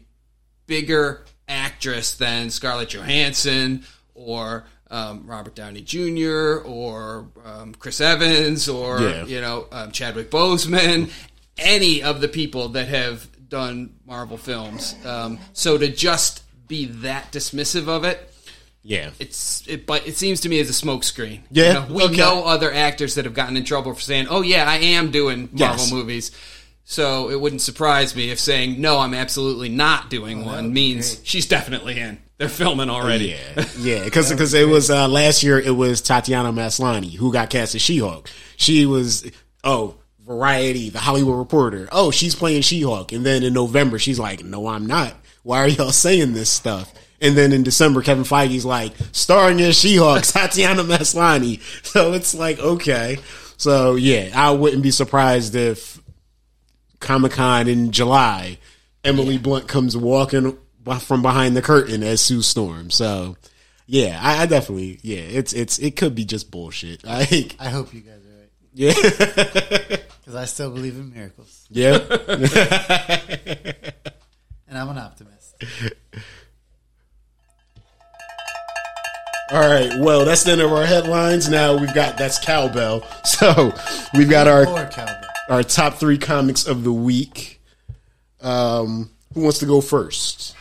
bigger 0.66 1.24
actress 1.48 2.14
than 2.14 2.50
Scarlett 2.50 2.90
Johansson 2.90 3.84
or 4.14 4.64
um, 4.90 5.26
Robert 5.26 5.54
Downey 5.54 5.80
Jr. 5.80 6.58
or 6.64 7.28
um, 7.44 7.74
Chris 7.74 8.00
Evans 8.00 8.68
or 8.68 9.00
Yeah. 9.00 9.24
you 9.24 9.40
know 9.40 9.66
um, 9.72 9.90
Chadwick 9.92 10.30
Boseman, 10.30 11.10
any 11.58 12.02
of 12.02 12.20
the 12.20 12.28
people 12.28 12.68
that 12.70 12.88
have 12.88 13.28
done 13.48 13.94
Marvel 14.06 14.36
films. 14.36 14.94
Um, 15.04 15.38
so 15.52 15.78
to 15.78 15.88
just 15.88 16.42
be 16.68 16.84
that 16.86 17.32
dismissive 17.32 17.88
of 17.88 18.04
it, 18.04 18.32
Yeah, 18.88 19.10
it's 19.18 19.64
it, 19.66 19.84
but 19.84 20.06
it 20.06 20.16
seems 20.16 20.42
to 20.42 20.48
me 20.48 20.60
as 20.60 20.70
a 20.70 20.72
smokescreen. 20.72 21.40
Yeah, 21.50 21.66
You 21.84 21.88
know, 21.88 21.94
we 21.94 22.02
okay. 22.04 22.16
know 22.18 22.44
other 22.44 22.72
actors 22.72 23.16
that 23.16 23.24
have 23.24 23.34
gotten 23.34 23.56
in 23.56 23.64
trouble 23.64 23.92
for 23.94 24.00
saying, 24.00 24.28
"Oh 24.30 24.42
yeah, 24.42 24.64
I 24.70 24.76
am 24.76 25.10
doing 25.10 25.48
Marvel 25.52 25.78
Yes. 25.84 25.92
movies." 25.92 26.30
So 26.84 27.30
it 27.30 27.40
wouldn't 27.40 27.62
surprise 27.62 28.14
me 28.14 28.30
if 28.30 28.38
saying, 28.38 28.80
"No, 28.80 29.00
I'm 29.00 29.12
absolutely 29.12 29.68
not 29.70 30.08
doing 30.08 30.44
one" 30.44 30.72
means 30.72 31.20
she's 31.24 31.46
definitely 31.46 31.98
in. 31.98 32.18
They're 32.38 32.48
filming 32.48 32.88
already. 32.88 33.34
Yeah, 33.56 33.64
yeah, 33.80 34.04
because 34.04 34.30
because 34.30 34.54
it 34.54 34.68
was 34.68 34.88
uh, 34.88 35.08
last 35.08 35.42
year. 35.42 35.58
It 35.58 35.74
was 35.74 36.00
Tatiana 36.00 36.52
Maslany 36.52 37.12
who 37.16 37.32
got 37.32 37.50
cast 37.50 37.74
as 37.74 37.82
She-Hulk. 37.82 38.30
She 38.56 38.86
was 38.86 39.28
oh 39.64 39.96
Variety, 40.24 40.90
the 40.90 41.00
Hollywood 41.00 41.38
Reporter. 41.38 41.88
Oh, 41.90 42.12
she's 42.12 42.34
playing 42.36 42.62
She-Hulk, 42.62 43.10
and 43.10 43.26
then 43.26 43.42
in 43.42 43.52
November 43.52 43.98
she's 43.98 44.20
like, 44.20 44.44
"No, 44.44 44.68
I'm 44.68 44.86
not. 44.86 45.14
Why 45.42 45.58
are 45.64 45.68
y'all 45.68 45.90
saying 45.90 46.34
this 46.34 46.50
stuff?" 46.50 46.92
And 47.20 47.36
then 47.36 47.52
in 47.52 47.62
December, 47.62 48.02
Kevin 48.02 48.24
Feige's 48.24 48.64
like, 48.64 48.92
starring 49.12 49.60
as 49.60 49.78
She-Hulk, 49.78 50.22
Tatiana 50.24 50.84
Maslany. 50.84 51.60
So 51.86 52.12
it's 52.12 52.34
like, 52.34 52.58
okay. 52.58 53.18
So 53.56 53.94
yeah, 53.94 54.32
I 54.34 54.50
wouldn't 54.50 54.82
be 54.82 54.90
surprised 54.90 55.54
if 55.54 56.00
Comic 57.00 57.32
Con 57.32 57.68
in 57.68 57.90
July, 57.92 58.58
Emily 59.04 59.38
Blunt 59.38 59.68
comes 59.68 59.96
walking 59.96 60.58
from 61.00 61.22
behind 61.22 61.56
the 61.56 61.62
curtain 61.62 62.02
as 62.02 62.20
Sue 62.20 62.42
Storm. 62.42 62.90
So, 62.90 63.36
yeah, 63.86 64.18
I, 64.22 64.42
I 64.42 64.46
definitely, 64.46 64.98
yeah, 65.02 65.20
it's 65.20 65.52
it's 65.52 65.78
it 65.78 65.96
could 65.96 66.14
be 66.14 66.24
just 66.24 66.50
bullshit. 66.50 67.04
Like, 67.06 67.56
I 67.58 67.68
hope 67.70 67.94
you 67.94 68.00
guys 68.00 68.20
are 68.24 68.40
right 68.40 68.50
yeah, 68.74 68.92
because 68.92 70.34
I 70.34 70.44
still 70.44 70.70
believe 70.70 70.96
in 70.96 71.12
miracles, 71.12 71.66
yeah, 71.70 71.98
and 74.68 74.78
I'm 74.78 74.88
an 74.88 74.98
optimist. 74.98 75.64
All 79.52 79.60
right. 79.60 79.92
Well, 79.98 80.24
that's 80.24 80.42
the 80.44 80.52
end 80.52 80.60
of 80.60 80.72
our 80.72 80.84
headlines. 80.84 81.48
Now 81.48 81.76
we've 81.76 81.94
got 81.94 82.18
that's 82.18 82.38
cowbell. 82.38 83.06
So 83.24 83.72
we've 84.14 84.30
got 84.30 84.48
our 84.48 84.66
our 85.48 85.62
top 85.62 85.94
three 85.94 86.18
comics 86.18 86.66
of 86.66 86.84
the 86.84 86.92
week. 86.92 87.60
Um, 88.40 89.10
who 89.34 89.42
wants 89.42 89.58
to 89.58 89.66
go 89.66 89.80
first? 89.80 90.56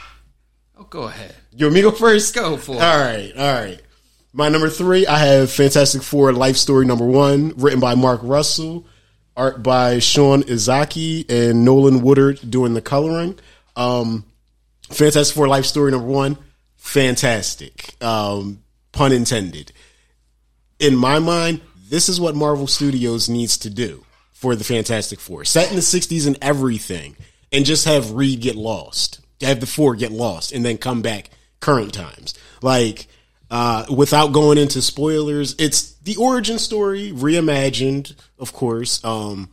Oh, 0.78 0.84
go 0.84 1.04
ahead. 1.04 1.34
You 1.56 1.67
want 1.67 1.76
me 1.76 1.82
to 1.82 1.91
go 1.91 1.95
first? 1.95 2.36
Go 2.36 2.58
for 2.58 2.76
it. 2.76 2.82
All 2.82 3.00
right, 3.00 3.32
all 3.38 3.54
right. 3.54 3.82
My 4.34 4.50
number 4.50 4.69
three, 4.69 5.08
I 5.08 5.17
have 5.19 5.50
Fantastic 5.50 6.04
Four 6.04 6.34
Life 6.34 6.58
Story 6.58 6.86
number 6.86 7.06
one, 7.06 7.54
written 7.56 7.80
by 7.80 7.95
Mark 7.95 8.19
Russell, 8.24 8.86
art 9.38 9.63
by 9.63 10.00
Sean 10.00 10.43
Izaakse 10.43 11.30
and 11.32 11.63
Nolan 11.63 12.02
Woodard 12.02 12.39
doing 12.50 12.74
the 12.74 12.82
coloring. 12.82 13.39
Um, 13.78 14.26
Fantastic 14.89 15.34
Four 15.34 15.48
Life 15.48 15.65
Story 15.65 15.91
number 15.91 16.08
one, 16.08 16.38
fantastic. 16.76 17.95
Um, 18.04 18.62
pun 18.95 19.12
intended. 19.12 19.71
In 20.79 20.95
my 20.95 21.19
mind, 21.19 21.62
this 21.89 22.10
is 22.10 22.19
what 22.19 22.36
Marvel 22.36 22.65
Studios 22.65 23.29
needs 23.29 23.58
to 23.60 23.69
do 23.69 24.03
for 24.31 24.55
the 24.55 24.63
Fantastic 24.63 25.19
Four. 25.19 25.45
Set 25.45 25.69
in 25.69 25.75
the 25.75 25.81
60s 25.81 26.25
and 26.25 26.38
everything, 26.41 27.15
and 27.51 27.65
just 27.65 27.86
have 27.86 28.12
Reed 28.12 28.41
get 28.41 28.55
lost. 28.55 29.21
Have 29.41 29.60
the 29.60 29.67
four 29.67 29.95
get 29.95 30.12
lost, 30.12 30.51
and 30.51 30.65
then 30.65 30.77
come 30.77 31.01
back 31.01 31.29
current 31.60 31.93
times. 31.93 32.34
Like, 32.62 33.08
uh, 33.51 33.86
without 33.95 34.31
going 34.31 34.58
into 34.58 34.81
spoilers, 34.81 35.55
it's 35.60 35.93
the 35.99 36.15
origin 36.15 36.58
story 36.58 37.12
reimagined, 37.12 38.15
of 38.39 38.53
course. 38.53 39.03
Um, 39.03 39.49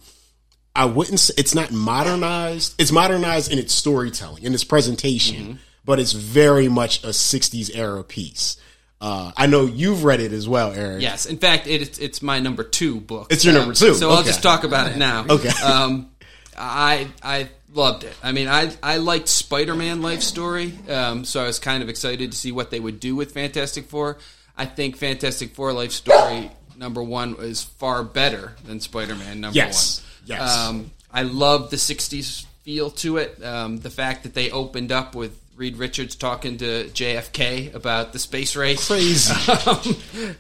I 0.75 0.87
wouldn't 0.87 1.21
say 1.21 1.35
it's 1.37 1.55
not 1.55 1.73
modernized. 1.73 2.81
It's 2.81 2.93
modernized 2.93 3.53
in 3.53 3.59
its 3.59 3.75
storytelling, 3.75 4.45
in 4.45 4.55
its 4.55 4.65
presentation, 4.65 5.59
but 5.85 5.99
it's 5.99 6.13
very 6.13 6.69
much 6.69 7.03
a 7.05 7.09
60s 7.09 7.71
era 7.75 8.03
piece. 8.05 8.57
Uh, 9.03 9.33
I 9.37 9.47
know 9.49 9.67
you've 9.67 10.05
read 10.05 10.21
it 10.21 10.33
as 10.33 10.49
well, 10.49 10.73
Eric. 10.73 11.03
Yes, 11.03 11.27
in 11.27 11.37
fact, 11.39 11.67
it, 11.67 11.83
it's 11.83 11.99
it's 11.99 12.23
my 12.23 12.39
number 12.39 12.63
two 12.63 13.01
book. 13.01 13.33
It's 13.33 13.45
your 13.45 13.53
number 13.53 13.75
two, 13.75 13.95
So 13.95 14.11
I'll 14.11 14.23
just 14.23 14.43
talk 14.45 14.63
about 14.63 14.87
it 14.93 14.97
now. 14.97 15.27
Okay. 15.29 15.49
Um, 15.65 16.09
I 16.57 17.09
I 17.23 17.49
loved 17.75 18.05
it. 18.05 18.15
I 18.23 18.31
mean, 18.33 18.47
I 18.47 18.71
I 18.83 18.99
liked 18.99 19.27
Spider 19.29 19.75
Man 19.75 20.03
life 20.03 20.23
story, 20.23 20.73
um, 20.89 21.25
so 21.25 21.43
I 21.43 21.47
was 21.47 21.59
kind 21.59 21.83
of 21.83 21.89
excited 21.89 22.31
to 22.31 22.39
see 22.39 22.53
what 22.53 22.71
they 22.71 22.79
would 22.79 23.01
do 23.01 23.17
with 23.17 23.33
Fantastic 23.33 23.87
Four. 23.87 24.19
I 24.57 24.67
think 24.67 24.97
Fantastic 24.97 25.55
Four 25.55 25.73
life 25.73 25.91
story 25.93 26.51
number 26.77 27.03
one 27.03 27.35
is 27.41 27.63
far 27.65 28.05
better 28.05 28.55
than 28.67 28.79
Spider 28.81 29.15
Man 29.17 29.41
number 29.41 29.57
Yes. 29.57 30.01
one. 30.01 30.39
Yes. 30.39 30.57
Um, 30.59 30.91
I 31.13 31.23
love 31.23 31.71
the 31.71 31.77
'60s 31.77 32.45
feel 32.63 32.91
to 32.91 33.17
it. 33.17 33.43
Um, 33.43 33.79
the 33.81 33.91
fact 33.91 34.23
that 34.23 34.35
they 34.35 34.51
opened 34.53 34.93
up 34.93 35.15
with 35.17 35.37
Reed 35.63 35.77
Richards 35.77 36.17
talking 36.17 36.57
to 36.59 36.87
JFK 36.93 37.73
about 37.73 38.13
the 38.13 38.19
space 38.19 38.57
race 38.57 38.89
Crazy. 38.89 39.33
um, 39.67 39.79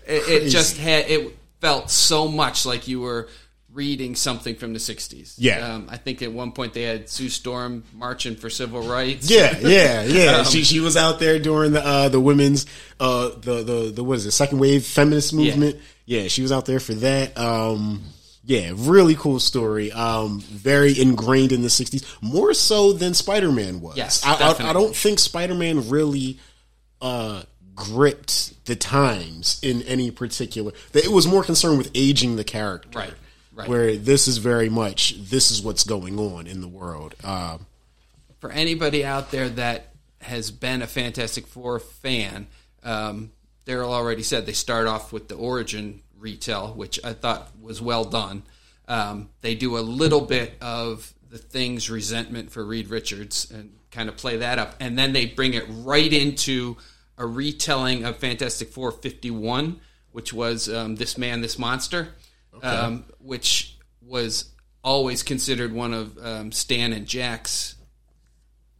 it, 0.04 0.44
it 0.44 0.48
just 0.48 0.76
had 0.78 1.08
it 1.08 1.36
felt 1.60 1.92
so 1.92 2.26
much 2.26 2.66
like 2.66 2.88
you 2.88 2.98
were 3.00 3.28
reading 3.72 4.16
something 4.16 4.56
from 4.56 4.72
the 4.72 4.80
60s 4.80 5.34
Yeah. 5.38 5.74
um, 5.74 5.86
i 5.88 5.96
think 5.96 6.20
at 6.22 6.32
one 6.32 6.50
point 6.52 6.74
they 6.74 6.82
had 6.82 7.08
sue 7.08 7.28
storm 7.28 7.84
marching 7.94 8.34
for 8.34 8.50
civil 8.50 8.82
rights 8.82 9.30
Yeah, 9.30 9.56
yeah, 9.60 10.02
yeah. 10.02 10.36
Um, 10.40 10.44
she 10.44 10.64
she 10.64 10.80
was 10.80 10.96
out 10.96 11.20
there 11.20 11.38
during 11.38 11.70
the 11.72 11.86
uh, 11.86 12.08
the 12.08 12.20
women's 12.20 12.66
uh, 12.98 13.28
the 13.28 13.62
the 13.62 13.92
the 13.94 14.02
what 14.04 14.16
is 14.18 14.26
it 14.26 14.32
second 14.32 14.58
wave 14.58 14.84
feminist 14.84 15.32
movement. 15.32 15.76
Yeah. 16.04 16.26
she 16.28 16.42
was 16.42 16.50
out 16.50 16.66
there 16.66 16.80
for 16.80 16.94
that. 16.94 17.38
Um, 17.38 18.02
yeah, 18.52 18.72
really 18.76 19.14
cool 19.14 19.40
story. 19.40 19.90
Um, 19.92 20.40
very 20.40 21.00
ingrained 21.00 21.52
in 21.52 21.62
the 21.62 21.68
'60s, 21.68 22.04
more 22.20 22.52
so 22.52 22.92
than 22.92 23.14
Spider 23.14 23.50
Man 23.50 23.80
was. 23.80 23.96
Yes, 23.96 24.22
I, 24.24 24.34
I, 24.34 24.70
I 24.70 24.72
don't 24.74 24.94
think 24.94 25.18
Spider 25.18 25.54
Man 25.54 25.88
really 25.88 26.38
uh, 27.00 27.44
gripped 27.74 28.66
the 28.66 28.76
times 28.76 29.58
in 29.62 29.80
any 29.82 30.10
particular. 30.10 30.72
It 30.92 31.10
was 31.10 31.26
more 31.26 31.42
concerned 31.42 31.78
with 31.78 31.90
aging 31.94 32.36
the 32.36 32.44
character, 32.44 32.98
Right, 32.98 33.14
right. 33.54 33.68
Where 33.68 33.96
this 33.96 34.28
is 34.28 34.36
very 34.36 34.68
much 34.68 35.14
this 35.18 35.50
is 35.50 35.62
what's 35.62 35.84
going 35.84 36.18
on 36.18 36.46
in 36.46 36.60
the 36.60 36.68
world. 36.68 37.14
Um, 37.24 37.66
for 38.38 38.50
anybody 38.50 39.02
out 39.02 39.30
there 39.30 39.48
that 39.48 39.94
has 40.20 40.50
been 40.50 40.82
a 40.82 40.86
Fantastic 40.86 41.46
Four 41.46 41.78
fan, 41.78 42.48
um, 42.82 43.32
Daryl 43.64 43.88
already 43.88 44.22
said 44.22 44.44
they 44.44 44.52
start 44.52 44.86
off 44.86 45.10
with 45.10 45.28
the 45.28 45.36
origin 45.36 46.02
retell, 46.22 46.72
which 46.74 46.98
I 47.04 47.12
thought 47.12 47.50
was 47.60 47.82
well 47.82 48.04
done. 48.04 48.44
Um, 48.88 49.28
they 49.42 49.54
do 49.54 49.76
a 49.76 49.80
little 49.80 50.22
bit 50.22 50.54
of 50.60 51.12
the 51.28 51.38
thing's 51.38 51.90
resentment 51.90 52.50
for 52.50 52.64
Reed 52.64 52.88
Richards 52.88 53.50
and 53.50 53.72
kind 53.90 54.08
of 54.08 54.16
play 54.16 54.38
that 54.38 54.58
up, 54.58 54.74
and 54.80 54.98
then 54.98 55.12
they 55.12 55.26
bring 55.26 55.52
it 55.54 55.64
right 55.68 56.12
into 56.12 56.76
a 57.18 57.26
retelling 57.26 58.04
of 58.04 58.16
Fantastic 58.16 58.68
Four 58.70 58.90
51, 58.90 59.80
which 60.12 60.32
was 60.32 60.68
um, 60.68 60.96
This 60.96 61.18
Man, 61.18 61.40
This 61.42 61.58
Monster, 61.58 62.08
um, 62.62 63.04
which 63.18 63.76
was 64.00 64.50
always 64.82 65.22
considered 65.22 65.72
one 65.72 65.92
of 65.94 66.18
um, 66.24 66.52
Stan 66.52 66.92
and 66.92 67.06
Jack's 67.06 67.76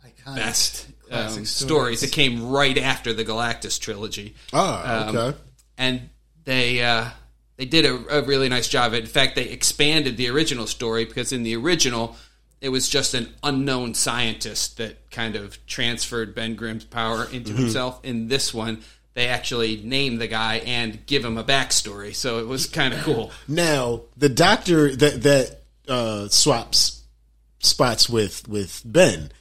Iconic 0.05 0.37
best 0.37 0.87
um, 1.11 1.29
stories. 1.29 1.51
stories. 1.51 2.03
It 2.03 2.13
came 2.13 2.49
right 2.51 2.77
after 2.79 3.13
the 3.13 3.25
Galactus 3.25 3.79
trilogy. 3.79 4.35
Ah, 4.53 5.07
Um, 5.09 5.17
okay. 5.17 5.39
and 5.79 6.11
they 6.45 6.83
uh, 6.83 7.11
they 7.57 7.65
did 7.67 7.85
a, 7.85 8.19
a 8.19 8.23
really 8.23 8.49
nice 8.49 8.69
job. 8.69 8.93
In 8.95 9.07
fact, 9.07 9.37
they 9.37 9.45
expanded 9.49 10.17
the 10.17 10.29
original 10.29 10.67
story 10.67 11.05
because 11.05 11.33
in 11.33 11.43
the 11.43 11.55
original 11.57 12.17
it 12.61 12.69
was 12.69 12.89
just 12.89 13.13
an 13.15 13.29
unknown 13.43 13.93
scientist 13.93 14.77
that 14.77 15.11
kind 15.11 15.35
of 15.35 15.59
transferred 15.67 16.33
Ben 16.33 16.55
Grimm's 16.55 16.85
power 16.85 17.25
into 17.33 17.51
Mm-hmm. 17.53 17.63
himself. 17.63 17.99
In 18.05 18.29
this 18.29 18.55
one, 18.55 18.83
they 19.15 19.27
actually 19.27 19.79
name 19.83 20.19
the 20.19 20.29
guy 20.29 20.59
and 20.65 21.05
give 21.07 21.25
him 21.25 21.37
a 21.39 21.43
backstory, 21.45 22.15
so 22.15 22.39
it 22.39 22.47
was 22.47 22.67
kind 22.67 22.95
of 22.95 23.01
cool. 23.01 23.33
Now, 23.49 24.03
the 24.17 24.29
doctor 24.29 24.95
that 24.95 25.23
that 25.25 25.61
uh, 25.89 26.29
swaps 26.29 27.03
spots 27.59 28.09
with 28.09 28.47
with 28.49 28.81
Ben, 28.85 29.33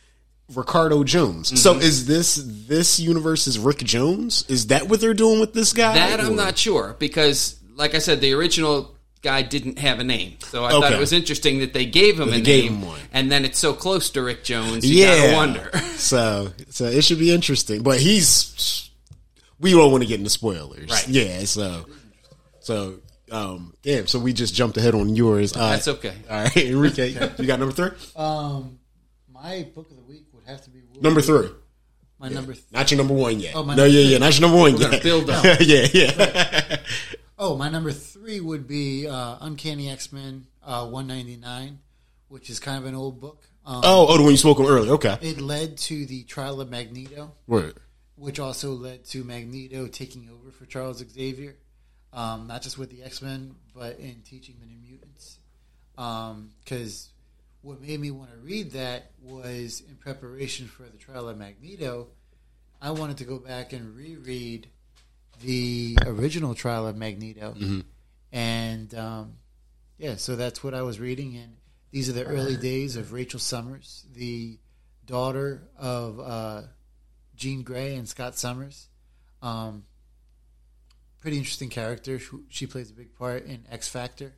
Ricardo 0.53 1.03
Jones. 1.03 1.47
Mm-hmm. 1.49 1.57
So 1.57 1.75
is 1.77 2.07
this 2.07 2.41
this 2.43 2.99
universe 2.99 3.45
is 3.47 3.59
Rick 3.59 3.77
Jones? 3.79 4.43
Is 4.49 4.67
that 4.67 4.89
what 4.89 4.99
they're 4.99 5.13
doing 5.13 5.39
with 5.39 5.53
this 5.53 5.73
guy? 5.73 5.93
That 5.93 6.19
I'm 6.19 6.33
Or- 6.33 6.35
not 6.35 6.57
sure 6.57 6.95
because, 6.99 7.55
like 7.75 7.95
I 7.95 7.99
said, 7.99 8.21
the 8.21 8.33
original 8.33 8.95
guy 9.21 9.41
didn't 9.43 9.77
have 9.79 9.99
a 9.99 10.03
name, 10.03 10.35
so 10.39 10.65
I 10.65 10.71
thought 10.71 10.91
it 10.93 10.99
was 10.99 11.13
interesting 11.13 11.59
that 11.59 11.73
they 11.73 11.85
gave 11.85 12.19
him 12.19 12.29
a 12.33 12.41
gave 12.41 12.71
name, 12.71 12.81
him 12.81 12.87
one. 12.87 12.99
and 13.13 13.31
then 13.31 13.45
it's 13.45 13.59
so 13.59 13.73
close 13.73 14.09
to 14.11 14.21
Rick 14.23 14.43
Jones, 14.43 14.83
you 14.89 15.03
Yeah. 15.03 15.17
gotta 15.17 15.35
wonder. 15.35 15.77
so 15.95 16.51
so 16.69 16.85
it 16.85 17.03
should 17.03 17.19
be 17.19 17.31
interesting. 17.33 17.83
But 17.83 17.99
he's 17.99 18.89
we 19.59 19.71
don't 19.73 19.91
want 19.91 20.01
to 20.03 20.07
get 20.07 20.17
into 20.19 20.31
spoilers. 20.31 20.89
Right. 20.89 21.07
Yeah. 21.07 21.43
So 21.45 21.85
so 22.61 22.95
um 23.31 23.75
damn. 23.83 24.07
So 24.07 24.17
we 24.19 24.33
just 24.33 24.55
jumped 24.55 24.77
ahead 24.77 24.95
on 24.95 25.15
yours. 25.15 25.55
Uh, 25.55 25.69
That's 25.69 25.87
okay. 25.87 26.13
All 26.29 26.43
right, 26.43 26.57
Enrique, 26.57 27.09
you 27.37 27.45
got 27.45 27.59
number 27.59 27.73
three. 27.73 27.91
Um, 28.15 28.79
my 29.31 29.67
book 29.75 29.89
of 29.91 29.97
the 29.97 30.03
week 30.03 30.25
would 30.33 30.43
have 30.45 30.61
to 30.63 30.69
be 30.71 30.79
Wolverine. 30.79 31.03
Number 31.03 31.21
three. 31.21 31.49
My 32.19 32.29
number. 32.29 32.53
Th- 32.53 32.65
Not 32.71 32.89
your 32.91 32.99
number 32.99 33.13
one 33.15 33.39
yet. 33.39 33.55
Oh, 33.55 33.63
my 33.63 33.73
no, 33.75 33.83
number 33.83 33.97
yeah, 33.97 34.03
three. 34.03 34.11
yeah, 34.13 34.17
not 34.19 34.33
your 34.39 34.41
number 34.41 34.57
one 34.57 34.75
gonna 34.77 34.93
yet. 34.93 35.03
build 35.03 35.29
up. 35.31 35.43
yeah, 35.61 35.87
yeah. 35.93 36.77
Oh, 37.41 37.57
my 37.57 37.67
number 37.69 37.91
three 37.91 38.39
would 38.39 38.67
be 38.67 39.07
uh, 39.07 39.37
Uncanny 39.41 39.89
X 39.89 40.13
Men 40.13 40.45
uh, 40.63 40.85
199, 40.87 41.79
which 42.29 42.49
is 42.49 42.59
kind 42.59 42.77
of 42.77 42.85
an 42.85 42.95
old 42.95 43.19
book. 43.19 43.43
Um, 43.65 43.81
Oh, 43.83 44.05
oh, 44.07 44.17
the 44.17 44.23
one 44.23 44.31
you 44.31 44.37
spoke 44.37 44.59
on 44.59 44.67
earlier. 44.67 44.93
Okay. 44.93 45.17
It 45.21 45.41
led 45.41 45.77
to 45.79 46.05
the 46.05 46.23
trial 46.23 46.61
of 46.61 46.69
Magneto, 46.69 47.33
Right. 47.47 47.73
which 48.15 48.39
also 48.39 48.71
led 48.73 49.03
to 49.05 49.23
Magneto 49.23 49.87
taking 49.87 50.29
over 50.29 50.51
for 50.51 50.65
Charles 50.65 51.03
Xavier, 51.05 51.57
um, 52.13 52.47
not 52.47 52.61
just 52.61 52.77
with 52.77 52.89
the 52.91 53.03
X 53.03 53.21
Men, 53.21 53.55
but 53.75 53.99
in 53.99 54.21
teaching 54.23 54.55
the 54.59 54.65
New 54.67 54.77
Mutants. 54.77 55.39
Because 56.63 57.09
what 57.61 57.81
made 57.81 57.99
me 57.99 58.11
want 58.11 58.31
to 58.31 58.37
read 58.37 58.71
that 58.71 59.11
was 59.21 59.81
in 59.87 59.95
preparation 59.95 60.67
for 60.67 60.83
the 60.83 60.97
trial 60.97 61.27
of 61.29 61.37
Magneto, 61.37 62.07
I 62.81 62.91
wanted 62.91 63.17
to 63.17 63.25
go 63.25 63.37
back 63.37 63.73
and 63.73 63.95
reread 63.95 64.67
the 65.43 65.97
original 66.05 66.55
trial 66.55 66.87
of 66.87 66.95
Magneto. 66.95 67.55
And 68.31 68.93
um, 68.95 69.33
yeah, 69.97 70.15
so 70.15 70.35
that's 70.35 70.63
what 70.63 70.73
I 70.73 70.81
was 70.81 70.99
reading. 70.99 71.35
And 71.37 71.57
these 71.91 72.09
are 72.09 72.13
the 72.13 72.25
early 72.25 72.57
days 72.57 72.95
of 72.95 73.13
Rachel 73.13 73.39
Summers, 73.39 74.05
the 74.13 74.57
daughter 75.05 75.63
of 75.77 76.19
uh, 76.19 76.61
Jean 77.35 77.63
Grey 77.63 77.95
and 77.95 78.07
Scott 78.07 78.37
Summers. 78.37 78.87
Um, 79.41 79.83
pretty 81.19 81.37
interesting 81.37 81.69
character. 81.69 82.19
She, 82.19 82.27
she 82.49 82.67
plays 82.67 82.89
a 82.89 82.93
big 82.93 83.15
part 83.15 83.45
in 83.45 83.65
X 83.69 83.87
Factor. 83.87 84.33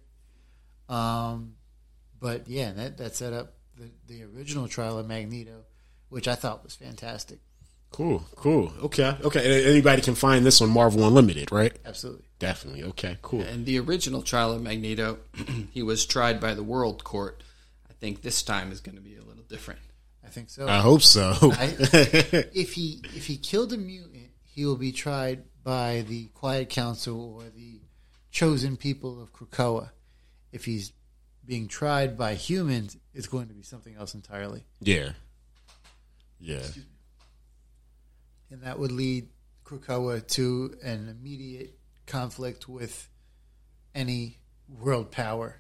Um, 0.89 1.55
but 2.19 2.47
yeah, 2.47 2.71
that 2.71 2.97
that 2.97 3.15
set 3.15 3.33
up 3.33 3.53
the, 3.77 3.89
the 4.07 4.23
original 4.23 4.67
trial 4.67 4.97
of 4.99 5.07
Magneto, 5.07 5.63
which 6.09 6.27
I 6.27 6.35
thought 6.35 6.63
was 6.63 6.75
fantastic. 6.75 7.39
Cool, 7.93 8.25
cool. 8.36 8.73
Okay, 8.82 9.15
okay. 9.23 9.45
And 9.45 9.67
Anybody 9.67 10.01
can 10.01 10.15
find 10.15 10.43
this 10.43 10.62
on 10.62 10.71
Marvel 10.71 11.06
Unlimited, 11.08 11.51
right? 11.51 11.77
Absolutely. 11.86 12.25
Definitely. 12.39 12.84
Okay, 12.86 13.17
cool. 13.21 13.41
And 13.41 13.67
the 13.67 13.77
original 13.79 14.23
trial 14.23 14.51
of 14.51 14.63
Magneto, 14.63 15.19
he 15.71 15.84
was 15.84 16.03
tried 16.08 16.39
by 16.39 16.56
the 16.56 16.63
World 16.63 17.03
Court. 17.03 17.43
I 17.88 17.93
think 17.93 18.23
this 18.23 18.41
time 18.41 18.71
is 18.71 18.82
going 18.82 18.95
to 18.95 19.01
be 19.01 19.15
a 19.15 19.21
little 19.21 19.43
different. 19.43 19.79
I 20.25 20.29
think 20.29 20.49
so. 20.49 20.67
I 20.67 20.79
hope 20.79 21.03
so. 21.03 21.36
I, 21.39 21.75
if 22.56 22.73
he 22.73 22.99
if 23.15 23.27
he 23.27 23.38
killed 23.38 23.71
a 23.73 23.77
mutant, 23.77 24.32
he 24.43 24.65
will 24.65 24.75
be 24.75 24.91
tried 24.91 25.43
by 25.63 26.03
the 26.08 26.25
Quiet 26.34 26.69
Council 26.69 27.36
or 27.36 27.43
the 27.56 27.79
chosen 28.32 28.75
people 28.75 29.21
of 29.21 29.34
Krakoa. 29.34 29.91
If 30.51 30.65
he's 30.65 30.93
being 31.45 31.67
tried 31.67 32.17
by 32.17 32.34
humans, 32.34 32.97
it's 33.13 33.27
going 33.27 33.49
to 33.49 33.53
be 33.53 33.62
something 33.62 33.95
else 33.95 34.15
entirely, 34.15 34.65
yeah. 34.82 35.12
Yeah. 36.39 36.63
And 38.53 38.61
that 38.61 38.77
would 38.77 38.91
lead 38.91 39.29
Krakoa 39.65 40.25
to 40.27 40.75
an 40.83 41.09
immediate 41.09 41.75
conflict 42.05 42.69
with 42.69 43.09
any 43.95 44.37
world 44.69 45.09
power. 45.09 45.59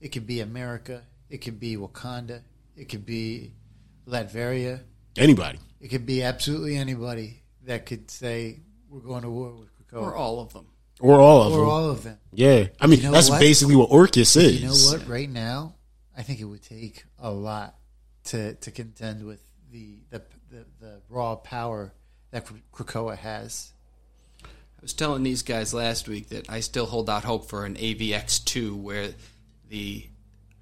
It 0.00 0.10
could 0.12 0.24
be 0.24 0.38
America. 0.38 1.02
It 1.28 1.38
could 1.38 1.58
be 1.58 1.76
Wakanda. 1.76 2.42
It 2.76 2.88
could 2.88 3.04
be 3.04 3.54
Latveria. 4.06 4.82
Anybody. 5.16 5.58
It 5.80 5.88
could 5.88 6.06
be 6.06 6.22
absolutely 6.22 6.76
anybody 6.76 7.42
that 7.64 7.86
could 7.86 8.08
say 8.08 8.60
we're 8.88 9.00
going 9.00 9.22
to 9.22 9.30
war 9.30 9.52
with 9.56 9.70
Krakoa. 9.88 10.02
Or 10.02 10.14
all 10.14 10.38
of 10.38 10.52
them. 10.52 10.66
Or 11.00 11.18
all 11.18 11.42
of 11.42 11.52
or 11.54 11.58
them. 11.58 11.68
all 11.68 11.90
of 11.90 12.04
them. 12.04 12.18
yeah. 12.32 12.68
I 12.80 12.86
mean, 12.86 13.00
You 13.00 13.06
know 13.06 13.12
that's 13.14 13.30
what? 13.30 13.40
basically 13.40 13.74
what 13.74 13.90
Orchis 13.90 14.36
is. 14.36 14.60
You 14.62 14.68
know 14.68 14.74
what? 14.96 15.08
Right 15.08 15.28
now, 15.28 15.74
I 16.16 16.22
think 16.22 16.38
it 16.38 16.44
would 16.44 16.62
take 16.62 17.02
a 17.18 17.32
lot 17.32 17.74
to 18.26 18.54
to 18.54 18.70
contend 18.70 19.24
with 19.26 19.40
the 19.72 19.96
the 20.10 20.22
the, 20.52 20.66
the 20.78 21.00
raw 21.08 21.34
power 21.34 21.92
that 22.32 22.48
Krakoa 22.72 23.16
has. 23.16 23.72
I 24.44 24.48
was 24.82 24.92
telling 24.94 25.22
these 25.22 25.42
guys 25.42 25.72
last 25.72 26.08
week 26.08 26.30
that 26.30 26.50
I 26.50 26.60
still 26.60 26.86
hold 26.86 27.08
out 27.08 27.22
hope 27.22 27.48
for 27.48 27.64
an 27.64 27.76
AVX 27.76 28.44
two 28.44 28.74
where 28.74 29.10
the 29.68 30.06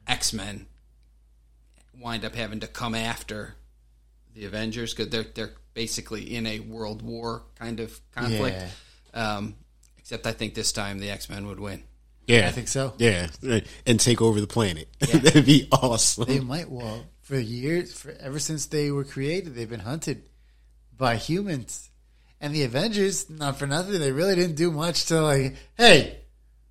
X 0.07 0.35
Men 0.35 0.67
wind 1.99 2.25
up 2.25 2.35
having 2.35 2.61
to 2.61 2.67
come 2.67 2.95
after 2.95 3.55
the 4.35 4.45
Avengers 4.45 4.93
because 4.93 5.11
they're 5.11 5.25
they're 5.35 5.55
basically 5.73 6.35
in 6.35 6.47
a 6.47 6.61
world 6.61 7.01
war 7.01 7.45
kind 7.59 7.81
of 7.81 7.99
conflict. 8.15 8.63
Um, 9.15 9.55
except 9.99 10.27
I 10.27 10.33
think 10.33 10.55
this 10.55 10.73
time 10.73 10.99
the 10.99 11.11
X 11.11 11.31
Men 11.31 11.47
would 11.47 11.61
win. 11.61 11.85
Yeah, 12.27 12.47
I 12.47 12.53
think 12.53 12.69
so. 12.69 12.93
Yeah, 12.99 13.29
and 13.87 13.99
take 13.99 14.21
over 14.21 14.41
the 14.41 14.47
planet. 14.47 14.89
That'd 15.01 15.47
be 15.47 15.67
awesome. 15.73 16.27
They 16.27 16.39
might. 16.41 16.71
Well, 16.71 17.05
for 17.23 17.39
years, 17.39 17.93
for 17.93 18.13
ever 18.21 18.39
since 18.39 18.67
they 18.67 18.91
were 18.91 19.05
created, 19.05 19.55
they've 19.55 19.69
been 19.69 19.81
hunted 19.81 20.23
by 21.01 21.17
humans, 21.17 21.91
and 22.41 22.55
the 22.55 22.63
Avengers. 22.63 23.29
Not 23.29 23.59
for 23.59 23.67
nothing, 23.67 23.99
they 23.99 24.13
really 24.13 24.37
didn't 24.37 24.55
do 24.57 24.71
much 24.71 25.07
to 25.07 25.21
like. 25.23 25.57
Hey, 25.77 26.19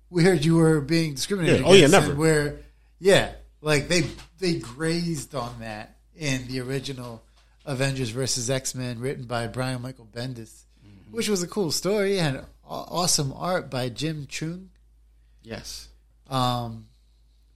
we 0.08 0.24
heard 0.24 0.44
you 0.44 0.56
were 0.56 0.80
being 0.80 1.14
discriminated. 1.14 1.60
Yeah. 1.60 1.66
Oh, 1.66 1.72
yeah, 1.74 1.86
against," 1.86 2.08
never. 2.08 2.14
Where, 2.14 2.60
yeah, 2.98 3.32
like 3.60 3.88
they 3.88 4.04
they 4.38 4.54
grazed 4.54 5.34
on 5.34 5.60
that 5.60 5.96
in 6.16 6.46
the 6.48 6.60
original 6.60 7.22
Avengers 7.66 8.10
versus 8.10 8.48
X 8.48 8.74
Men, 8.74 9.00
written 9.00 9.24
by 9.24 9.46
Brian 9.48 9.82
Michael 9.82 10.08
Bendis, 10.10 10.62
which 11.10 11.28
was 11.28 11.42
a 11.42 11.46
cool 11.46 11.70
story 11.70 12.18
and 12.18 12.44
awesome 12.66 13.32
art 13.36 13.68
by 13.68 13.88
Jim 13.88 14.26
Cheung. 14.26 14.68
Yes. 15.42 15.88
Um, 16.28 16.86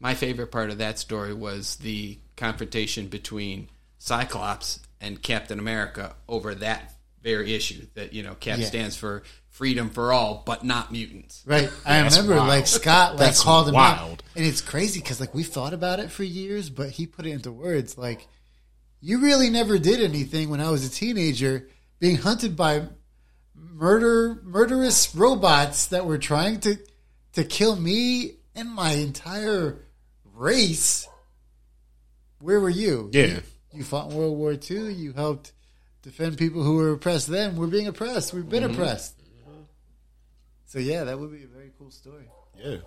My 0.01 0.15
favorite 0.15 0.51
part 0.51 0.71
of 0.71 0.79
that 0.79 0.99
story 0.99 1.33
was 1.33 1.77
the 1.77 2.19
confrontation 2.37 3.07
between 3.07 3.69
Cyclops 3.99 4.81
and 5.05 5.21
Captain 5.23 5.59
America 5.59 6.15
over 6.29 6.55
that 6.57 6.95
very 7.23 7.55
issue. 7.55 7.87
That 7.95 8.13
you 8.13 8.23
know, 8.23 8.35
Cap 8.35 8.59
Yeah. 8.59 8.67
stands 8.67 8.97
for 8.97 9.23
freedom 9.49 9.89
for 9.91 10.13
all, 10.13 10.43
but 10.45 10.65
not 10.65 10.91
mutants. 10.91 11.43
Right. 11.47 11.71
I 11.87 12.03
That's 12.03 12.17
remember 12.17 12.37
wild. 12.37 12.49
like 12.49 12.67
Scott 12.67 13.11
like 13.13 13.19
That's 13.21 13.43
called 13.43 13.69
him 13.69 13.77
out. 13.77 13.99
wild. 14.01 14.23
And 14.35 14.45
it's 14.45 14.61
crazy 14.61 15.01
because 15.01 15.21
like 15.21 15.33
we 15.35 15.43
thought 15.45 15.73
about 15.73 16.01
it 16.01 16.11
for 16.11 16.25
years, 16.25 16.71
but 16.71 16.91
he 16.91 17.07
put 17.07 17.25
it 17.27 17.31
into 17.31 17.53
words 17.53 17.97
like 17.97 18.27
you 19.01 19.21
really 19.21 19.51
never 19.51 19.79
did 19.79 20.01
anything 20.03 20.49
when 20.49 20.61
I 20.61 20.71
was 20.71 20.85
a 20.85 20.91
teenager 20.91 21.69
being 22.01 22.17
hunted 22.17 22.57
by 22.57 22.89
murder 23.55 24.41
murderous 24.45 25.15
robots 25.15 25.87
that 25.87 26.07
were 26.07 26.19
trying 26.19 26.61
to 26.61 26.77
to 27.35 27.45
kill 27.45 27.77
me 27.77 28.33
and 28.55 28.71
my 28.71 28.93
entire 28.93 29.79
race. 30.33 31.07
Where 32.41 32.61
were 32.61 32.71
you? 32.71 33.11
Yeah. 33.13 33.27
You, 33.27 33.43
you 33.75 33.85
fought 33.85 34.11
in 34.11 34.17
World 34.17 34.37
War 34.37 34.53
II, 34.53 34.93
you 34.93 35.13
helped 35.13 35.53
defend 36.03 36.39
people 36.39 36.63
who 36.63 36.77
were 36.77 36.93
oppressed 36.93 37.29
then. 37.29 37.57
We're 37.57 37.67
being 37.67 37.87
oppressed. 37.87 38.33
We've 38.33 38.49
been 38.49 38.65
oppressed. 38.65 39.21
So 40.67 40.79
yeah, 40.79 41.05
that 41.05 41.19
would 41.19 41.31
be 41.31 41.45
a 41.45 41.47
very 41.47 41.71
cool 41.79 41.91
story. 41.91 42.29
Yeah. 42.59 42.79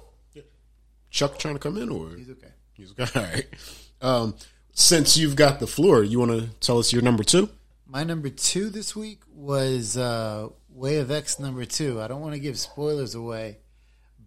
Chuck 1.10 1.40
trying 1.40 1.56
to 1.56 1.60
come 1.60 1.78
in, 1.78 1.90
or 1.90 2.10
He's 2.10 2.30
okay. 2.30 2.52
he's 2.74 2.92
okay. 2.92 3.08
all 3.20 3.26
right. 3.26 3.48
Um, 4.02 4.36
since 4.72 5.18
you've 5.18 5.36
got 5.36 5.60
the 5.60 5.68
floor, 5.68 6.04
you 6.04 6.20
want 6.20 6.32
to 6.32 6.48
tell 6.60 6.78
us 6.78 6.92
your 6.92 7.02
number 7.02 7.24
two? 7.24 7.50
My 7.88 8.04
number 8.04 8.30
two 8.30 8.70
this 8.70 8.96
week 8.96 9.22
was 9.34 9.98
uh, 9.98 10.50
Way 10.70 10.98
of 10.98 11.10
X 11.10 11.40
number 11.40 11.64
two. 11.66 12.02
I 12.02 12.08
don't 12.08 12.22
want 12.22 12.34
to 12.34 12.40
give 12.40 12.60
spoilers 12.60 13.16
away, 13.16 13.60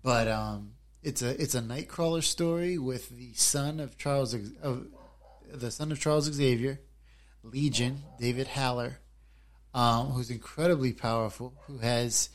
but 0.02 0.26
um, 0.26 0.72
it's 1.02 1.22
a 1.22 1.40
it's 1.40 1.54
a 1.54 1.60
Nightcrawler 1.60 2.24
story 2.24 2.78
with 2.78 3.10
the 3.10 3.34
son 3.34 3.78
of 3.78 3.98
Charles 3.98 4.34
of 4.62 4.86
the 5.52 5.70
son 5.70 5.92
of 5.92 6.00
Charles 6.00 6.24
Xavier, 6.24 6.80
Legion, 7.42 8.02
David 8.18 8.48
Haller, 8.48 8.98
um, 9.74 10.08
who's 10.08 10.30
incredibly 10.30 10.92
powerful, 10.92 11.54
who 11.66 11.78
has 11.78 12.28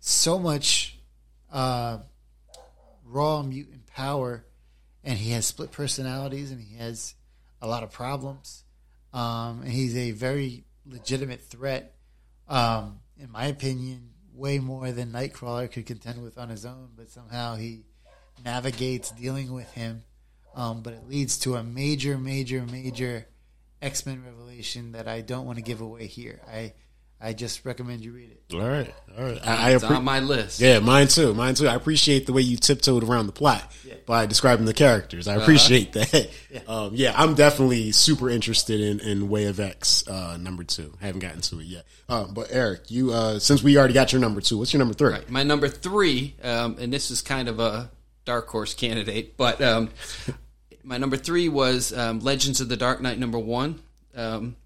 so 0.00 0.38
much 0.38 0.98
uh, 1.52 1.98
raw 3.04 3.42
mutant 3.42 3.86
power, 3.86 4.44
and 5.02 5.18
he 5.18 5.32
has 5.32 5.46
split 5.46 5.70
personalities, 5.70 6.50
and 6.50 6.60
he 6.60 6.76
has 6.76 7.14
a 7.60 7.66
lot 7.66 7.82
of 7.82 7.92
problems. 7.92 8.64
Um, 9.12 9.62
and 9.62 9.70
he's 9.70 9.96
a 9.96 10.10
very 10.10 10.64
legitimate 10.86 11.42
threat, 11.42 11.94
um, 12.48 13.00
in 13.18 13.30
my 13.30 13.46
opinion, 13.46 14.10
way 14.34 14.58
more 14.58 14.90
than 14.90 15.12
Nightcrawler 15.12 15.70
could 15.70 15.86
contend 15.86 16.22
with 16.22 16.36
on 16.36 16.48
his 16.48 16.66
own. 16.66 16.90
But 16.96 17.10
somehow 17.10 17.54
he 17.56 17.84
navigates 18.44 19.10
dealing 19.12 19.52
with 19.52 19.70
him. 19.72 20.02
Um, 20.54 20.82
but 20.82 20.92
it 20.92 21.08
leads 21.08 21.38
to 21.40 21.56
a 21.56 21.62
major, 21.62 22.16
major, 22.16 22.64
major 22.70 23.26
X 23.82 24.06
Men 24.06 24.22
revelation 24.24 24.92
that 24.92 25.08
I 25.08 25.20
don't 25.20 25.46
want 25.46 25.58
to 25.58 25.62
give 25.62 25.80
away 25.80 26.06
here. 26.06 26.40
I 26.48 26.72
I 27.20 27.32
just 27.32 27.64
recommend 27.64 28.04
you 28.04 28.12
read 28.12 28.30
it. 28.30 28.54
All 28.54 28.60
right, 28.68 28.92
all 29.16 29.24
right. 29.24 29.40
I, 29.46 29.70
I 29.70 29.74
It's 29.74 29.82
appre- 29.82 29.96
on 29.96 30.04
my 30.04 30.20
list. 30.20 30.60
Yeah, 30.60 30.80
mine 30.80 31.08
too. 31.08 31.32
Mine 31.32 31.54
too. 31.54 31.66
I 31.66 31.74
appreciate 31.74 32.26
the 32.26 32.34
way 32.34 32.42
you 32.42 32.58
tiptoed 32.58 33.02
around 33.02 33.26
the 33.26 33.32
plot 33.32 33.72
by 34.04 34.26
describing 34.26 34.66
the 34.66 34.74
characters. 34.74 35.26
I 35.26 35.36
appreciate 35.36 35.92
that. 35.94 36.12
Yeah. 36.50 36.60
Um, 36.68 36.92
yeah, 36.94 37.12
I'm 37.16 37.34
definitely 37.34 37.92
super 37.92 38.30
interested 38.30 38.80
in, 38.80 39.00
in 39.00 39.28
Way 39.28 39.46
of 39.46 39.58
X 39.58 40.06
uh, 40.06 40.36
number 40.38 40.64
two. 40.64 40.94
I 41.02 41.06
haven't 41.06 41.20
gotten 41.20 41.40
to 41.42 41.58
it 41.60 41.64
yet. 41.66 41.84
Um, 42.08 42.32
but 42.32 42.48
Eric, 42.50 42.90
you 42.90 43.12
uh, 43.12 43.38
since 43.38 43.62
we 43.62 43.76
already 43.76 43.92
got 43.94 44.12
your 44.12 44.20
number 44.20 44.40
two, 44.40 44.58
what's 44.58 44.72
your 44.72 44.78
number 44.78 44.94
three? 44.94 45.12
Right. 45.12 45.28
My 45.28 45.42
number 45.42 45.68
three, 45.68 46.36
um, 46.42 46.76
and 46.78 46.92
this 46.92 47.10
is 47.10 47.22
kind 47.22 47.48
of 47.48 47.58
a 47.58 47.90
dark 48.24 48.48
horse 48.48 48.72
candidate, 48.74 49.36
but 49.36 49.60
um, 49.60 49.90
my 50.84 50.98
number 50.98 51.16
three 51.16 51.48
was 51.48 51.92
um, 51.92 52.20
Legends 52.20 52.60
of 52.60 52.68
the 52.68 52.76
Dark 52.76 53.00
Knight 53.00 53.18
number 53.18 53.38
one. 53.38 53.80
Um, 54.14 54.56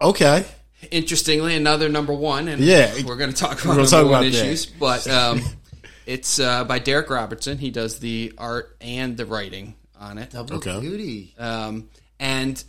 Okay. 0.00 0.44
interestingly, 0.90 1.54
another 1.54 1.88
number 1.88 2.12
one, 2.12 2.48
and 2.48 2.60
Yeah. 2.62 2.92
we're 3.04 3.16
going 3.16 3.30
to 3.30 3.36
talk 3.36 3.52
about 3.64 3.76
gonna 3.76 3.76
number 3.82 3.90
talk 3.90 4.04
one 4.04 4.12
about 4.12 4.32
that. 4.32 4.34
issues. 4.46 4.66
But 4.66 5.06
um, 5.08 5.42
it's 6.06 6.40
uh, 6.40 6.64
by 6.64 6.80
Darick 6.80 7.08
Robertson. 7.10 7.58
He 7.58 7.70
does 7.70 7.98
the 8.00 8.32
art 8.38 8.76
and 8.80 9.16
the 9.16 9.26
writing 9.26 9.74
on 10.00 10.18
it. 10.18 10.30
Double 10.30 10.56
Okay. 10.56 10.80
duty. 10.80 11.34
Um, 11.38 11.88
and 12.18 12.62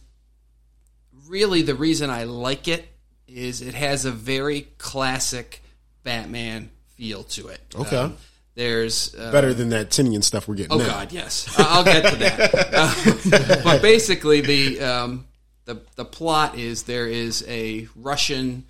really, 1.27 1.61
the 1.63 1.75
reason 1.75 2.09
I 2.09 2.25
like 2.25 2.67
it 2.67 2.85
is 3.27 3.61
it 3.61 3.73
has 3.73 4.05
a 4.05 4.11
very 4.11 4.67
classic 4.77 5.63
Batman 6.03 6.69
feel 6.95 7.23
to 7.23 7.47
it. 7.47 7.61
Okay. 7.75 8.11
There's 8.55 9.15
uh, 9.15 9.31
Better 9.31 9.53
than 9.53 9.69
that 9.69 9.89
Tynion 9.89 10.23
stuff 10.23 10.47
we're 10.47 10.55
getting 10.55 10.73
Oh 10.73 10.77
now. 10.77 10.85
God, 10.85 11.11
yes. 11.11 11.53
I'll 11.57 11.83
get 11.83 12.05
to 12.11 12.15
that. 12.17 12.53
Uh, 12.73 13.61
but 13.63 13.81
basically, 13.81 14.41
the 14.41 14.79
um, 14.81 15.25
the 15.65 15.81
the 15.95 16.05
plot 16.05 16.57
is 16.57 16.83
there 16.83 17.07
is 17.07 17.43
a 17.47 17.87
Russian 17.95 18.65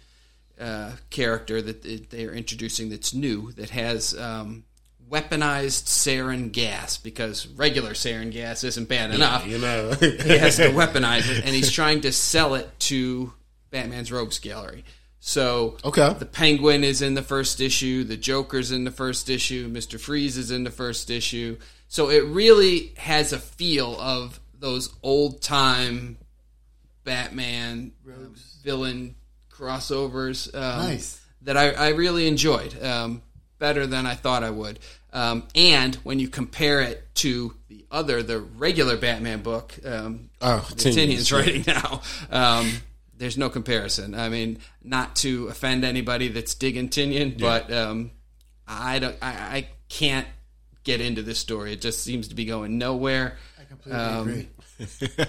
uh, 0.60 0.92
character 1.10 1.62
that 1.62 2.10
they 2.10 2.26
are 2.26 2.34
introducing 2.34 2.90
that's 2.90 3.14
new 3.14 3.52
that 3.54 3.72
has 3.72 4.18
um, 4.18 4.64
weaponized 5.10 5.86
sarin 5.86 6.52
gas 6.52 6.98
because 6.98 7.48
regular 7.48 7.92
sarin 7.92 8.32
gas 8.32 8.64
isn't 8.64 8.88
bad 8.88 9.12
enough. 9.12 9.46
You 9.46 9.58
know. 9.58 9.92
He 10.00 10.38
has 10.38 10.58
to 10.58 10.70
weaponize 10.70 11.30
it, 11.30 11.44
and 11.44 11.54
he's 11.54 11.72
trying 11.72 12.02
to 12.02 12.12
sell 12.14 12.56
it 12.56 12.70
to 12.80 13.34
Batman's 13.70 14.12
Rogues 14.12 14.40
Gallery. 14.40 14.86
So 15.26 15.78
Okay. 15.86 16.14
the 16.20 16.26
Penguin 16.26 16.84
is 16.84 17.02
in 17.02 17.14
the 17.14 17.22
first 17.22 17.62
issue, 17.62 18.04
the 18.04 18.18
Joker's 18.18 18.74
in 18.74 18.84
the 18.84 18.92
first 18.92 19.30
issue, 19.30 19.70
Mister 19.72 19.98
Freeze 19.98 20.38
is 20.38 20.52
in 20.52 20.66
the 20.66 20.70
first 20.70 21.10
issue. 21.10 21.58
So 21.88 22.10
it 22.10 22.26
really 22.26 22.92
has 22.98 23.32
a 23.32 23.40
feel 23.40 23.98
of 24.02 24.42
those 24.60 24.94
old 25.02 25.42
time 25.42 26.18
Batman 27.06 27.94
villain 28.66 29.16
crossovers. 29.50 30.54
Um, 30.54 30.88
Nice. 30.88 31.22
That 31.44 31.56
I, 31.56 31.72
I 31.72 31.90
really 31.90 32.28
enjoyed. 32.28 32.82
Um, 32.84 33.22
better 33.60 33.88
than 33.88 34.06
I 34.06 34.16
thought 34.16 34.44
I 34.44 34.50
would. 34.50 34.78
Um, 35.14 35.44
and 35.56 35.96
when 36.04 36.20
you 36.20 36.28
compare 36.28 36.82
it 36.82 37.02
to 37.16 37.56
the 37.70 37.86
other, 37.90 38.22
the 38.24 38.40
regular 38.42 38.98
Batman 38.98 39.42
book, 39.42 39.74
um, 39.86 40.32
Oh, 40.42 40.68
Tynion's 40.72 41.32
writing 41.32 41.64
now, 41.66 42.02
um, 42.30 42.70
there's 43.24 43.38
no 43.38 43.50
comparison. 43.50 44.14
I 44.16 44.28
mean, 44.28 44.60
not 44.84 45.16
to 45.18 45.48
offend 45.48 45.86
anybody 45.86 46.28
that's 46.28 46.56
digging 46.56 46.90
Tynion, 46.90 47.40
but 47.40 47.72
um, 47.72 48.12
I 48.68 49.00
don't, 49.00 49.16
I, 49.22 49.30
I 49.30 49.68
can't 49.88 50.28
get 50.84 51.00
into 51.00 51.22
this 51.22 51.40
story. 51.40 51.72
It 51.72 51.80
just 51.82 52.04
seems 52.04 52.28
to 52.28 52.36
be 52.36 52.44
going 52.44 52.78
nowhere. 52.78 53.38
I 53.58 53.64
completely 53.64 54.02
Um, 54.02 54.28
agree. 54.28 54.50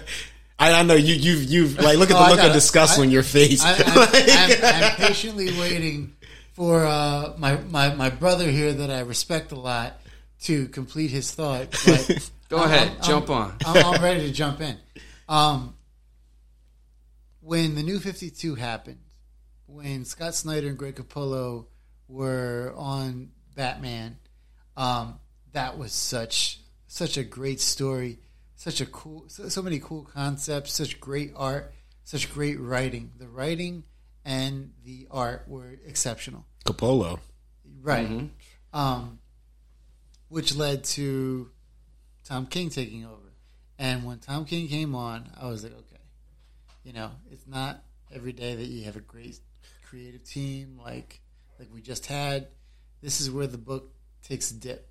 I, 0.59 0.73
I 0.73 0.83
know 0.83 0.95
you. 0.95 1.13
You've 1.15 1.43
you've 1.45 1.77
like 1.79 1.97
look 1.97 2.11
at 2.11 2.17
Oh, 2.17 2.23
the 2.25 2.29
look 2.31 2.37
got 2.39 2.47
of 2.47 2.53
disgust 2.53 2.99
I- 2.99 3.03
on 3.03 3.11
your 3.11 3.23
face. 3.23 3.63
I, 3.63 3.71
I, 3.77 4.75
I'm, 4.75 4.91
I'm 4.91 4.95
patiently 4.97 5.57
waiting 5.57 6.15
for 6.53 6.85
uh, 6.85 7.33
my, 7.37 7.55
my 7.69 7.93
my 7.95 8.09
brother 8.09 8.49
here 8.51 8.73
that 8.73 8.89
I 8.91 8.99
respect 9.01 9.51
a 9.53 9.59
lot 9.59 10.01
to 10.43 10.67
complete 10.67 11.11
his 11.11 11.31
thought. 11.31 11.67
But 11.85 12.29
Go 12.49 12.57
I'm- 12.57 12.69
ahead, 12.71 12.87
I'm- 12.89 13.01
jump 13.03 13.29
I'm- 13.29 13.41
on. 13.41 13.57
I'm, 13.65 13.85
I'm 13.95 14.01
ready 14.03 14.27
to 14.27 14.33
jump 14.33 14.59
in. 14.59 14.77
Um, 15.29 15.75
when 17.45 17.75
the 17.75 17.83
New 17.83 17.99
Fifty 17.99 18.31
Two 18.31 18.55
happened, 18.55 18.99
when 19.67 20.03
Scott 20.03 20.33
Snyder 20.33 20.67
and 20.67 20.77
Greg 20.77 20.95
Capullo 20.95 21.67
were 22.07 22.73
on 22.75 23.29
Batman, 23.55 24.17
um, 24.75 25.19
that 25.53 25.77
was 25.77 25.93
such 25.93 26.59
such 26.87 27.17
a 27.17 27.23
great 27.23 27.61
story, 27.61 28.17
such 28.55 28.81
a 28.81 28.85
cool, 28.87 29.25
so, 29.27 29.47
so 29.47 29.61
many 29.61 29.79
cool 29.79 30.03
concepts, 30.03 30.73
such 30.73 30.99
great 30.99 31.33
art, 31.35 31.71
such 32.03 32.33
great 32.33 32.59
writing. 32.59 33.11
The 33.17 33.27
writing 33.27 33.83
and 34.23 34.71
the 34.83 35.07
art 35.11 35.43
were 35.47 35.77
exceptional. 35.85 36.45
Capullo, 36.65 37.19
Right. 37.81 38.29
Um, 38.73 39.19
which 40.29 40.55
led 40.55 40.83
to 40.85 41.51
Tom 42.23 42.47
King 42.47 42.71
taking 42.71 43.05
over. 43.05 43.21
And 43.77 44.03
when 44.03 44.17
Tom 44.17 44.45
King 44.45 44.67
came 44.67 44.95
on, 44.95 45.29
I 45.39 45.47
was 45.47 45.63
like, 45.63 45.73
okay, 45.73 45.84
you 46.85 46.93
know, 46.93 47.11
it's 47.31 47.47
not 47.47 47.83
every 48.13 48.31
day 48.31 48.55
that 48.55 48.67
you 48.67 48.85
have 48.85 48.95
a 48.95 49.01
great 49.01 49.39
creative 49.89 50.23
team 50.23 50.79
like 50.81 51.19
like 51.59 51.67
we 51.73 51.81
just 51.81 52.05
had. 52.05 52.47
This 53.01 53.19
is 53.19 53.29
where 53.29 53.47
the 53.47 53.57
book 53.57 53.91
takes 54.23 54.51
a 54.51 54.53
dip. 54.53 54.89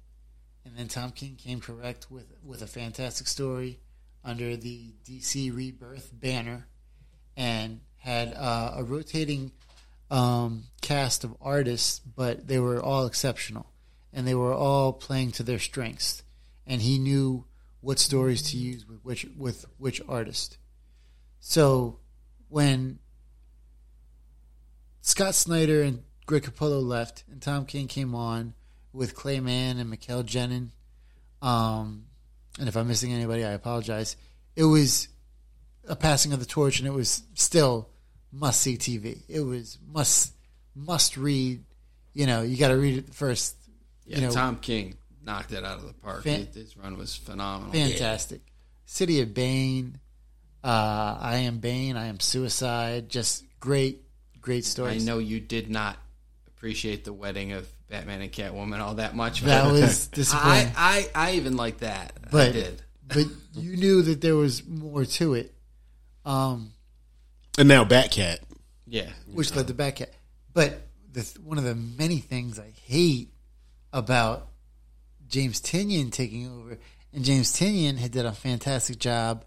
And 0.65 0.77
then 0.77 0.89
Tom 0.89 1.11
King 1.11 1.37
came 1.37 1.61
correct 1.61 2.11
with 2.11 2.27
with 2.43 2.63
a 2.63 2.67
fantastic 2.67 3.29
story 3.29 3.79
under 4.25 4.57
the 4.57 4.93
DC 5.09 5.55
Rebirth 5.55 6.11
banner 6.13 6.67
and 7.37 7.81
had 7.97 8.35
uh, 8.35 8.75
a 8.77 8.85
rotating 8.85 9.53
um, 10.11 10.65
cast 10.81 11.25
of 11.25 11.37
artists, 11.41 12.01
but 12.01 12.49
they 12.49 12.59
were 12.59 12.83
all 12.83 13.07
exceptional 13.07 13.67
and 14.13 14.27
they 14.27 14.35
were 14.35 14.55
all 14.55 14.93
playing 14.93 15.33
to 15.33 15.43
their 15.43 15.59
strengths. 15.59 16.23
And 16.67 16.83
he 16.83 16.99
knew 16.99 17.45
what 17.81 17.99
stories 17.99 18.51
to 18.51 18.57
use 18.57 18.87
with 18.89 19.05
which 19.05 19.27
with 19.37 19.67
which 19.79 20.01
artist. 20.09 20.59
So 21.47 21.99
when 22.49 22.99
Scott 25.03 25.35
Snyder 25.35 25.83
and 25.83 26.03
Greg 26.25 26.43
Capullo 26.45 26.83
left, 26.83 27.23
and 27.31 27.43
Tom 27.43 27.67
King 27.67 27.87
came 27.87 28.15
on 28.15 28.55
with 28.95 29.15
Clay 29.15 29.41
Mann 29.41 29.77
and 29.79 29.91
Mikel 29.91 30.23
Janín. 30.25 30.69
Um, 31.43 32.07
and 32.59 32.67
if 32.67 32.77
I'm 32.77 32.89
missing 32.89 33.13
anybody, 33.13 33.45
I 33.45 33.51
apologize. 33.51 34.17
It 34.57 34.65
was 34.65 35.09
a 35.87 35.95
passing 35.95 36.33
of 36.33 36.41
the 36.41 36.47
torch, 36.47 36.79
and 36.79 36.89
it 36.89 36.93
was 36.93 37.23
still 37.35 37.91
must 38.33 38.63
see 38.63 38.79
TV. 38.79 39.19
It 39.29 39.41
was 39.41 39.79
must 39.87 40.33
must 40.75 41.19
read. 41.19 41.63
You 42.15 42.25
know, 42.25 42.41
you 42.41 42.57
got 42.57 42.69
to 42.69 42.77
read 42.79 42.97
it 42.97 43.15
first. 43.15 43.55
Yeah, 44.07 44.17
you 44.17 44.27
know, 44.29 44.33
Tom 44.33 44.57
King 44.57 44.97
knocked 45.23 45.53
it 45.53 45.63
out 45.63 45.77
of 45.77 45.87
the 45.87 45.93
park. 45.93 46.25
Fan- 46.25 46.49
His 46.55 46.75
run 46.75 46.97
was 46.97 47.15
phenomenal. 47.15 47.71
fantastic. 47.75 48.41
City 48.87 49.21
of 49.21 49.35
Bane, 49.35 49.99
uh, 50.65 51.19
I 51.21 51.37
am 51.45 51.59
Bane, 51.59 51.97
I 51.97 52.07
am 52.07 52.19
Suicide. 52.21 53.09
Just 53.11 53.45
great, 53.61 54.03
great 54.41 54.65
stories. 54.65 55.03
I 55.03 55.07
know 55.07 55.19
you 55.19 55.39
did 55.39 55.69
not 55.69 55.99
appreciate 56.49 57.05
the 57.05 57.13
wedding 57.13 57.53
of 57.53 57.69
Batman 57.91 58.23
and 58.23 58.33
Catwoman 58.33 58.81
all 58.81 58.95
that 58.95 59.15
much. 59.15 59.43
that 59.43 59.71
was 59.71 60.07
disappointing. 60.13 60.73
I, 60.77 61.07
I, 61.15 61.29
I 61.29 61.33
even 61.35 61.57
like 61.57 61.79
that. 61.79 62.15
I 62.25 62.29
but 62.31 62.53
did. 62.55 62.83
but 63.07 63.27
you 63.53 63.77
knew 63.77 64.03
that 64.03 64.23
there 64.23 64.37
was 64.37 64.67
more 64.67 65.05
to 65.05 65.35
it, 65.35 65.55
um, 66.25 66.73
And 67.59 67.69
now 67.69 67.85
Batcat. 67.85 68.39
Yeah. 68.87 69.11
which 69.33 69.55
led 69.55 69.69
to 69.69 69.75
Batcat. 69.75 70.09
But 70.55 70.81
the 71.13 71.21
one 71.45 71.59
of 71.59 71.65
the 71.65 71.75
many 71.75 72.19
things 72.19 72.59
I 72.59 72.73
hate 72.87 73.29
about 73.93 74.49
James 75.29 75.61
Tynion 75.61 76.11
taking 76.11 76.49
over, 76.49 76.79
and 77.13 77.25
James 77.25 77.53
Tynion 77.53 77.99
had 77.99 78.13
done 78.13 78.27
a 78.27 78.33
fantastic 78.33 78.99
job 78.99 79.45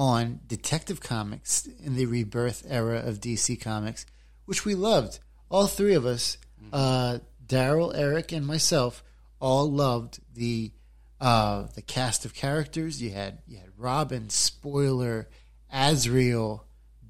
on 0.00 0.40
Detective 0.46 0.98
Comics 0.98 1.68
in 1.84 1.94
the 1.94 2.06
rebirth 2.06 2.64
era 2.66 3.00
of 3.00 3.20
DC 3.20 3.60
Comics, 3.60 4.06
which 4.46 4.64
we 4.64 4.74
loved. 4.74 5.18
All 5.50 5.66
three 5.66 5.92
of 5.92 6.06
us, 6.06 6.38
uh, 6.72 7.18
Darryl, 7.46 7.94
Eric, 7.94 8.32
and 8.32 8.46
myself, 8.46 9.04
all 9.40 9.70
loved 9.70 10.18
the 10.34 10.72
uh, 11.20 11.66
the 11.74 11.82
cast 11.82 12.24
of 12.24 12.32
characters. 12.32 13.02
You 13.02 13.10
had 13.10 13.40
you 13.46 13.58
had 13.58 13.68
Robin, 13.76 14.30
Spoiler, 14.30 15.28
Azrael, 15.70 16.64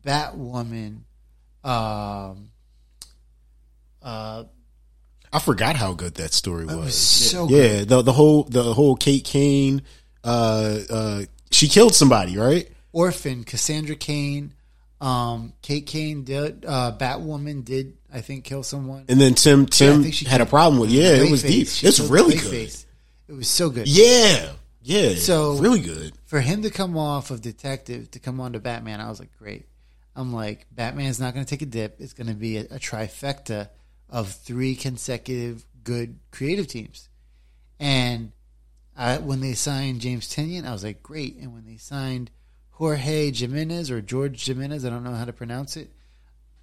Batwoman. 0.05 1.03
Um, 1.63 2.51
uh, 4.03 4.45
I 5.33 5.39
forgot 5.39 5.77
how 5.77 5.93
good 5.93 6.17
that 6.17 6.33
story 6.33 6.67
was. 6.67 6.77
was 6.77 6.99
so 6.99 7.47
good. 7.47 7.57
yeah, 7.57 7.85
the 7.85 8.03
the 8.03 8.13
whole 8.13 8.43
the 8.43 8.75
whole 8.75 8.97
Kate 8.97 9.25
Kane. 9.25 9.83
Uh, 10.25 10.79
uh, 10.91 11.23
she 11.53 11.69
killed 11.69 11.95
somebody, 11.95 12.37
right? 12.37 12.69
Orphan, 12.93 13.45
Cassandra 13.45 13.97
Cain, 13.97 14.55
um, 15.01 15.53
Kate 15.63 15.87
Kane 15.87 16.25
did, 16.25 16.65
uh, 16.67 16.97
Batwoman 16.99 17.65
did, 17.65 17.97
I 18.13 18.21
think, 18.21 18.45
kill 18.45 18.63
someone. 18.63 19.05
And 19.09 19.21
then 19.21 19.35
Tim 19.35 19.67
Tim 19.67 20.11
she 20.11 20.25
had 20.27 20.41
a 20.41 20.47
problem 20.47 20.81
with. 20.81 20.91
Yeah, 20.91 21.15
it 21.15 21.31
was 21.31 21.43
deep. 21.43 21.69
She 21.69 21.87
It's 21.87 22.01
really 22.01 22.37
good. 22.37 22.75
It 23.29 23.33
was 23.33 23.49
so 23.49 23.71
good. 23.71 23.89
Yeah, 23.89 24.53
yeah. 24.83 25.15
So- 25.15 25.57
really 25.59 25.81
good. 25.81 26.13
For 26.27 26.41
him 26.41 26.63
to 26.63 26.71
come 26.71 26.97
off 26.97 27.31
of 27.31 27.41
Detective 27.41 28.11
to 28.13 28.19
come 28.19 28.41
on 28.41 28.53
to 28.53 28.61
Batman, 28.61 29.01
I 29.01 29.09
was 29.09 29.21
like, 29.21 29.37
great. 29.39 29.67
I'm 30.15 30.33
like, 30.33 30.67
Batman's 30.73 31.21
not 31.21 31.35
going 31.35 31.47
to 31.47 31.51
take 31.51 31.63
a 31.63 31.67
dip. 31.67 32.01
It's 32.01 32.13
going 32.13 32.27
to 32.27 32.35
be 32.35 32.59
a, 32.59 32.63
a 32.63 32.79
trifecta 32.79 33.69
of 34.09 34.29
three 34.29 34.75
consecutive 34.75 35.65
good 35.83 36.19
creative 36.31 36.67
teams. 36.67 37.09
And 37.79 38.33
I, 38.97 39.19
when 39.19 39.41
they 39.41 39.55
signed 39.55 40.01
James 40.01 40.29
Tynion, 40.29 40.67
I 40.67 40.73
was 40.73 40.85
like, 40.85 41.03
great. 41.03 41.37
And 41.37 41.55
when 41.55 41.65
they 41.65 41.77
signed 41.79 42.31
Jorge 42.81 43.31
Jimenez 43.31 43.91
or 43.91 44.01
George 44.01 44.43
Jimenez, 44.43 44.87
I 44.87 44.89
don't 44.89 45.05
know 45.05 45.15
how 45.15 45.27
to 45.27 45.35
pronounce 45.35 45.77
it, 45.77 45.91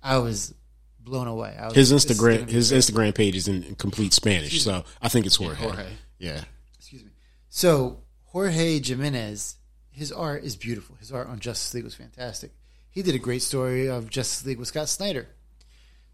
I 0.01 0.17
was 0.17 0.51
blown 0.99 1.27
away. 1.27 1.55
I 1.55 1.67
was 1.67 1.75
His 1.75 1.91
like, 1.91 2.01
this 2.01 2.09
is 2.09 2.19
gonna 2.19 2.37
Instagram 2.39 2.49
his 2.49 2.71
great. 2.71 2.79
Instagram 2.79 3.15
page 3.15 3.35
is 3.35 3.47
in 3.47 3.75
complete 3.75 4.13
Spanish, 4.13 4.63
so 4.63 4.83
I 4.99 5.09
think 5.09 5.27
it's 5.27 5.35
Jorge. 5.35 5.61
Jorge. 5.61 5.85
Yeah. 6.17 6.41
excuse 6.75 7.03
me. 7.03 7.11
So 7.49 7.99
Jorge 8.25 8.81
Jimenez, 8.81 9.57
his 9.91 10.11
art 10.11 10.43
is 10.43 10.55
beautiful. 10.55 10.95
His 10.95 11.11
art 11.11 11.27
on 11.27 11.37
Justice 11.39 11.71
League 11.75 11.83
was 11.83 11.93
fantastic. 11.93 12.49
He 12.89 13.03
did 13.03 13.13
a 13.13 13.19
great 13.19 13.43
story 13.43 13.87
of 13.87 14.09
Justice 14.09 14.43
League 14.43 14.57
with 14.57 14.69
Scott 14.69 14.89
Snyder. 14.89 15.27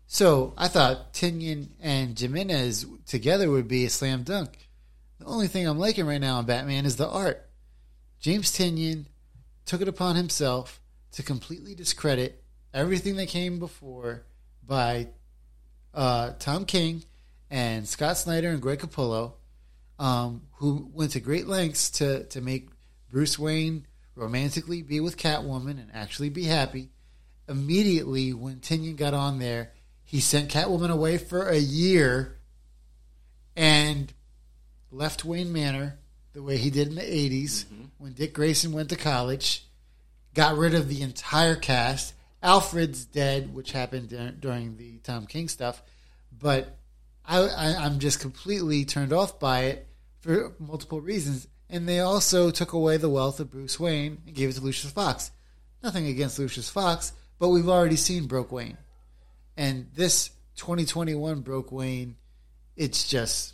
So 0.06 0.54
I 0.58 0.68
thought 0.68 1.13
Tynion 1.13 1.70
and 1.82 2.20
Jimenez 2.20 2.86
together 3.06 3.50
would 3.50 3.70
be 3.70 3.86
a 3.86 3.89
slam 3.89 4.24
dunk. 4.24 4.68
The 5.20 5.26
only 5.28 5.48
thing 5.48 5.66
I'm 5.66 5.80
liking 5.80 6.06
right 6.06 6.20
now 6.20 6.39
on 6.39 6.46
Batman 6.46 6.86
is 6.86 6.98
the 6.98 7.08
art. 7.08 7.50
James 8.20 8.52
Tynion 8.52 9.06
took 9.65 9.82
it 9.82 9.88
upon 9.88 10.15
himself 10.15 10.82
to 11.13 11.23
completely 11.23 11.76
discredit 11.76 12.43
everything 12.73 13.15
that 13.17 13.28
came 13.28 13.60
before 13.60 14.23
by 14.65 15.08
uh, 15.93 16.32
Tom 16.39 16.65
King 16.65 17.04
and 17.49 17.88
Scott 17.88 18.17
Snyder 18.17 18.49
and 18.49 18.62
Greg 18.62 18.80
Capullo 18.80 19.34
um, 19.99 20.41
who 20.56 20.89
went 20.93 21.12
to 21.12 21.19
great 21.19 21.47
lengths 21.47 21.89
to 21.91 22.23
to 22.26 22.41
make 22.41 22.69
Bruce 23.10 23.38
Wayne 23.38 23.86
romantically 24.15 24.82
be 24.82 24.99
with 24.99 25.17
Catwoman 25.17 25.71
and 25.71 25.89
actually 25.93 26.30
be 26.30 26.45
happy. 26.45 26.89
Immediately, 27.47 28.34
when 28.34 28.58
Tynion 28.58 28.95
got 28.95 29.13
on 29.13 29.39
there, 29.39 29.71
he 30.04 30.19
sent 30.19 30.52
Catwoman 30.52 30.89
away 30.89 31.17
for 31.17 31.47
a 31.47 31.58
year 31.58 32.38
and 33.56 34.13
left 34.91 35.26
Wayne 35.26 35.52
Manor 35.52 35.99
the 36.34 36.43
way 36.43 36.58
he 36.58 36.69
did 36.69 36.88
in 36.88 36.96
the 36.96 37.02
80s 37.02 37.65
mm-hmm. 37.65 37.84
when 37.98 38.13
Dick 38.13 38.34
Grayson 38.34 38.74
went 38.74 38.89
to 38.89 38.96
college, 38.96 39.65
got 40.34 40.58
rid 40.58 40.74
of 40.74 40.89
the 40.89 41.02
entire 41.02 41.56
cast. 41.56 42.13
Alfred's 42.41 43.06
dead, 43.06 43.54
which 43.54 43.72
happened 43.72 44.10
during 44.41 44.76
the 44.76 44.98
Tom 44.98 45.26
King 45.28 45.48
stuff, 45.48 45.82
but 46.38 46.78
I, 47.26 47.39
I, 47.39 47.86
I'm 47.86 48.00
just 48.00 48.19
completely 48.19 48.84
turned 48.84 49.13
off 49.13 49.39
by 49.39 49.62
it 49.65 49.88
for 50.19 50.54
multiple 50.60 51.00
reasons. 51.00 51.48
And 51.69 51.88
they 51.88 52.02
also 52.02 52.52
took 52.52 52.74
away 52.74 52.98
the 52.98 53.10
wealth 53.10 53.39
of 53.39 53.50
Bruce 53.50 53.80
Wayne 53.80 54.22
and 54.26 54.36
gave 54.36 54.50
it 54.50 54.54
to 54.54 54.62
Lucius 54.62 54.91
Fox. 54.91 55.32
Nothing 55.82 56.08
against 56.08 56.38
Lucius 56.38 56.69
Fox, 56.69 57.13
but 57.39 57.50
we've 57.50 57.69
already 57.69 57.96
seen 57.96 58.28
Broke 58.28 58.52
Wayne. 58.52 58.78
And 59.56 59.88
this 59.96 60.30
2021 60.58 61.41
Broke 61.41 61.72
Wayne, 61.72 62.17
it's 62.76 63.08
just 63.08 63.53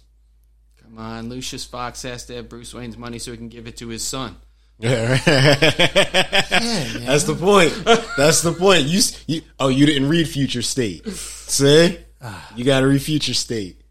Come 0.89 0.97
on, 1.06 1.30
Lucius 1.30 1.65
Fox 1.65 2.02
has 2.02 2.25
to 2.25 2.36
have 2.36 2.49
Bruce 2.49 2.73
Wayne's 2.73 2.97
money 2.97 3.19
so 3.19 3.30
he 3.32 3.38
can 3.38 3.47
give 3.47 3.67
it 3.67 3.78
to 3.78 3.88
his 3.89 4.04
son. 4.04 4.36
Yeah, 4.80 5.19
yeah. 5.28 5.49
That's 7.06 7.25
the 7.25 7.36
point. 7.39 7.74
That's 8.18 8.41
the 8.41 8.53
point. 8.53 8.84
You, 8.86 9.01
you 9.28 9.41
oh, 9.59 9.68
you 9.68 9.86
didn't 9.86 10.07
read 10.09 10.28
Future 10.28 10.61
State. 10.61 11.05
See, 11.07 11.97
you 12.55 12.64
got 12.64 12.80
to 12.80 12.88
read 12.88 13.01
Future 13.01 13.34
State. 13.34 13.82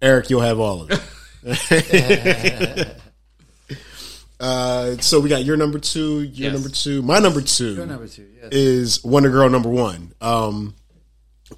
Eric, 0.00 0.30
you'll 0.30 0.40
have 0.40 0.58
all 0.58 0.82
of 0.82 0.90
it. 0.90 1.00
uh, 4.40 4.96
so 4.96 5.20
we 5.20 5.28
got 5.28 5.44
your 5.44 5.56
number 5.56 5.78
two, 5.78 6.22
your 6.22 6.50
Yes. 6.50 6.52
number 6.54 6.68
two, 6.70 7.02
my 7.02 7.18
number 7.20 7.40
two. 7.40 7.74
Your 7.74 7.86
number 7.86 8.08
two, 8.08 8.26
yes. 8.42 8.48
is 8.52 9.04
Wonder 9.04 9.30
Girl 9.30 9.48
number 9.48 9.68
one. 9.68 10.12
Um, 10.20 10.74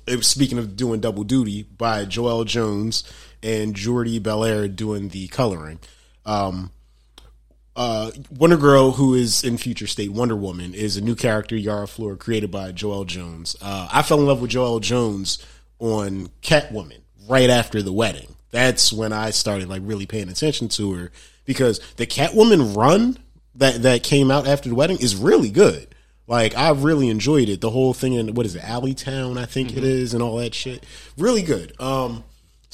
it 0.06 0.16
was, 0.16 0.26
speaking 0.26 0.59
of 0.59 0.76
doing 0.76 1.00
double 1.00 1.24
duty 1.24 1.62
by 1.62 2.04
Joelle 2.04 2.44
Jones 2.44 3.04
and 3.45 3.74
Jordie 3.74 4.18
Bellaire 4.18 4.74
doing 4.74 5.11
the 5.11 5.28
coloring. 5.28 5.78
Um, 6.24 6.70
uh, 7.76 8.11
Wonder 8.30 8.57
Girl, 8.57 8.92
who 8.92 9.14
is 9.14 9.45
in 9.45 9.59
future 9.59 9.86
state 9.86 10.12
Wonder 10.12 10.36
Woman, 10.36 10.74
is 10.74 10.97
a 10.97 11.01
new 11.01 11.14
character, 11.14 11.55
Yara 11.55 11.86
Fleur, 11.86 12.16
created 12.16 12.51
by 12.51 12.72
Joelle 12.72 13.07
Jones. 13.07 13.55
Uh, 13.61 13.88
I 13.92 14.03
fell 14.03 14.20
in 14.20 14.26
love 14.26 14.40
with 14.40 14.51
Joelle 14.51 14.80
Jones 14.80 15.45
on 15.78 16.30
Catwoman 16.40 17.01
right 17.28 17.51
after 17.51 17.82
the 17.82 17.92
wedding. 17.92 18.34
That's 18.51 18.92
when 18.92 19.12
I 19.12 19.30
started 19.30 19.68
like 19.68 19.82
really 19.84 20.07
paying 20.07 20.28
attention 20.28 20.68
to 20.70 20.92
her 20.95 21.12
because 21.45 21.80
the 21.97 22.07
Catwoman 22.07 22.76
run 22.76 23.18
that 23.57 23.82
that 23.82 24.03
came 24.03 24.30
out 24.30 24.47
after 24.47 24.68
the 24.68 24.74
wedding 24.74 24.99
is 24.99 25.16
really 25.16 25.51
good. 25.51 25.88
Like 26.26 26.57
I 26.57 26.70
really 26.70 27.09
enjoyed 27.09 27.49
it. 27.49 27.61
The 27.61 27.70
whole 27.70 27.92
thing 27.92 28.14
in 28.14 28.34
what 28.34 28.47
is 28.47 28.55
it, 28.55 28.62
Alleytown, 28.62 29.36
I 29.36 29.45
think 29.45 29.76
it 29.76 29.84
is, 29.84 30.14
and 30.14 30.22
all 30.22 30.36
that 30.36 30.55
shit. 30.55 30.84
Really 31.18 31.42
good. 31.42 31.78
Um, 31.80 32.24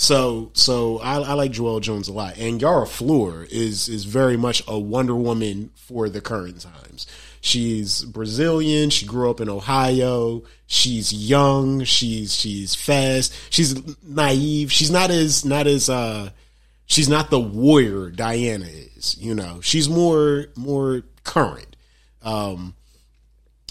so 0.01 0.51
so 0.55 0.99
I, 1.01 1.17
I 1.17 1.35
like 1.35 1.53
Joelle 1.53 1.83
Jones 1.83 2.09
a 2.09 2.13
lot, 2.15 2.39
and 2.39 2.61
Yara 2.61 2.87
Fleur 2.87 3.45
is 3.51 3.87
is 3.87 4.05
very 4.07 4.39
much 4.39 4.63
a 4.67 4.79
Wonder 4.79 5.15
Woman 5.15 5.73
for 5.75 6.09
the 6.09 6.23
current 6.23 6.63
times. 6.63 7.07
She's 7.43 8.03
Brazilian. 8.05 8.89
She 8.89 9.05
grew 9.05 9.29
up 9.29 9.43
in 9.43 9.51
Ohio. 9.51 10.43
She's 10.67 11.13
young. 11.13 11.85
She's 11.85 12.35
she's 12.35 12.75
fast. 12.75 13.35
She's 13.51 13.79
naive. 14.03 14.73
She's 14.73 14.91
not 14.91 15.11
as 15.11 15.45
not 15.45 15.67
as 15.67 15.91
uh 15.91 16.31
she's 16.87 17.11
not 17.11 17.29
the 17.29 17.39
warrior 17.39 18.11
Diana 18.11 18.69
is. 18.97 19.19
You 19.19 19.35
know, 19.35 19.61
she's 19.61 19.87
more 19.91 20.47
more 20.57 21.03
current. 21.25 21.77
Um, 22.23 22.75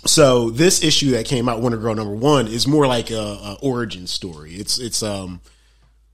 so 0.05 0.51
this 0.51 0.83
issue 0.83 1.09
that 1.11 1.25
came 1.25 1.49
out, 1.49 1.59
Wonder 1.59 1.79
Girl 1.79 1.95
number 1.95 2.13
one, 2.13 2.45
is 2.45 2.67
more 2.67 2.85
like 2.85 3.09
a, 3.09 3.15
a 3.15 3.57
origin 3.63 4.05
story. 4.05 4.53
It's 4.53 4.77
it's 4.77 5.01
um 5.01 5.41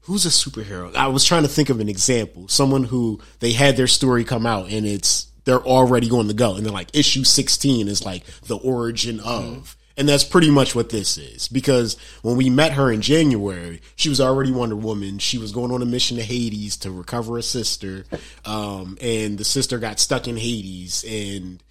who's 0.06 0.26
a 0.26 0.30
superhero? 0.30 0.96
I 0.96 1.08
was 1.08 1.26
trying 1.26 1.44
to 1.44 1.50
think 1.50 1.70
of 1.70 1.80
an 1.80 1.90
example. 1.90 2.48
Someone 2.48 2.86
who 2.86 3.20
they 3.40 3.52
had 3.52 3.78
their 3.78 3.88
story 3.88 4.24
come 4.24 4.46
out 4.46 4.70
and 4.70 4.86
it's 4.86 5.28
they're 5.44 5.62
already 5.62 6.10
going 6.10 6.28
to 6.28 6.34
go, 6.34 6.56
and 6.56 6.66
they're 6.66 6.74
like 6.74 6.96
issue 6.96 7.24
sixteen 7.24 7.88
is 7.88 8.04
like 8.04 8.26
the 8.48 8.58
origin 8.58 9.20
of. 9.20 9.76
And 9.98 10.10
that's 10.10 10.26
pretty 10.26 10.52
much 10.52 10.76
what 10.76 10.90
this 10.90 11.18
is. 11.18 11.48
Because 11.48 11.96
when 12.22 12.36
we 12.36 12.50
met 12.50 12.74
her 12.74 12.92
in 12.92 13.02
January, 13.02 13.80
she 13.96 14.10
was 14.10 14.20
already 14.20 14.52
Wonder 14.52 14.76
Woman. 14.76 15.20
She 15.20 15.38
was 15.38 15.54
going 15.54 15.72
on 15.72 15.82
a 15.82 15.86
mission 15.86 16.18
to 16.18 16.24
Hades 16.24 16.76
to 16.78 16.92
recover 16.92 17.38
a 17.38 17.42
sister. 17.42 18.04
Um, 18.44 18.98
and 19.00 19.38
the 19.38 19.46
sister 19.46 19.80
got 19.80 20.02
stuck 20.02 20.28
in 20.28 20.36
Hades 20.36 21.06
and 21.08 21.64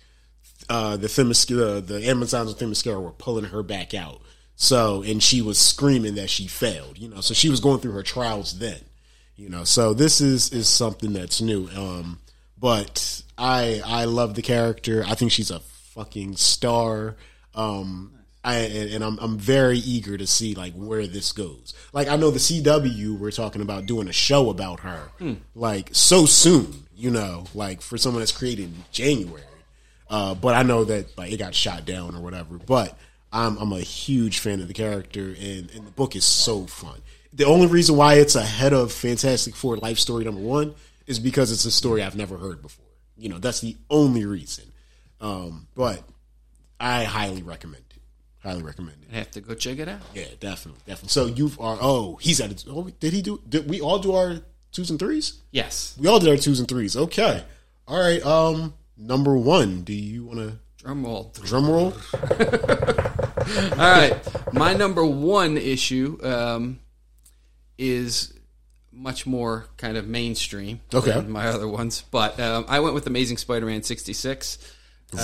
uh, 0.71 0.97
the 0.97 1.09
the 1.87 2.09
Amazons 2.09 2.51
of 2.51 2.59
Themyscira 2.59 3.03
were 3.03 3.11
pulling 3.11 3.45
her 3.47 3.63
back 3.63 3.93
out. 3.93 4.23
So, 4.57 5.03
and 5.03 5.23
she 5.23 5.43
was 5.43 5.59
screaming 5.59 6.15
that 6.15 6.31
she 6.31 6.47
failed, 6.47 6.99
you 6.99 7.09
know, 7.09 7.21
so 7.21 7.35
she 7.35 7.49
was 7.49 7.61
going 7.61 7.81
through 7.81 7.93
her 7.93 8.03
trials 8.05 8.59
then, 8.59 8.79
you 9.37 9.49
know, 9.49 9.65
so 9.65 9.95
this 9.95 10.21
is, 10.21 10.53
is 10.53 10.69
something 10.69 11.13
that's 11.13 11.41
new. 11.41 11.69
Um, 11.77 12.21
but 12.59 13.23
I, 13.37 13.83
I 13.85 14.05
love 14.05 14.35
the 14.35 14.43
character. 14.43 15.05
I 15.07 15.17
think 15.17 15.33
she's 15.33 15.51
a 15.51 15.59
fucking 15.61 16.37
star. 16.37 17.17
Um, 17.55 18.13
I, 18.45 18.57
and, 18.57 19.03
I'm, 19.03 19.19
I'm 19.21 19.39
very 19.39 19.79
eager 19.79 20.17
to 20.19 20.27
see 20.27 20.55
like 20.55 20.75
where 20.75 21.07
this 21.07 21.33
goes. 21.33 21.73
Like 21.93 22.09
I 22.09 22.17
know 22.17 22.31
the 22.31 22.39
CW 22.39 23.19
we're 23.19 23.31
talking 23.31 23.63
about 23.63 23.87
doing 23.87 24.07
a 24.07 24.13
show 24.13 24.51
about 24.51 24.81
her, 24.81 25.09
like 25.55 25.89
so 25.93 26.27
soon, 26.27 26.85
you 26.95 27.11
know, 27.11 27.45
like 27.55 27.81
for 27.81 27.97
someone 27.97 28.21
that's 28.21 28.33
created 28.33 28.67
in 28.67 28.85
January. 28.93 29.43
Uh, 30.11 30.35
but 30.35 30.55
I 30.55 30.63
know 30.63 30.85
that 30.85 31.17
like 31.17 31.33
it 31.33 31.39
got 31.39 31.55
shot 31.55 31.87
down 31.87 32.15
or 32.15 32.21
whatever. 32.21 32.59
But 32.59 32.97
I'm 33.35 33.59
I'm 33.59 33.73
a 33.73 33.81
huge 33.81 34.39
fan 34.39 34.61
of 34.61 34.69
the 34.69 34.75
character, 34.75 35.35
and, 35.39 35.69
and 35.73 35.87
the 35.87 35.91
book 35.91 36.15
is 36.17 36.25
so 36.25 36.67
fun. 36.67 37.01
The 37.33 37.45
only 37.45 37.67
reason 37.67 37.97
why 37.97 38.15
it's 38.15 38.37
ahead 38.37 38.73
of 38.73 38.93
Fantastic 38.93 39.57
Four 39.57 39.77
Life 39.79 39.99
Story 39.99 40.25
number 40.25 40.41
one 40.41 40.75
is 41.09 41.19
because 41.19 41.51
it's 41.51 41.65
a 41.65 41.71
story 41.73 42.03
I've 42.03 42.15
never 42.17 42.39
heard 42.39 42.63
before. 42.63 42.87
You 43.19 43.29
know, 43.29 43.39
that's 43.39 43.61
the 43.61 43.77
only 43.91 44.25
reason. 44.25 44.65
Um, 45.21 45.67
but 45.75 46.03
I 46.79 47.05
highly 47.05 47.43
recommend 47.43 47.83
it. 47.91 48.01
Highly 48.43 48.63
recommend 48.63 48.99
it. 49.03 49.09
I 49.13 49.19
have 49.19 49.31
to 49.33 49.41
go 49.41 49.55
check 49.55 49.79
it 49.79 49.89
out. 49.89 50.01
Yeah, 50.15 50.27
definitely, 50.39 50.81
definitely. 50.87 51.09
So 51.09 51.27
you've 51.27 51.59
are. 51.61 51.77
Oh, 51.81 52.17
he's 52.21 52.41
at. 52.41 52.53
A, 52.65 52.71
oh, 52.71 52.89
did 53.01 53.13
he 53.13 53.21
do? 53.21 53.41
Did 53.49 53.69
we 53.69 53.81
all 53.81 53.99
do 53.99 54.15
our 54.15 54.37
twos 54.71 54.91
and 54.91 54.99
threes? 54.99 55.41
Yes. 55.51 55.97
We 55.99 56.07
all 56.07 56.21
did 56.21 56.29
our 56.29 56.37
twos 56.37 56.61
and 56.61 56.69
threes. 56.69 56.97
Okay. 56.97 57.43
All 57.89 58.01
right. 58.01 58.25
Um, 58.25 58.75
number 58.97 59.37
one. 59.37 59.83
Do 59.83 59.93
you 59.93 60.25
want 60.25 60.39
to 60.39 60.59
Drum 60.79 61.05
roll. 61.05 61.33
drum 61.43 61.69
roll? 61.69 61.95
All 63.73 63.79
right. 63.79 64.15
My 64.53 64.75
number 64.75 65.05
one 65.05 65.57
issue 65.57 66.19
um, 66.23 66.81
is 67.79 68.33
much 68.93 69.27
more 69.27 69.67
kind 69.77 69.97
of 69.97 70.07
mainstream 70.07 70.81
Okay. 70.93 71.11
than 71.13 71.31
my 71.31 71.49
other 71.49 71.67
ones. 71.69 72.05
But 72.11 72.39
um, 72.41 72.65
I 72.69 72.81
went 72.81 72.95
with 72.95 73.07
Amazing 73.07 73.39
Spider 73.39 73.67
Man 73.67 73.83
66. 73.83 74.59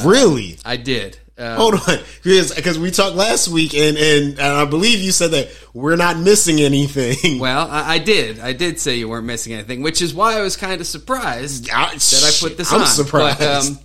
really? 0.05 0.59
I 0.65 0.77
did. 0.77 1.19
Um, 1.39 1.57
Hold 1.57 1.75
on, 1.89 1.99
because 2.23 2.79
we 2.79 2.91
talked 2.91 3.17
last 3.17 3.49
week, 3.49 3.73
and, 3.75 3.97
and 3.97 4.33
and 4.39 4.41
I 4.43 4.67
believe 4.67 4.99
you 5.01 5.11
said 5.11 5.31
that 5.31 5.49
we're 5.73 5.97
not 5.97 6.19
missing 6.19 6.61
anything. 6.61 7.39
Well, 7.41 7.67
I, 7.71 7.95
I 7.95 7.99
did. 7.99 8.41
I 8.41 8.53
did 8.53 8.79
say 8.79 8.97
you 8.99 9.09
weren't 9.09 9.25
missing 9.25 9.55
anything, 9.55 9.81
which 9.81 10.03
is 10.03 10.13
why 10.13 10.37
I 10.39 10.43
was 10.43 10.59
kind 10.59 10.83
of 10.83 10.87
surprised 10.87 11.71
I- 11.71 11.95
that 11.95 12.25
I 12.37 12.47
put 12.47 12.59
this 12.59 12.71
on. 12.71 12.81
I'm 12.81 12.83
on. 12.83 12.89
surprised. 12.89 13.39
But, 13.39 13.67
um, 13.67 13.79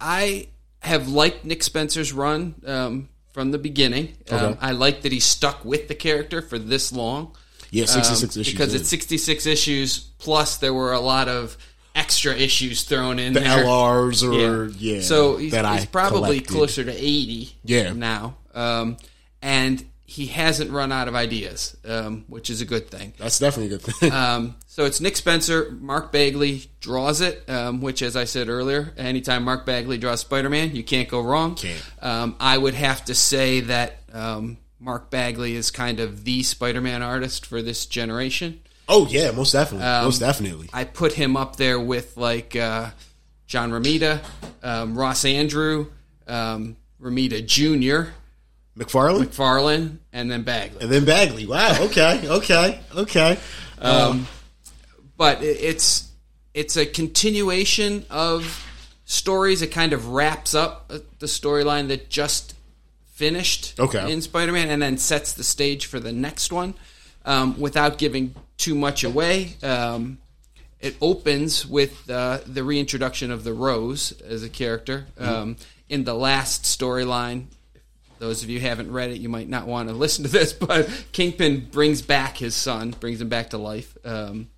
I 0.00 0.48
have 0.80 1.06
liked 1.08 1.44
Nick 1.44 1.62
Spencer's 1.62 2.12
run 2.12 2.56
um, 2.66 3.08
from 3.34 3.50
the 3.50 3.58
beginning. 3.58 4.14
Um, 4.30 4.56
I 4.62 4.70
like 4.70 5.02
that 5.02 5.12
he 5.12 5.20
stuck 5.20 5.62
with 5.64 5.88
the 5.88 5.94
character 5.94 6.40
for 6.40 6.58
this 6.58 6.90
long. 6.92 7.36
yeah, 7.70 7.84
sixty 7.84 8.14
six 8.14 8.36
um, 8.36 8.40
issues 8.40 8.54
because 8.54 8.74
in. 8.74 8.80
it's 8.80 8.88
66 8.88 9.46
issues 9.46 9.98
plus 10.18 10.56
there 10.58 10.72
were 10.72 10.92
a 10.92 11.00
lot 11.00 11.28
of 11.28 11.58
extra 11.96 12.32
issues 12.34 12.84
thrown 12.84 13.18
in 13.18 13.32
the 13.34 13.40
there. 13.40 13.64
LRs 13.64 14.22
or 14.22 14.66
yeah. 14.78 15.00
so 15.00 15.36
he's, 15.36 15.52
that 15.52 15.64
I 15.64 15.76
he's 15.76 15.86
probably 15.86 16.40
collected. 16.40 16.48
closer 16.48 16.84
to 16.84 16.92
80 16.92 17.52
Yeah. 17.64 17.92
now 17.92 18.36
um, 18.54 18.96
and 19.42 19.84
he 20.06 20.26
hasn't 20.26 20.70
run 20.72 20.90
out 20.90 21.06
of 21.08 21.14
ideas 21.14 21.76
um, 21.84 22.24
which 22.28 22.50
is 22.50 22.60
a 22.60 22.64
good 22.64 22.88
thing 22.90 23.12
That's 23.18 23.38
definitely 23.38 23.74
a 23.74 23.78
good 23.78 23.82
thing. 23.94 24.10
Um, 24.74 24.82
so 24.82 24.84
it's 24.86 25.00
Nick 25.00 25.16
Spencer 25.16 25.70
Mark 25.80 26.10
Bagley 26.12 26.64
draws 26.80 27.20
it 27.20 27.48
um, 27.48 27.80
which 27.80 28.02
as 28.02 28.16
I 28.16 28.24
said 28.24 28.48
earlier 28.48 28.92
anytime 28.96 29.44
Mark 29.44 29.64
Bagley 29.64 29.98
draws 29.98 30.20
Spider-Man 30.20 30.74
you 30.74 30.82
can't 30.82 31.08
go 31.08 31.20
wrong 31.20 31.54
Can't. 31.54 31.82
um, 32.02 32.36
I 32.40 32.58
would 32.58 32.74
have 32.74 33.04
to 33.06 33.14
say 33.14 33.60
that 33.60 34.00
um, 34.12 34.58
Mark 34.80 35.10
Bagley 35.10 35.54
is 35.54 35.70
kind 35.70 36.00
of 36.00 36.24
the 36.24 36.42
Spider-Man 36.42 37.02
artist 37.02 37.46
for 37.46 37.62
this 37.62 37.86
generation 37.86 38.60
oh 38.88 39.06
yeah, 39.06 39.30
most 39.30 39.52
definitely, 39.52 39.86
Um, 39.86 40.04
most 40.04 40.18
definitely. 40.18 40.68
I 40.72 40.84
put 40.84 41.12
him 41.12 41.36
up 41.36 41.56
there 41.56 41.80
with 41.80 42.16
like 42.16 42.54
uh, 42.56 42.90
John 43.46 43.70
Romita, 43.70 44.22
um, 44.62 44.96
Ross 44.96 45.22
Andru, 45.24 45.88
um, 46.26 46.76
Romita 47.00 47.44
Jr., 47.46 48.10
McFarlane 48.78 49.24
McFarlane, 49.26 49.98
and 50.12 50.30
then 50.30 50.42
Bagley. 50.42 50.82
and 50.82 50.90
then 50.90 51.04
Bagley. 51.04 51.46
Wow. 51.46 51.76
Okay. 51.82 52.28
Okay. 52.28 52.80
Okay. 52.94 53.38
But 55.16 55.42
it's 55.42 56.10
it's 56.54 56.76
a 56.76 56.86
continuation 56.86 58.04
of 58.10 58.64
stories. 59.04 59.62
It 59.62 59.68
kind 59.68 59.92
of 59.92 60.08
wraps 60.08 60.54
up 60.54 60.86
uh, 60.90 60.98
the 61.18 61.26
storyline 61.26 61.88
that 61.88 62.08
just 62.10 62.54
finished 63.12 63.78
Okay. 63.78 64.10
in 64.12 64.20
Spider-Man, 64.22 64.68
and 64.70 64.82
then 64.82 64.98
sets 64.98 65.32
the 65.32 65.44
stage 65.44 65.86
for 65.86 66.00
the 66.00 66.12
next 66.12 66.52
one 66.52 66.74
um, 67.24 67.58
without 67.60 67.96
giving 67.98 68.34
too 68.56 68.74
much 68.74 69.04
away. 69.04 69.54
Um, 69.62 70.18
it 70.80 70.96
opens 71.00 71.64
with 71.66 72.10
uh, 72.10 72.40
the 72.46 72.62
reintroduction 72.64 73.30
of 73.30 73.44
the 73.44 73.52
Rose 73.54 74.12
as 74.22 74.42
a 74.42 74.48
character 74.48 75.06
um, 75.18 75.56
in 75.88 76.04
the 76.04 76.14
last 76.14 76.64
storyline. 76.64 77.44
Those 78.18 78.42
of 78.42 78.50
you 78.50 78.60
who 78.60 78.66
haven't 78.66 78.92
read 78.92 79.10
it, 79.10 79.18
you 79.20 79.28
might 79.28 79.48
not 79.48 79.66
want 79.66 79.88
to 79.88 79.94
listen 80.04 80.24
to 80.24 80.30
this, 80.30 80.52
but 80.52 80.88
Kingpin 81.12 81.68
brings 81.70 82.02
back 82.02 82.36
his 82.38 82.54
son, 82.54 82.94
brings 83.00 83.20
him 83.20 83.28
back 83.28 83.50
to 83.50 83.58
life. 83.58 83.96
Um, 84.04 84.48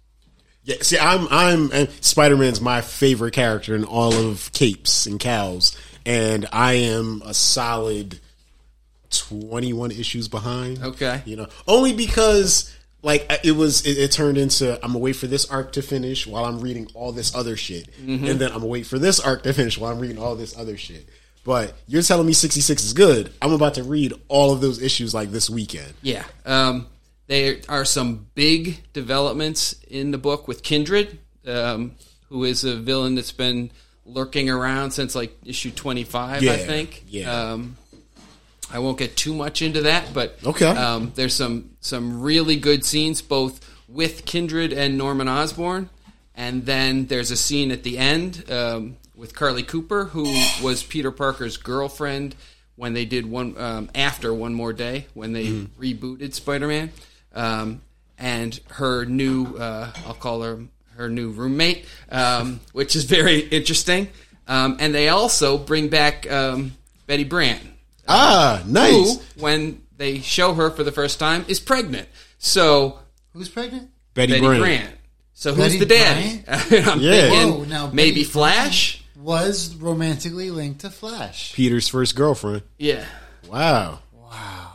Yeah, 0.66 0.76
see, 0.82 0.98
I'm 0.98 1.26
I'm 1.30 1.88
Spider-Man's 2.02 2.60
my 2.60 2.80
favorite 2.82 3.32
character 3.32 3.74
in 3.74 3.84
all 3.84 4.12
of 4.12 4.50
capes 4.52 5.06
and 5.06 5.18
cowls, 5.18 5.74
and 6.04 6.44
I 6.52 6.74
am 6.74 7.22
a 7.24 7.32
solid 7.32 8.18
21 9.10 9.92
issues 9.92 10.28
behind. 10.28 10.82
Okay. 10.82 11.22
you 11.24 11.36
know, 11.36 11.46
only 11.68 11.92
because 11.94 12.74
like 13.02 13.30
it 13.44 13.52
was 13.52 13.86
it, 13.86 13.96
it 13.98 14.10
turned 14.12 14.36
into 14.38 14.74
I'm 14.84 14.88
gonna 14.92 14.98
wait 14.98 15.14
for 15.14 15.26
this 15.28 15.48
arc 15.50 15.72
to 15.74 15.82
finish 15.82 16.26
while 16.26 16.44
I'm 16.44 16.60
reading 16.60 16.88
all 16.94 17.12
this 17.12 17.34
other 17.34 17.56
shit, 17.56 17.88
Mm-hmm. 18.04 18.26
and 18.26 18.40
then 18.40 18.48
I'm 18.48 18.56
gonna 18.58 18.66
wait 18.66 18.86
for 18.86 18.98
this 18.98 19.20
arc 19.20 19.44
to 19.44 19.52
finish 19.52 19.78
while 19.78 19.92
I'm 19.92 20.00
reading 20.00 20.18
all 20.18 20.34
this 20.34 20.58
other 20.58 20.76
shit. 20.76 21.08
But 21.44 21.74
you're 21.86 22.02
telling 22.02 22.26
me 22.26 22.32
66 22.32 22.82
is 22.82 22.92
good. 22.92 23.32
I'm 23.40 23.52
about 23.52 23.74
to 23.74 23.84
read 23.84 24.12
all 24.26 24.52
of 24.52 24.60
those 24.60 24.82
issues 24.82 25.14
like 25.14 25.30
this 25.30 25.48
weekend. 25.48 25.94
Yeah. 26.02 26.24
Um, 26.44 26.88
there 27.26 27.56
are 27.68 27.84
some 27.84 28.26
big 28.34 28.82
developments 28.92 29.74
in 29.88 30.10
the 30.10 30.18
book 30.18 30.46
with 30.48 30.62
Kindred, 30.62 31.18
um, 31.46 31.92
who 32.28 32.44
is 32.44 32.64
a 32.64 32.76
villain 32.76 33.14
that's 33.14 33.32
been 33.32 33.70
lurking 34.04 34.48
around 34.48 34.92
since 34.92 35.14
like 35.14 35.36
issue 35.44 35.70
25, 35.70 36.42
I 36.46 36.56
think. 36.58 37.04
yeah. 37.08 37.52
Um, 37.52 37.76
I 38.72 38.80
won't 38.80 38.98
get 38.98 39.16
too 39.16 39.32
much 39.32 39.62
into 39.62 39.82
that, 39.82 40.12
but 40.12 40.38
Okay. 40.44 40.66
um, 40.66 41.12
there's 41.14 41.34
some 41.34 41.70
some 41.80 42.20
really 42.20 42.56
good 42.56 42.84
scenes 42.84 43.22
both 43.22 43.60
with 43.88 44.24
Kindred 44.24 44.72
and 44.72 44.98
Norman 44.98 45.28
Osborn, 45.28 45.88
and 46.34 46.66
then 46.66 47.06
there's 47.06 47.30
a 47.30 47.36
scene 47.36 47.70
at 47.70 47.84
the 47.84 47.96
end 47.96 48.44
um, 48.50 48.96
with 49.14 49.36
Carly 49.36 49.62
Cooper, 49.62 50.06
who 50.06 50.24
was 50.64 50.82
Peter 50.82 51.12
Parker's 51.12 51.56
girlfriend 51.56 52.34
when 52.74 52.92
they 52.92 53.04
did 53.04 53.24
one 53.26 53.56
um, 53.56 53.88
after 53.94 54.34
One 54.34 54.52
More 54.52 54.72
Day 54.72 55.06
when 55.14 55.32
they 55.32 55.46
rebooted 55.80 56.34
Spider-Man, 56.34 56.90
um, 57.36 57.82
and 58.18 58.58
her 58.70 59.04
new 59.04 59.56
uh, 59.56 59.92
I'll 60.06 60.14
call 60.14 60.42
her 60.42 60.58
her 60.96 61.08
new 61.08 61.30
roommate, 61.30 61.84
um, 62.10 62.60
which 62.72 62.96
is 62.96 63.04
very 63.04 63.40
interesting. 63.40 64.08
Um, 64.48 64.76
and 64.80 64.94
they 64.94 65.08
also 65.08 65.58
bring 65.58 65.88
back 65.88 66.30
um, 66.30 66.72
Betty 67.06 67.24
Brant. 67.24 67.60
Ah, 68.08 68.62
nice. 68.66 69.16
Who, 69.16 69.42
when 69.42 69.82
they 69.96 70.20
show 70.20 70.54
her 70.54 70.70
for 70.70 70.84
the 70.84 70.92
first 70.92 71.18
time, 71.18 71.44
is 71.48 71.60
pregnant. 71.60 72.08
So 72.38 72.98
Who's 73.32 73.48
pregnant? 73.48 73.90
Betty, 74.14 74.32
Betty 74.34 74.46
Brant. 74.46 74.60
Brant. 74.62 74.94
So 75.34 75.52
who's 75.52 75.74
Betty 75.74 75.78
the 75.80 75.86
daddy? 75.86 76.44
I'm 76.90 77.00
Yeah. 77.00 77.28
thinking 77.28 77.52
Whoa, 77.58 77.64
now 77.64 77.90
maybe 77.92 78.12
Betty 78.22 78.24
Flash. 78.24 79.02
Was 79.18 79.74
romantically 79.74 80.50
linked 80.50 80.80
to 80.82 80.90
Flash. 80.90 81.52
Peter's 81.54 81.88
first 81.88 82.14
girlfriend. 82.14 82.62
Yeah, 82.78 83.04
Wow. 83.50 83.98
Wow. 84.12 84.65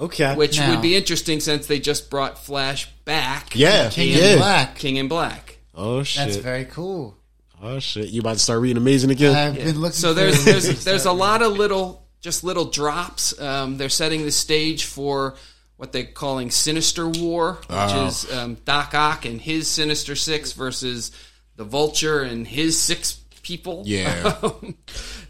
Okay. 0.00 0.34
which 0.34 0.58
Now- 0.58 0.70
would 0.70 0.82
be 0.82 0.94
interesting 0.96 1.40
since 1.40 1.66
they 1.66 1.78
just 1.78 2.10
brought 2.10 2.38
Flash 2.44 2.88
back. 3.04 3.54
yeah. 3.54 3.88
King 3.90 4.10
yeah. 4.16 4.24
in 4.32 4.38
Black. 4.38 4.76
King 4.78 4.96
in 4.96 5.08
Black. 5.08 5.58
Oh 5.74 6.02
shit. 6.02 6.24
That's 6.26 6.36
very 6.38 6.64
cool. 6.66 7.16
oh 7.62 7.78
shit. 7.78 8.08
You 8.08 8.20
about 8.20 8.34
to 8.34 8.38
start 8.38 8.60
reading 8.60 8.76
Amazing 8.76 9.10
again? 9.10 9.34
I've 9.34 9.54
been 9.54 9.80
looking. 9.80 9.94
So 9.94 10.08
for 10.08 10.14
there's 10.14 10.46
it 10.46 10.50
there's 10.50 10.84
there's 10.84 11.04
a 11.06 11.12
lot 11.12 11.42
of 11.42 11.52
little 11.52 12.02
just 12.20 12.44
little 12.44 12.66
drops. 12.66 13.38
Um, 13.40 13.76
they're 13.76 13.88
setting 13.88 14.24
the 14.24 14.32
stage 14.32 14.84
for 14.84 15.34
what 15.76 15.92
they're 15.92 16.04
calling 16.04 16.50
Sinister 16.50 17.06
War, 17.08 17.52
which 17.54 17.66
Oh. 17.70 18.06
is 18.06 18.32
um, 18.32 18.54
Doc 18.64 18.94
Ock 18.94 19.24
and 19.26 19.40
his 19.40 19.68
Sinister 19.68 20.16
Six 20.16 20.52
versus 20.52 21.10
the 21.56 21.64
Vulture 21.64 22.22
and 22.22 22.46
his 22.46 22.78
six 22.80 23.20
people. 23.42 23.82
Yeah. 23.86 24.38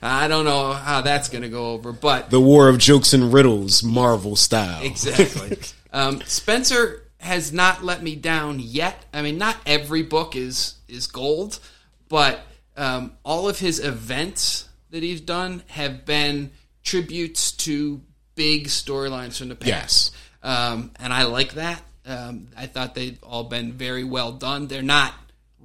I 0.03 0.28
don't 0.28 0.44
know 0.44 0.72
how 0.72 1.01
that's 1.01 1.28
going 1.28 1.42
to 1.42 1.49
go 1.49 1.72
over, 1.72 1.92
but 1.92 2.30
the 2.30 2.40
War 2.40 2.68
of 2.68 2.78
Jokes 2.78 3.12
and 3.12 3.32
Riddles, 3.32 3.82
Marvel 3.82 4.36
style. 4.36 4.82
Exactly. 4.82 5.59
um, 5.92 6.22
Spencer 6.26 7.03
has 7.18 7.53
not 7.53 7.84
let 7.84 8.03
me 8.03 8.16
down 8.16 8.59
yet. 8.61 9.05
I 9.12 9.22
mean, 9.22 9.38
not 9.38 9.57
every 9.66 10.03
book 10.03 10.36
is 10.36 10.74
is 10.88 11.07
gold, 11.07 11.59
but 12.09 12.40
um, 12.76 13.12
all 13.24 13.49
of 13.49 13.59
his 13.59 13.80
events 13.80 14.68
that 14.90 15.03
he's 15.03 15.20
done 15.20 15.62
have 15.68 16.05
been 16.05 16.51
tributes 16.82 17.53
to 17.53 18.01
big 18.34 18.66
storylines 18.68 19.38
from 19.38 19.49
the 19.49 19.57
past. 19.57 19.68
Yes. 19.68 20.11
Um, 20.42 20.92
and 21.01 21.12
I 21.12 21.24
like 21.24 21.55
that. 21.55 21.82
Um, 22.07 22.49
I 22.57 22.66
thought 22.66 22.94
they've 22.94 23.18
all 23.24 23.44
been 23.44 23.72
very 23.72 24.05
well 24.05 24.32
done. 24.32 24.68
They're 24.68 24.82
not 24.82 25.12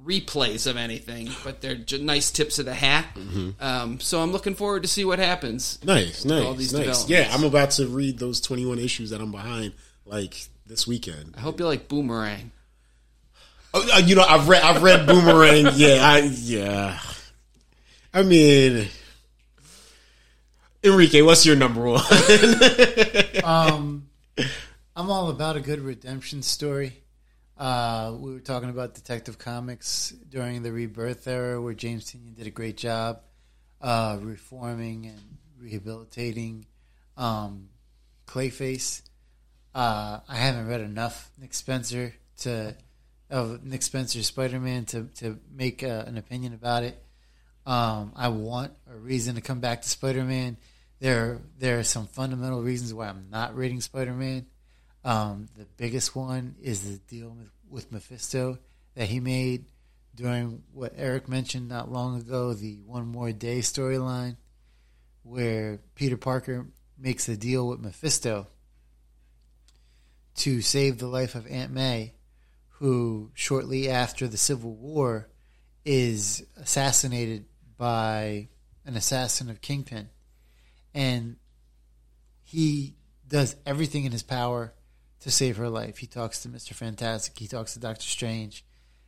replays 0.04 0.66
of 0.66 0.76
anything, 0.76 1.28
but 1.44 1.60
they're 1.60 1.74
just 1.74 2.02
nice 2.02 2.30
tips 2.30 2.58
of 2.58 2.66
the 2.66 2.74
hat. 2.74 3.06
Um, 3.60 4.00
so 4.00 4.20
I'm 4.20 4.32
looking 4.32 4.54
forward 4.54 4.82
to 4.82 4.88
see 4.88 5.04
what 5.04 5.18
happens. 5.18 5.78
Nice, 5.84 6.24
nice, 6.24 6.44
all 6.44 6.54
these 6.54 6.72
nice. 6.72 7.08
Yeah, 7.08 7.28
I'm 7.30 7.44
about 7.44 7.70
to 7.72 7.86
read 7.86 8.18
those 8.18 8.40
21 8.40 8.78
issues 8.78 9.10
that 9.10 9.20
I'm 9.20 9.32
behind, 9.32 9.72
like 10.04 10.46
this 10.66 10.86
weekend. 10.86 11.34
I 11.36 11.40
hope 11.40 11.60
you 11.60 11.66
like 11.66 11.88
Boomerang. 11.88 12.50
Oh, 13.74 13.88
uh, 13.94 13.98
you 13.98 14.16
know, 14.16 14.22
I've 14.22 14.48
read, 14.48 14.62
I've 14.62 14.82
read 14.82 15.06
Boomerang. 15.06 15.68
Yeah, 15.74 15.98
I, 16.02 16.18
yeah. 16.18 16.98
I 18.12 18.22
mean, 18.22 18.88
Enrique, 20.84 21.22
what's 21.22 21.46
your 21.46 21.56
number 21.56 21.82
one? 21.82 22.02
Um, 23.44 24.08
I'm 24.96 25.10
all 25.10 25.30
about 25.30 25.56
a 25.56 25.60
good 25.60 25.80
redemption 25.80 26.42
story. 26.42 27.01
Uh, 27.62 28.16
we 28.18 28.32
were 28.32 28.40
talking 28.40 28.70
about 28.70 28.92
Detective 28.92 29.38
Comics 29.38 30.10
during 30.28 30.64
the 30.64 30.72
Rebirth 30.72 31.28
era, 31.28 31.62
where 31.62 31.74
James 31.74 32.04
Tynion 32.04 32.34
did 32.34 32.48
a 32.48 32.50
great 32.50 32.76
job 32.76 33.20
uh, 33.80 34.18
reforming 34.20 35.06
and 35.06 35.20
rehabilitating 35.60 36.66
um, 37.16 37.68
Clayface. 38.26 39.02
Uh, 39.72 40.18
I 40.28 40.34
haven't 40.38 40.66
read 40.66 40.80
enough 40.80 41.30
Nick 41.38 41.54
Spencer 41.54 42.12
to 42.38 42.74
of 43.30 43.62
Nick 43.62 43.82
Spencer's 43.82 44.26
Spider 44.26 44.58
Man 44.58 44.84
to 44.86 45.04
to 45.18 45.38
make 45.54 45.84
uh, 45.84 46.02
an 46.04 46.18
opinion 46.18 46.54
about 46.54 46.82
it. 46.82 47.00
Um, 47.64 48.12
I 48.16 48.26
want 48.26 48.72
a 48.92 48.96
reason 48.96 49.36
to 49.36 49.40
come 49.40 49.60
back 49.60 49.82
to 49.82 49.88
Spider 49.88 50.24
Man. 50.24 50.56
There, 50.98 51.38
there 51.60 51.78
are 51.78 51.84
some 51.84 52.08
fundamental 52.08 52.60
reasons 52.60 52.92
why 52.92 53.06
I'm 53.06 53.28
not 53.30 53.54
reading 53.54 53.80
Spider 53.80 54.14
Man. 54.14 54.46
Um, 55.04 55.48
the 55.56 55.66
biggest 55.76 56.14
one 56.14 56.54
is 56.62 56.82
the 56.82 56.98
deal 56.98 57.30
with, 57.30 57.50
with 57.68 57.92
Mephisto 57.92 58.58
that 58.94 59.08
he 59.08 59.20
made 59.20 59.64
during 60.14 60.62
what 60.72 60.92
Eric 60.96 61.28
mentioned 61.28 61.68
not 61.68 61.90
long 61.90 62.18
ago, 62.18 62.52
the 62.52 62.80
One 62.86 63.08
More 63.08 63.32
Day 63.32 63.58
storyline, 63.60 64.36
where 65.22 65.80
Peter 65.94 66.16
Parker 66.16 66.66
makes 66.98 67.28
a 67.28 67.36
deal 67.36 67.66
with 67.66 67.80
Mephisto 67.80 68.46
to 70.36 70.60
save 70.60 70.98
the 70.98 71.06
life 71.06 71.34
of 71.34 71.46
Aunt 71.46 71.72
May, 71.72 72.14
who 72.68 73.30
shortly 73.34 73.88
after 73.88 74.28
the 74.28 74.36
Civil 74.36 74.74
War 74.74 75.28
is 75.84 76.44
assassinated 76.56 77.46
by 77.76 78.48
an 78.84 78.96
assassin 78.96 79.50
of 79.50 79.60
Kingpin. 79.60 80.08
And 80.94 81.36
he 82.44 82.94
does 83.26 83.56
everything 83.64 84.04
in 84.04 84.12
his 84.12 84.22
power 84.22 84.74
to 85.22 85.30
save 85.30 85.56
her 85.56 85.68
life. 85.68 85.98
He 85.98 86.06
talks 86.06 86.42
to 86.42 86.48
Mr. 86.48 86.74
Fantastic, 86.74 87.38
he 87.38 87.46
talks 87.46 87.74
to 87.74 87.80
Doctor 87.80 88.02
Strange. 88.02 88.64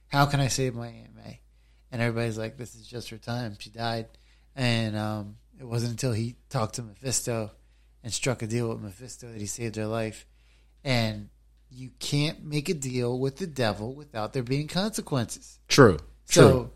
How 0.08 0.26
can 0.26 0.40
I 0.40 0.48
save 0.48 0.74
my 0.74 0.88
Aunt 0.88 1.14
May? 1.14 1.40
And 1.90 2.02
everybody's 2.02 2.38
like, 2.38 2.56
this 2.56 2.74
is 2.74 2.86
just 2.86 3.10
her 3.10 3.18
time. 3.18 3.56
She 3.58 3.70
died. 3.70 4.06
And 4.56 4.96
um, 4.96 5.36
it 5.60 5.64
wasn't 5.64 5.92
until 5.92 6.12
he 6.12 6.36
talked 6.48 6.74
to 6.76 6.82
Mephisto 6.82 7.50
and 8.02 8.12
struck 8.12 8.42
a 8.42 8.46
deal 8.46 8.68
with 8.68 8.80
Mephisto 8.80 9.30
that 9.30 9.40
he 9.40 9.46
saved 9.46 9.76
her 9.76 9.86
life. 9.86 10.26
And 10.84 11.28
you 11.70 11.90
can't 11.98 12.44
make 12.44 12.68
a 12.68 12.74
deal 12.74 13.18
with 13.18 13.36
the 13.36 13.46
devil 13.46 13.94
without 13.94 14.32
there 14.32 14.42
being 14.42 14.68
consequences. 14.68 15.58
True. 15.68 15.98
So 16.26 16.50
True. 16.50 16.70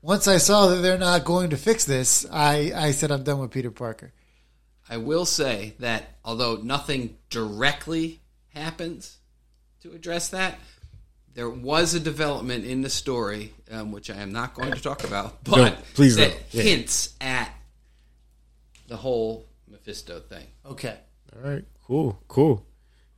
once 0.00 0.26
I 0.26 0.38
saw 0.38 0.68
that 0.68 0.76
they're 0.76 0.98
not 0.98 1.24
going 1.24 1.50
to 1.50 1.56
fix 1.56 1.84
this, 1.84 2.26
I, 2.30 2.72
I 2.74 2.90
said 2.92 3.10
I'm 3.10 3.24
done 3.24 3.40
with 3.40 3.50
Peter 3.50 3.70
Parker. 3.70 4.12
I 4.88 4.96
will 4.96 5.24
say 5.24 5.74
that 5.78 6.16
although 6.24 6.56
nothing 6.56 7.16
directly 7.30 8.21
happens 8.54 9.16
to 9.82 9.92
address 9.92 10.28
that, 10.30 10.58
there 11.34 11.48
was 11.50 11.94
a 11.94 12.00
development 12.00 12.64
in 12.64 12.82
the 12.82 12.90
story, 12.90 13.52
um, 13.70 13.90
which 13.92 14.10
I 14.10 14.16
am 14.16 14.32
not 14.32 14.54
going 14.54 14.72
to 14.72 14.80
talk 14.82 15.04
about, 15.04 15.42
but 15.44 15.56
No, 15.56 15.76
please 15.94 16.16
that 16.16 16.30
don't. 16.30 16.42
Yeah. 16.54 16.62
hints 16.62 17.14
at 17.20 17.50
the 18.88 18.96
whole 18.96 19.46
Mephisto 19.68 20.20
thing. 20.20 20.46
Okay. 20.66 20.96
All 21.34 21.50
right. 21.50 21.64
Cool. 21.86 22.22
Cool. 22.28 22.66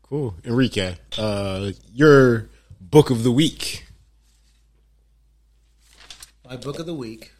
Cool. 0.02 0.36
Enrique, 0.44 0.94
uh, 1.18 1.72
your 1.92 2.48
book 2.80 3.10
of 3.10 3.24
the 3.24 3.32
week. 3.32 3.86
My 6.46 6.56
book 6.56 6.78
of 6.78 6.86
the 6.86 6.94
week. 6.94 7.32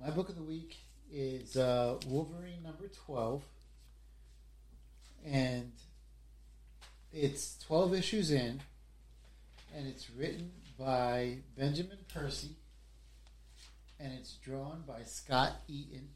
My 0.00 0.10
book 0.10 0.28
of 0.30 0.34
the 0.36 0.42
week 0.42 0.76
is 1.12 1.56
uh, 1.56 1.98
Wolverine 2.08 2.62
number 2.62 2.88
12. 3.06 3.42
And 5.26 5.72
it's 7.12 7.58
12 7.66 7.94
issues 7.94 8.30
in. 8.30 8.60
And 9.76 9.86
it's 9.86 10.10
written 10.10 10.50
by 10.78 11.38
Benjamin 11.56 11.98
Percy. 12.12 12.56
And 13.98 14.12
it's 14.18 14.32
drawn 14.34 14.82
by 14.86 15.02
Scott 15.04 15.52
Eaton. 15.68 16.08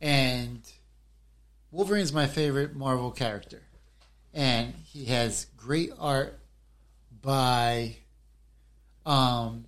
And 0.00 0.60
Wolverine's 1.70 2.12
my 2.12 2.26
favorite 2.26 2.76
Marvel 2.76 3.10
character. 3.10 3.62
And 4.32 4.74
he 4.86 5.06
has 5.06 5.46
great 5.56 5.92
art 5.98 6.38
by 7.22 7.96
um, 9.06 9.64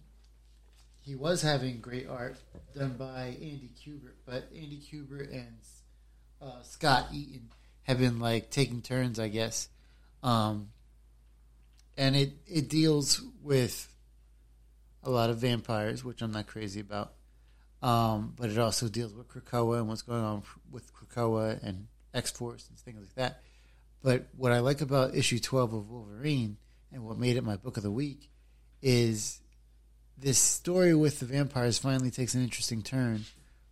he 1.01 1.15
was 1.15 1.43
having 1.43 1.81
great 1.81 2.09
art 2.09 2.37
done 2.75 2.97
by 2.99 3.37
Andy 3.41 3.71
Kubert, 3.81 4.17
but 4.27 4.49
Andy 4.55 4.81
Kubert 4.81 5.33
and 5.33 5.57
uh, 6.43 6.63
Scott 6.63 7.07
Eaton 7.13 7.49
have 7.87 7.99
been 7.99 8.19
like 8.19 8.51
taking 8.51 8.83
turns, 8.83 9.19
I 9.19 9.29
guess. 9.29 9.69
Um, 10.23 10.69
and 11.97 12.17
it 12.17 12.33
it 12.47 12.69
deals 12.69 13.23
with 13.43 13.93
a 15.03 15.11
lot 15.11 15.31
of 15.31 15.39
vampires, 15.39 16.05
which 16.05 16.21
I'm 16.21 16.33
not 16.33 16.47
crazy 16.47 16.81
about. 16.81 17.13
Um, 17.83 18.35
but 18.37 18.51
it 18.51 18.59
also 18.59 18.89
deals 18.89 19.15
with 19.15 19.29
Krakoa 19.29 19.79
and 19.79 19.89
what's 19.89 20.03
going 20.03 20.25
on 20.25 20.43
with 20.71 20.93
Krakoa 20.93 21.63
and 21.63 21.87
X 22.13 22.31
Force 22.31 22.69
and 22.69 22.79
things 22.79 23.01
like 23.01 23.15
that. 23.15 23.43
But 24.03 24.27
what 24.37 24.53
I 24.53 24.61
like 24.61 24.81
about 24.81 25.15
issue 25.15 25.39
12 25.39 25.75
of 25.75 25.91
Wolverine 25.91 26.57
and 26.93 27.05
what 27.05 27.19
made 27.19 27.37
it 27.37 27.45
my 27.45 27.57
book 27.57 27.77
of 27.77 27.83
the 27.83 27.91
week 27.91 28.31
is 28.83 29.41
this 30.19 30.39
story 30.39 30.95
with 30.95 31.21
the 31.21 31.27
vampires 31.27 31.79
finally 31.79 32.11
takes 32.11 32.35
an 32.35 32.43
interesting 32.43 32.83
turn 32.83 33.25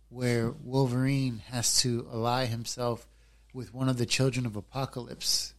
where 0.09 0.51
Wolverine 0.63 1.41
has 1.49 1.81
to 1.81 2.07
ally 2.11 2.45
himself 2.45 3.07
with 3.55 3.73
one 3.73 3.87
of 3.87 3.97
the 3.97 4.05
children 4.05 4.45
of 4.45 4.57
Apocalypse, 4.57 5.53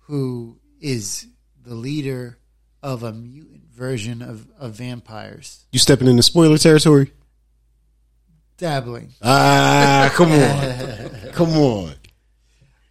who 0.00 0.58
is 0.80 1.26
the 1.62 1.74
leader 1.74 2.36
of 2.82 3.02
a 3.04 3.12
mutant 3.12 3.64
version 3.70 4.20
of, 4.20 4.46
of 4.58 4.72
vampires. 4.74 5.64
You 5.72 5.78
stepping 5.78 6.08
into 6.08 6.22
spoiler 6.22 6.58
territory? 6.58 7.12
Dabbling. 8.58 9.14
Ah, 9.22 10.12
come 10.14 10.32
on. 10.32 11.30
come 11.32 11.50
on. 11.56 11.94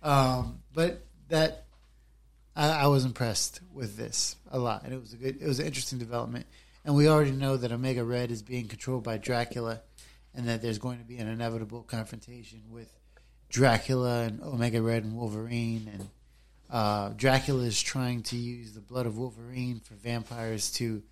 Um, 0.01 0.59
but 0.73 1.05
that 1.29 1.65
I, 2.55 2.69
I 2.69 2.87
was 2.87 3.05
impressed 3.05 3.61
with 3.71 3.97
this 3.97 4.35
a 4.49 4.57
lot, 4.57 4.83
and 4.83 4.93
it 4.93 4.99
was 4.99 5.13
a 5.13 5.17
good, 5.17 5.41
it 5.41 5.47
was 5.47 5.59
an 5.59 5.65
interesting 5.65 5.99
development. 5.99 6.45
And 6.85 6.95
we 6.95 7.07
already 7.07 7.31
know 7.31 7.57
that 7.57 7.71
Omega 7.71 8.03
Red 8.03 8.31
is 8.31 8.41
being 8.41 8.67
controlled 8.67 9.03
by 9.03 9.17
Dracula, 9.17 9.81
and 10.33 10.47
that 10.47 10.61
there's 10.61 10.79
going 10.79 10.99
to 10.99 11.05
be 11.05 11.17
an 11.17 11.27
inevitable 11.27 11.83
confrontation 11.83 12.63
with 12.69 12.91
Dracula 13.53 14.23
and 14.23 14.41
Omega 14.41 14.81
Red 14.81 15.03
and 15.03 15.15
Wolverine, 15.15 15.87
and 15.93 16.09
uh, 16.71 17.09
Dracula 17.09 17.63
is 17.63 17.79
trying 17.79 18.23
to 18.23 18.35
use 18.35 18.73
the 18.73 18.81
blood 18.81 19.05
of 19.05 19.15
Wolverine 19.15 19.79
for 19.79 19.93
vampires 19.93 20.71
to 20.73 21.03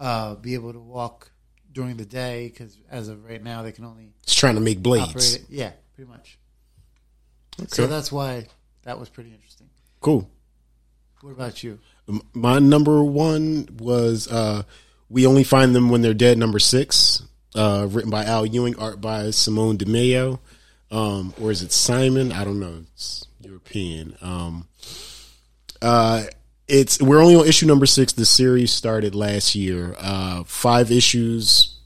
uh, 0.00 0.34
be 0.36 0.54
able 0.54 0.72
to 0.72 0.78
walk 0.78 1.30
during 1.70 1.98
the 1.98 2.06
day 2.06 2.48
because 2.48 2.78
as 2.90 3.08
of 3.08 3.24
right 3.26 3.42
now 3.42 3.62
they 3.62 3.72
can 3.72 3.84
only 3.84 4.14
It's 4.22 4.34
trying 4.34 4.54
to 4.54 4.62
make 4.62 4.82
blades. 4.82 5.38
Yeah, 5.50 5.72
pretty 5.94 6.10
much. 6.10 6.38
So 7.68 7.86
that's 7.86 8.10
why 8.10 8.46
that 8.84 8.98
was 8.98 9.10
pretty 9.10 9.30
interesting. 9.30 9.68
Cool. 10.00 10.28
What 11.20 11.32
about 11.32 11.62
you? 11.62 11.78
My 12.32 12.58
number 12.58 13.04
one 13.04 13.68
was 13.78 14.28
uh, 14.28 14.62
"We 15.10 15.26
Only 15.26 15.44
Find 15.44 15.74
Them 15.74 15.90
When 15.90 16.00
They're 16.00 16.14
Dead." 16.14 16.38
Number 16.38 16.58
six, 16.58 17.22
uh, 17.54 17.86
written 17.90 18.10
by 18.10 18.24
Al 18.24 18.46
Ewing, 18.46 18.78
art 18.78 19.02
by 19.02 19.30
Simone 19.30 19.76
Di 19.76 19.84
Meo, 19.84 20.40
um, 20.92 21.32
or 21.40 21.50
is 21.50 21.62
it 21.62 21.72
Simon? 21.72 22.30
I 22.30 22.44
don't 22.44 22.60
know. 22.60 22.84
It's 22.92 23.26
European. 23.40 24.14
Um, 24.20 24.68
uh, 25.80 26.24
it's 26.68 27.00
we're 27.00 27.20
only 27.20 27.34
on 27.34 27.48
issue 27.48 27.66
number 27.66 27.86
six. 27.86 28.12
The 28.12 28.26
series 28.26 28.70
started 28.70 29.14
last 29.14 29.54
year. 29.54 29.96
Uh, 29.98 30.44
five 30.44 30.92
issues. 30.92 31.78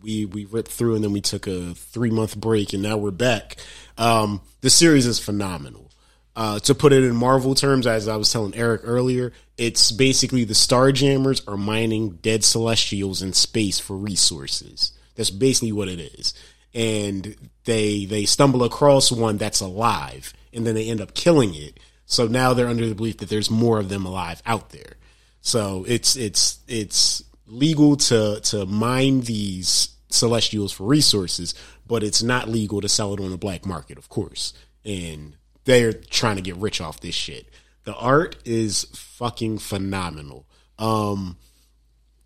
We 0.00 0.24
we 0.24 0.44
ripped 0.44 0.70
through 0.70 0.94
and 0.94 1.04
then 1.04 1.12
we 1.12 1.20
took 1.20 1.46
a 1.48 1.74
three 1.74 2.10
month 2.10 2.36
break 2.36 2.72
and 2.72 2.82
now 2.82 2.96
we're 2.96 3.10
back. 3.10 3.56
Um, 3.98 4.40
the 4.60 4.70
series 4.70 5.06
is 5.06 5.18
phenomenal. 5.18 5.90
Uh, 6.36 6.58
to 6.60 6.74
put 6.74 6.92
it 6.92 7.02
in 7.02 7.16
Marvel 7.16 7.54
terms, 7.54 7.86
as 7.86 8.08
I 8.08 8.16
was 8.16 8.30
telling 8.30 8.54
Eric 8.54 8.82
earlier, 8.84 9.32
it's 9.56 9.90
basically 9.90 10.44
the 10.44 10.52
Starjammers 10.52 11.48
are 11.48 11.56
mining 11.56 12.10
dead 12.16 12.44
Celestials 12.44 13.22
in 13.22 13.32
space 13.32 13.80
for 13.80 13.96
resources. 13.96 14.92
That's 15.14 15.30
basically 15.30 15.72
what 15.72 15.88
it 15.88 15.98
is. 15.98 16.34
And 16.76 17.34
they 17.64 18.04
they 18.04 18.26
stumble 18.26 18.62
across 18.62 19.10
one 19.10 19.38
that's 19.38 19.60
alive, 19.60 20.32
and 20.52 20.66
then 20.66 20.74
they 20.74 20.88
end 20.88 21.00
up 21.00 21.14
killing 21.14 21.54
it. 21.54 21.80
So 22.04 22.26
now 22.28 22.54
they're 22.54 22.68
under 22.68 22.88
the 22.88 22.94
belief 22.94 23.18
that 23.18 23.28
there's 23.28 23.50
more 23.50 23.78
of 23.78 23.88
them 23.88 24.06
alive 24.06 24.42
out 24.46 24.70
there. 24.70 24.94
So 25.40 25.84
it's 25.88 26.16
it's 26.16 26.58
it's 26.68 27.24
legal 27.46 27.96
to 27.96 28.40
to 28.40 28.66
mine 28.66 29.22
these 29.22 29.90
celestials 30.08 30.72
for 30.72 30.84
resources, 30.84 31.54
but 31.86 32.02
it's 32.02 32.22
not 32.22 32.48
legal 32.48 32.80
to 32.80 32.88
sell 32.88 33.14
it 33.14 33.20
on 33.20 33.30
the 33.30 33.38
black 33.38 33.64
market, 33.64 33.98
of 33.98 34.08
course. 34.08 34.52
And 34.84 35.36
they're 35.64 35.92
trying 35.92 36.36
to 36.36 36.42
get 36.42 36.56
rich 36.56 36.80
off 36.80 37.00
this 37.00 37.14
shit. 37.14 37.48
The 37.84 37.94
art 37.94 38.36
is 38.44 38.84
fucking 38.94 39.58
phenomenal. 39.58 40.46
Um 40.78 41.36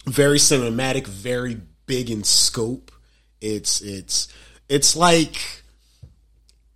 very 0.06 0.38
cinematic, 0.38 1.06
very 1.06 1.60
big 1.86 2.10
in 2.10 2.24
scope. 2.24 2.90
It's 3.40 3.80
it's 3.80 4.28
it's 4.68 4.96
like 4.96 5.36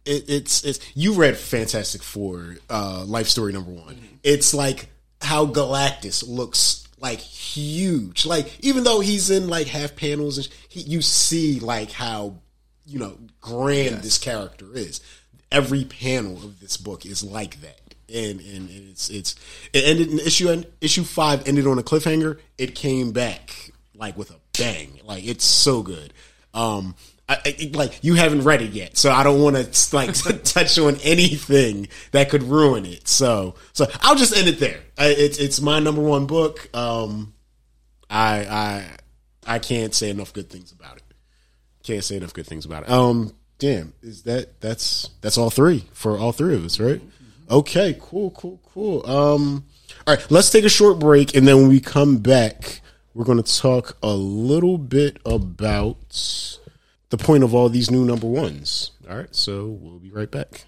it, 0.05 0.25
it's 0.29 0.65
it's 0.65 0.81
you 0.95 1.15
read 1.15 1.37
Fantastic 1.37 2.03
Four, 2.03 2.57
uh, 2.71 3.05
Life 3.07 3.29
Story 3.29 3.53
number 3.53 3.71
one. 3.71 3.97
It's 4.23 4.55
like 4.55 4.89
how 5.21 5.47
Galactus 5.47 6.27
looks 6.27 6.87
like 6.99 7.21
huge. 7.21 8.27
Like 8.27 8.59
even 8.61 8.85
though 8.85 9.01
he's 9.01 9.31
in 9.31 9.49
like 9.49 9.67
half 9.67 9.97
panels, 9.97 10.39
and 10.39 10.49
he, 10.69 10.81
you 10.81 11.03
see 11.03 11.61
like 11.61 11.91
how 11.91 12.37
you 12.87 12.99
know 12.99 13.19
grand 13.41 13.97
this 13.99 14.19
character 14.19 14.67
is. 14.75 15.01
Every 15.53 15.85
panel 15.85 16.37
of 16.39 16.59
this 16.59 16.77
book 16.77 17.07
is 17.07 17.23
like 17.23 17.61
that, 17.61 17.95
and 18.13 18.41
and 18.41 18.69
it's 18.71 19.09
it's 19.09 19.37
it 19.73 19.85
ended 19.85 20.11
in 20.11 20.19
issue 20.19 20.65
issue 20.81 21.05
five 21.05 21.47
ended 21.47 21.67
on 21.67 21.79
a 21.79 21.83
cliffhanger. 21.83 22.41
It 22.59 22.75
came 22.75 23.13
back 23.13 23.71
like 23.95 24.17
with 24.19 24.31
a 24.31 24.41
bang. 24.59 25.01
Like 25.05 25.25
it's 25.25 25.45
so 25.45 25.83
good. 25.83 26.13
Um, 26.55 26.95
I, 27.29 27.39
I, 27.45 27.71
like 27.73 28.03
you 28.03 28.15
haven't 28.15 28.43
read 28.43 28.61
it 28.61 28.73
yet, 28.73 28.97
so 28.97 29.11
I 29.11 29.23
don't 29.23 29.41
want 29.41 29.57
to 29.57 29.97
like 29.97 30.13
touch 30.45 30.79
on 30.79 30.97
anything 31.03 31.89
that 32.13 32.29
could 32.29 32.43
ruin 32.43 32.85
it. 32.85 33.09
So, 33.09 33.55
so 33.73 33.87
I'll 34.03 34.17
just 34.17 34.37
end 34.37 34.49
it 34.49 34.59
there. 34.59 34.81
It's 34.99 35.39
it's 35.39 35.61
my 35.61 35.79
number 35.79 36.03
one 36.03 36.27
book. 36.27 36.69
Um, 36.75 37.35
I 38.11 38.47
I 38.47 38.85
I 39.47 39.59
can't 39.59 39.95
say 39.95 40.11
enough 40.11 40.33
good 40.33 40.51
things 40.51 40.73
about 40.73 40.99
it. 40.99 41.03
Can't 41.83 42.05
say 42.05 42.17
enough 42.17 42.35
good 42.35 42.47
things 42.47 42.67
about 42.67 42.85
it. 42.85 42.91
Um, 42.91 43.35
damn, 43.59 43.95
is 44.03 44.25
that 44.25 44.61
that's 44.61 45.09
that's 45.23 45.39
all 45.39 45.51
three 45.51 45.87
for 45.93 46.19
all 46.19 46.33
three 46.33 46.55
of 46.55 46.65
us, 46.65 46.79
right? 46.79 47.01
Okay, 47.51 47.97
cool, 48.01 48.31
cool, 48.33 48.61
cool. 48.73 49.07
Um, 49.07 49.65
all 50.07 50.15
right, 50.15 50.31
let's 50.31 50.51
take 50.51 50.65
a 50.65 50.71
short 50.71 50.99
break, 50.99 51.35
and 51.35 51.47
then 51.47 51.57
when 51.57 51.69
we 51.69 51.81
come 51.81 52.19
back, 52.19 52.81
we're 53.15 53.25
going 53.25 53.43
to 53.43 53.61
talk 53.61 53.97
a 54.03 54.15
little 54.15 54.77
bit 54.77 55.19
about 55.25 56.59
the 57.11 57.17
point 57.17 57.45
of 57.45 57.55
all 57.55 57.69
these 57.69 57.91
new 57.91 58.05
number 58.05 58.27
ones. 58.27 58.91
All 59.09 59.17
right, 59.17 59.35
so 59.35 59.67
we'll 59.81 60.01
be 60.01 60.11
right 60.11 60.31
back. 60.31 60.65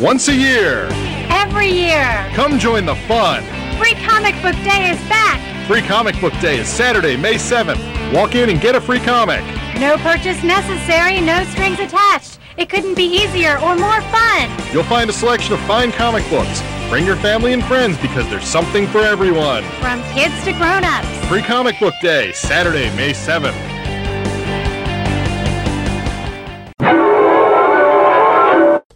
Once 0.00 0.28
a 0.28 0.34
year, 0.34 0.88
Every 1.30 1.70
year, 1.70 2.30
come 2.34 2.58
join 2.58 2.84
the 2.86 2.94
fun. 2.94 3.42
Free 3.78 3.94
Comic 4.06 4.34
Book 4.42 4.54
Day 4.64 4.90
is 4.90 4.98
back. 5.08 5.66
Free 5.66 5.82
Comic 5.82 6.20
Book 6.20 6.32
Day 6.40 6.58
is 6.58 6.68
Saturday, 6.68 7.16
May 7.16 7.34
7th. 7.34 8.12
Walk 8.12 8.34
in 8.34 8.50
and 8.50 8.60
get 8.60 8.74
a 8.74 8.80
free 8.80 9.00
comic. 9.00 9.42
No 9.78 9.96
purchase 9.98 10.42
necessary, 10.42 11.20
no 11.20 11.44
strings 11.44 11.78
attached. 11.80 12.38
It 12.56 12.68
couldn't 12.68 12.94
be 12.94 13.04
easier 13.04 13.58
or 13.60 13.76
more 13.76 14.00
fun. 14.02 14.50
You'll 14.72 14.84
find 14.84 15.08
a 15.08 15.12
selection 15.12 15.54
of 15.54 15.60
fine 15.60 15.92
comic 15.92 16.28
books. 16.28 16.60
Bring 16.88 17.04
your 17.04 17.16
family 17.16 17.52
and 17.52 17.62
friends 17.64 17.98
because 17.98 18.26
there's 18.30 18.48
something 18.48 18.86
for 18.86 19.00
everyone. 19.00 19.62
From 19.78 20.02
kids 20.14 20.34
to 20.44 20.52
grown-ups. 20.52 21.26
Free 21.28 21.42
Comic 21.42 21.78
Book 21.78 21.92
Day, 22.00 22.32
Saturday, 22.32 22.86
May 22.96 23.12
7th. 23.12 23.52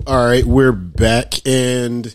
All 0.06 0.26
right, 0.26 0.42
we're 0.46 0.72
back, 0.72 1.46
and 1.46 2.14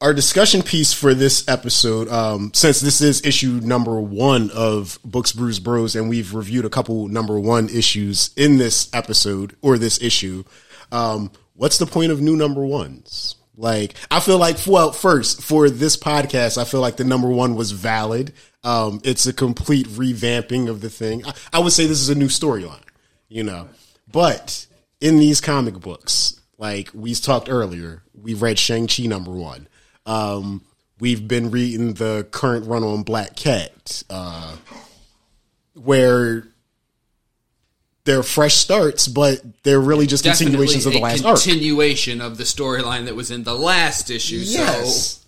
our 0.00 0.14
discussion 0.14 0.62
piece 0.62 0.94
for 0.94 1.12
this 1.12 1.46
episode, 1.46 2.08
um, 2.08 2.50
since 2.54 2.80
this 2.80 3.02
is 3.02 3.22
issue 3.22 3.60
number 3.62 4.00
one 4.00 4.50
of 4.52 4.98
Books 5.04 5.32
Brews 5.32 5.58
Bros, 5.58 5.94
and 5.94 6.08
we've 6.08 6.34
reviewed 6.34 6.64
a 6.64 6.70
couple 6.70 7.06
number 7.06 7.38
one 7.38 7.68
issues 7.68 8.30
in 8.34 8.56
this 8.56 8.88
episode 8.94 9.56
or 9.60 9.76
this 9.76 10.00
issue, 10.00 10.44
um, 10.90 11.30
what's 11.52 11.76
the 11.76 11.86
point 11.86 12.12
of 12.12 12.22
new 12.22 12.34
number 12.34 12.64
ones? 12.64 13.34
Like, 13.58 13.94
I 14.08 14.20
feel 14.20 14.38
like, 14.38 14.56
well, 14.68 14.92
first 14.92 15.42
for 15.42 15.68
this 15.68 15.96
podcast, 15.96 16.58
I 16.58 16.64
feel 16.64 16.80
like 16.80 16.96
the 16.96 17.02
number 17.02 17.28
one 17.28 17.56
was 17.56 17.72
valid. 17.72 18.32
Um, 18.62 19.00
it's 19.02 19.26
a 19.26 19.32
complete 19.32 19.88
revamping 19.88 20.68
of 20.68 20.80
the 20.80 20.88
thing. 20.88 21.26
I, 21.26 21.34
I 21.54 21.58
would 21.58 21.72
say 21.72 21.86
this 21.86 22.00
is 22.00 22.08
a 22.08 22.14
new 22.14 22.28
storyline, 22.28 22.84
you 23.28 23.42
know, 23.42 23.68
but 24.10 24.66
in 25.00 25.18
these 25.18 25.40
comic 25.40 25.80
books, 25.80 26.40
like 26.56 26.90
we 26.94 27.14
talked 27.16 27.48
earlier, 27.48 28.04
we've 28.14 28.42
read 28.42 28.60
Shang-Chi 28.60 29.06
number 29.06 29.32
one. 29.32 29.66
Um, 30.06 30.64
we've 31.00 31.26
been 31.26 31.50
reading 31.50 31.94
the 31.94 32.28
current 32.30 32.66
run 32.66 32.84
on 32.84 33.02
Black 33.02 33.34
Cat, 33.34 34.04
uh, 34.08 34.54
where 35.74 36.46
they're 38.08 38.22
fresh 38.22 38.54
starts, 38.54 39.06
but 39.06 39.42
they're 39.62 39.80
really 39.80 40.06
just 40.06 40.24
continuations 40.24 40.86
of 40.86 40.92
the 40.94 40.98
Definitely 41.00 41.22
last 41.22 41.24
a 41.24 41.28
arc. 41.28 41.42
continuation 41.42 42.20
of 42.22 42.38
the 42.38 42.44
storyline 42.44 43.04
that 43.04 43.14
was 43.14 43.30
in 43.30 43.44
the 43.44 43.54
last 43.54 44.10
issue. 44.10 44.38
Yes. 44.42 45.26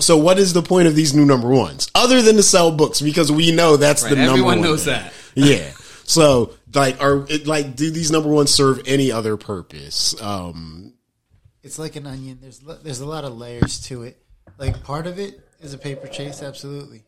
So 0.00 0.16
what 0.16 0.38
is 0.38 0.54
the 0.54 0.62
point 0.62 0.88
of 0.88 0.94
these 0.96 1.12
new 1.14 1.26
number 1.26 1.48
ones 1.48 1.90
other 1.94 2.22
than 2.22 2.36
to 2.36 2.42
sell 2.42 2.72
books? 2.72 3.02
Because 3.02 3.30
we 3.30 3.52
know 3.52 3.76
that's 3.76 4.00
So 4.00 4.08
the 4.08 4.16
right, 4.16 4.22
number 4.22 4.32
everyone 4.40 4.58
one 4.60 4.62
knows 4.68 4.84
thing. 4.86 4.94
that. 4.94 5.12
Yeah. 5.34 5.70
So 6.04 6.54
like, 6.74 7.00
are 7.02 7.26
it, 7.28 7.46
like 7.46 7.76
do 7.76 7.90
these 7.90 8.10
number 8.10 8.30
ones 8.30 8.50
serve 8.50 8.80
any 8.86 9.12
other 9.12 9.36
purpose? 9.36 10.20
Um, 10.20 10.94
It's 11.62 11.78
like 11.78 11.96
an 11.96 12.06
onion. 12.06 12.38
There's 12.40 12.58
there's 12.82 13.00
a 13.00 13.06
lot 13.06 13.24
of 13.24 13.36
layers 13.36 13.80
to 13.88 14.02
it. 14.04 14.16
Like 14.58 14.82
part 14.82 15.06
of 15.06 15.18
it 15.18 15.40
is 15.60 15.74
a 15.74 15.78
paper 15.78 16.06
chase, 16.08 16.42
absolutely. 16.42 17.02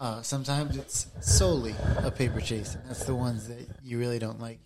Uh, 0.00 0.22
sometimes 0.22 0.76
it's 0.78 1.06
solely 1.20 1.74
a 1.98 2.10
paper 2.10 2.40
chase, 2.40 2.74
and 2.74 2.82
that's 2.88 3.04
the 3.04 3.14
ones 3.14 3.46
that 3.48 3.68
you 3.82 3.98
really 3.98 4.18
don't 4.18 4.40
like. 4.40 4.58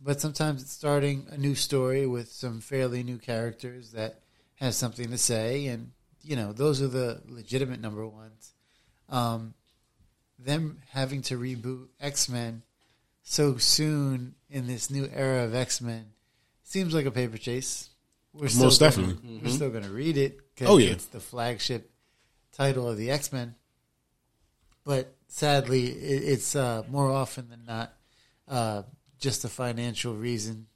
But 0.00 0.20
sometimes 0.20 0.60
it's 0.62 0.72
starting 0.72 1.26
a 1.30 1.38
new 1.38 1.54
story 1.54 2.06
with 2.06 2.30
some 2.30 2.60
fairly 2.60 3.02
new 3.02 3.16
characters 3.16 3.92
that 3.92 4.20
has 4.56 4.76
something 4.76 5.10
to 5.10 5.16
say, 5.18 5.66
and 5.68 5.92
you 6.22 6.36
know 6.36 6.52
those 6.52 6.82
are 6.82 6.86
the 6.88 7.22
legitimate 7.28 7.80
number 7.80 8.06
ones. 8.06 8.52
Um, 9.08 9.54
them 10.38 10.82
having 10.90 11.22
to 11.22 11.38
reboot 11.38 11.86
X 12.00 12.28
Men 12.28 12.62
so 13.22 13.56
soon 13.56 14.34
in 14.50 14.66
this 14.66 14.90
new 14.90 15.08
era 15.14 15.44
of 15.44 15.54
X 15.54 15.80
Men 15.80 16.04
seems 16.62 16.92
like 16.94 17.06
a 17.06 17.10
paper 17.10 17.38
chase. 17.38 17.88
We're 18.34 18.42
Most 18.42 18.58
gonna- 18.58 18.90
definitely. 18.90 19.40
we're 19.42 19.48
still 19.50 19.70
going 19.70 19.84
to 19.84 19.90
read 19.90 20.18
it 20.18 20.38
because 20.54 20.68
Oh, 20.68 20.76
yeah. 20.76 20.90
it's 20.90 21.06
the 21.06 21.18
flagship 21.20 21.90
title 22.52 22.86
of 22.88 22.98
the 22.98 23.10
X 23.10 23.32
Men. 23.32 23.54
But 24.88 25.12
sadly, 25.26 25.88
it, 25.88 26.22
it's 26.24 26.56
uh, 26.56 26.82
more 26.88 27.10
often 27.10 27.50
than 27.50 27.66
not 27.66 27.92
uh, 28.48 28.84
just 29.18 29.44
a 29.44 29.48
financial 29.48 30.14
reason 30.14 30.66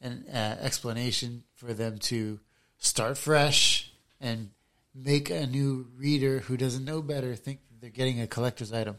and 0.00 0.24
uh, 0.32 0.54
explanation 0.60 1.42
for 1.56 1.74
them 1.74 1.98
to 1.98 2.38
start 2.78 3.18
fresh 3.18 3.90
and 4.20 4.50
make 4.94 5.28
a 5.30 5.44
new 5.44 5.88
reader 5.96 6.38
who 6.38 6.56
doesn't 6.56 6.84
know 6.84 7.02
better 7.02 7.34
think 7.34 7.58
they're 7.80 7.90
getting 7.90 8.20
a 8.20 8.28
collector's 8.28 8.72
item. 8.72 8.94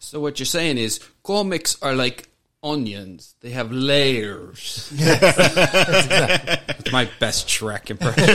So 0.00 0.18
what 0.18 0.40
you're 0.40 0.46
saying 0.46 0.76
is 0.76 0.98
comics 1.22 1.80
are 1.80 1.94
like 1.94 2.28
onions. 2.64 3.36
They 3.40 3.50
have 3.50 3.70
layers. 3.70 4.90
That's 4.96 6.90
my 6.90 7.08
best 7.20 7.46
Shrek 7.46 7.88
impression. 7.88 8.26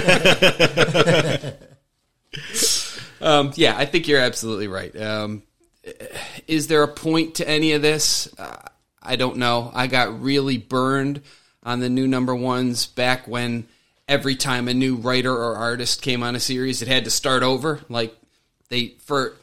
um, 3.21 3.51
yeah, 3.55 3.75
I 3.77 3.85
think 3.85 4.07
you're 4.07 4.19
absolutely 4.19 4.67
right. 4.67 4.95
Um, 4.99 5.43
is 6.47 6.67
there 6.67 6.83
a 6.83 6.87
point 6.87 7.35
to 7.35 7.47
any 7.47 7.73
of 7.73 7.81
this? 7.81 8.27
Uh, 8.37 8.57
I 9.01 9.15
don't 9.15 9.37
know. 9.37 9.71
I 9.73 9.87
got 9.87 10.21
really 10.21 10.57
burned 10.57 11.21
on 11.63 11.79
the 11.79 11.89
new 11.89 12.07
number 12.07 12.33
ones 12.35 12.87
back 12.87 13.27
when 13.27 13.67
every 14.07 14.35
time 14.35 14.67
a 14.67 14.73
new 14.73 14.95
writer 14.95 15.31
or 15.33 15.55
artist 15.55 16.01
came 16.01 16.23
on 16.23 16.35
a 16.35 16.39
series, 16.39 16.81
it 16.81 16.87
had 16.87 17.03
to 17.05 17.11
start 17.11 17.43
over. 17.43 17.81
Like 17.89 18.15
they 18.69 18.95
for 18.99 19.35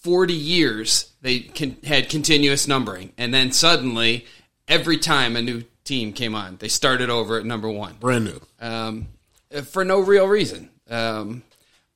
forty 0.00 0.34
years 0.34 1.10
they 1.22 1.40
con- 1.40 1.76
had 1.84 2.08
continuous 2.08 2.68
numbering, 2.68 3.12
and 3.18 3.32
then 3.32 3.52
suddenly 3.52 4.26
every 4.66 4.98
time 4.98 5.36
a 5.36 5.42
new 5.42 5.64
team 5.84 6.12
came 6.12 6.34
on, 6.34 6.56
they 6.58 6.68
started 6.68 7.08
over 7.08 7.38
at 7.38 7.46
number 7.46 7.70
one 7.70 7.94
Brand 8.00 8.24
new. 8.26 8.40
um, 8.60 9.06
for 9.64 9.84
no 9.84 10.00
real 10.00 10.28
reason. 10.28 10.68
Um, 10.90 11.42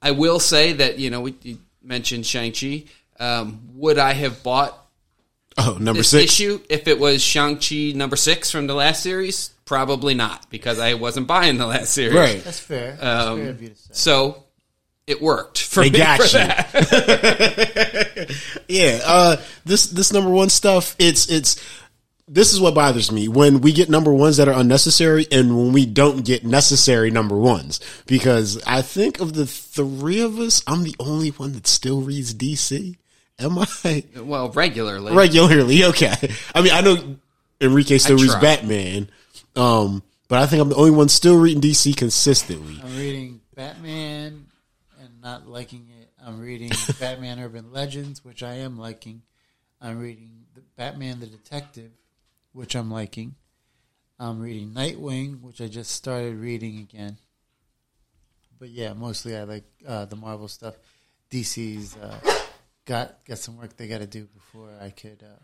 I 0.03 0.11
will 0.11 0.41
say 0.41 0.73
that 0.75 0.99
you 0.99 1.11
know 1.11 1.21
we 1.23 1.35
you 1.43 1.59
mentioned 1.83 2.27
Shang 2.27 2.53
Chi. 2.53 2.85
Um, 3.21 3.61
would 3.75 3.99
I 3.99 4.13
have 4.15 4.43
bought 4.43 4.77
Oh, 5.59 5.77
number 5.79 6.01
this 6.01 6.09
six. 6.11 6.25
issue 6.33 6.61
if 6.69 6.89
it 6.89 6.99
was 6.99 7.23
Shang 7.23 7.59
Chi 7.59 7.93
number 7.95 8.17
six 8.17 8.51
from 8.51 8.67
the 8.67 8.75
last 8.75 9.03
series? 9.03 9.51
Probably 9.65 10.15
not, 10.15 10.51
because 10.51 10.79
I 10.79 10.95
wasn't 10.95 11.27
buying 11.29 11.57
the 11.59 11.67
last 11.67 11.93
series. 11.93 12.15
Right. 12.15 12.43
That's 12.45 12.59
fair. 12.59 12.97
That's 13.01 13.27
Um, 13.29 13.39
fair 13.39 13.51
of 13.51 13.63
you 13.63 13.69
to 13.69 13.77
say. 13.77 13.91
So 13.93 14.45
it 15.07 15.21
worked 15.23 15.61
for 15.63 15.83
They 15.85 15.91
me 15.91 15.99
got 15.99 16.21
for 16.21 16.25
you. 16.25 16.45
that. 16.45 18.31
Yeah, 18.69 19.01
uh, 19.05 19.37
this 19.65 19.87
this 19.87 20.13
number 20.13 20.31
one 20.31 20.49
stuff. 20.49 20.97
It's 20.99 21.27
it's 21.31 21.57
this 22.29 22.53
is 22.53 22.61
what 22.61 22.75
bothers 22.75 23.11
me 23.13 23.29
when 23.29 23.61
we 23.61 23.73
get 23.73 23.91
number 23.91 24.13
ones 24.13 24.37
that 24.39 24.49
are 24.49 24.59
unnecessary, 24.59 25.27
and 25.33 25.57
when 25.57 25.73
we 25.73 25.87
don't 25.87 26.25
get 26.25 26.45
necessary 26.45 27.11
number 27.11 27.37
ones. 27.37 27.81
Because 28.07 28.63
I 28.67 28.83
think 28.83 29.21
of 29.21 29.35
the 29.35 29.47
three 29.47 30.21
of 30.21 30.39
us, 30.39 30.63
I'm 30.67 30.83
the 30.85 30.97
only 31.01 31.31
one 31.31 31.53
that 31.53 31.67
still 31.67 32.01
reads 32.01 32.35
DC. 32.35 32.97
Am 33.39 33.59
I 33.59 34.05
Well, 34.17 34.51
regularly. 34.51 35.13
regularly? 35.15 35.85
Okay. 35.85 36.15
I 36.55 36.63
mean, 36.63 36.73
I 36.73 36.81
know 36.81 37.17
Enrique 37.61 37.99
still 37.99 38.17
reads. 38.19 38.35
Batman, 38.37 39.11
um, 39.57 40.03
but 40.29 40.39
I 40.39 40.47
think 40.47 40.63
I'm 40.63 40.69
the 40.69 40.77
only 40.77 40.91
one 40.93 41.09
still 41.09 41.39
reading 41.39 41.61
DC 41.61 41.97
consistently. 41.97 42.81
I'm 42.83 42.97
reading 42.97 43.41
Batman 43.55 44.47
and 45.01 45.21
not 45.23 45.49
liking 45.49 45.89
it. 46.01 46.11
I'm 46.25 46.41
reading 46.41 46.71
Batman 47.01 47.41
Urban 47.41 47.73
Legends, 47.73 48.25
which 48.25 48.43
I 48.43 48.55
am 48.57 48.79
liking. 48.79 49.23
I'm 49.81 49.99
reading 49.99 50.31
the 50.55 50.63
Batman 50.77 51.19
the 51.19 51.27
Detective, 51.27 51.91
which 52.53 52.75
I'm 52.75 52.91
liking. 52.91 53.35
I'm 54.19 54.41
reading 54.41 54.71
Nightwing, 54.71 55.41
which 55.41 55.61
I 55.61 55.67
just 55.69 55.91
started 55.91 56.37
reading 56.37 56.79
again. 56.79 57.17
But 58.59 58.71
yeah, 58.71 58.93
mostly 58.93 59.37
I 59.37 59.43
like 59.45 59.65
uh, 59.87 60.05
the 60.05 60.17
Marvel 60.17 60.49
stuff. 60.49 60.75
DC's 61.31 61.97
uh, 61.97 62.15
got 62.85 63.25
got 63.27 63.39
some 63.39 63.57
work 63.59 63.77
they 63.77 63.89
got 63.89 63.99
to 63.99 64.07
do 64.07 64.27
before 64.35 64.69
I 64.81 64.91
could 64.91 65.23
uh, 65.23 65.41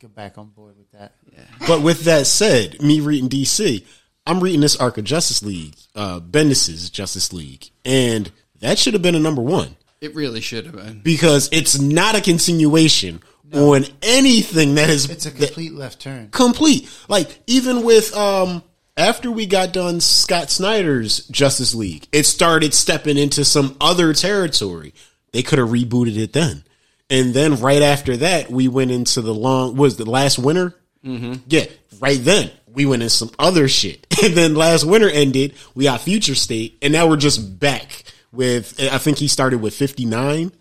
get 0.00 0.14
back 0.14 0.38
on 0.38 0.48
board 0.48 0.76
with 0.76 0.90
that. 0.92 1.14
Yeah. 1.32 1.44
But 1.68 1.82
with 1.82 2.02
that 2.04 2.26
said, 2.26 2.82
me 2.82 3.00
reading 3.00 3.28
DC, 3.28 3.84
I'm 4.26 4.40
reading 4.40 4.60
this 4.60 4.76
arc 4.76 4.98
of 4.98 5.04
Justice 5.04 5.42
League, 5.42 5.76
uh, 5.94 6.18
Bendis's 6.20 6.90
Justice 6.90 7.32
League, 7.32 7.70
and 7.84 8.32
that 8.60 8.78
should 8.78 8.94
have 8.94 9.02
been 9.02 9.14
a 9.14 9.20
number 9.20 9.42
one 9.42 9.76
It 10.00 10.14
really 10.14 10.40
should 10.40 10.66
have 10.66 10.74
been. 10.74 11.00
because 11.02 11.48
it's 11.52 11.78
not 11.78 12.16
a 12.16 12.20
continuation 12.20 13.22
on 13.52 13.84
anything 14.02 14.74
that 14.76 14.90
is 14.90 15.08
It's 15.10 15.26
a 15.26 15.30
that- 15.30 15.38
complete 15.46 15.74
left 15.74 16.00
turn. 16.00 16.28
complete. 16.30 16.88
Like 17.08 17.28
even 17.46 17.82
with 17.84 18.14
um 18.16 18.62
after 18.96 19.30
we 19.30 19.46
got 19.46 19.72
done 19.72 20.00
Scott 20.00 20.50
Snyder's 20.50 21.26
Justice 21.28 21.74
League, 21.74 22.06
it 22.12 22.24
started 22.26 22.74
stepping 22.74 23.16
into 23.16 23.44
some 23.44 23.76
other 23.80 24.12
territory. 24.12 24.92
They 25.32 25.42
could 25.42 25.58
have 25.58 25.68
rebooted 25.68 26.16
it 26.18 26.32
then. 26.32 26.64
And 27.08 27.32
then 27.34 27.60
right 27.60 27.82
after 27.82 28.16
that, 28.18 28.50
we 28.50 28.68
went 28.68 28.90
into 28.90 29.20
the 29.20 29.34
long 29.34 29.76
was 29.76 29.96
the 29.96 30.04
last 30.08 30.38
winter. 30.38 30.74
Mm-hmm. 31.04 31.34
Yeah, 31.48 31.64
right 32.00 32.22
then 32.22 32.50
we 32.72 32.84
went 32.86 33.02
into 33.02 33.10
some 33.14 33.30
other 33.38 33.68
shit. 33.68 34.06
And 34.22 34.34
then 34.34 34.54
last 34.54 34.84
winter 34.84 35.08
ended, 35.08 35.54
we 35.74 35.84
got 35.84 36.02
Future 36.02 36.34
State, 36.34 36.76
and 36.82 36.92
now 36.92 37.08
we're 37.08 37.16
just 37.16 37.58
back 37.58 38.04
with. 38.32 38.78
I 38.78 38.98
think 38.98 39.16
he 39.16 39.28
started 39.28 39.62
with 39.62 39.74
fifty 39.74 40.04
nine. 40.04 40.52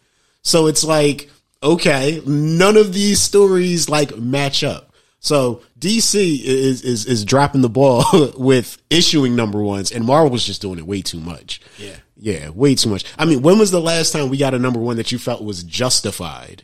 So 0.44 0.68
it's 0.68 0.86
like, 0.86 1.30
okay, 1.62 2.22
none 2.26 2.78
of 2.78 2.94
these 2.94 3.20
stories 3.20 3.90
like 3.90 4.18
match 4.18 4.64
up. 4.64 4.94
So 5.20 5.62
DC 5.80 6.44
is 6.44 6.82
is 6.82 7.06
is 7.06 7.26
dropping 7.26 7.62
the 7.62 7.70
ball 7.70 8.06
with 8.38 8.82
issuing 8.90 9.36
number 9.36 9.62
ones, 9.62 9.92
and 9.92 10.06
Marvel's 10.06 10.46
just 10.46 10.62
doing 10.62 10.80
it 10.80 10.88
way 10.88 11.02
too 11.02 11.20
much. 11.20 11.62
Yeah. 11.78 11.98
yeah, 12.18 12.50
way 12.50 12.76
too 12.76 12.90
much. 12.90 13.04
I 13.18 13.26
mean, 13.26 13.42
when 13.42 13.60
was 13.60 13.72
the 13.72 13.82
last 13.82 14.12
time 14.12 14.30
we 14.30 14.38
got 14.38 14.54
a 14.54 14.60
number 14.60 14.80
one 14.80 14.98
that 14.98 15.12
you 15.12 15.20
felt 15.20 15.44
was 15.44 15.64
justified? 15.64 16.64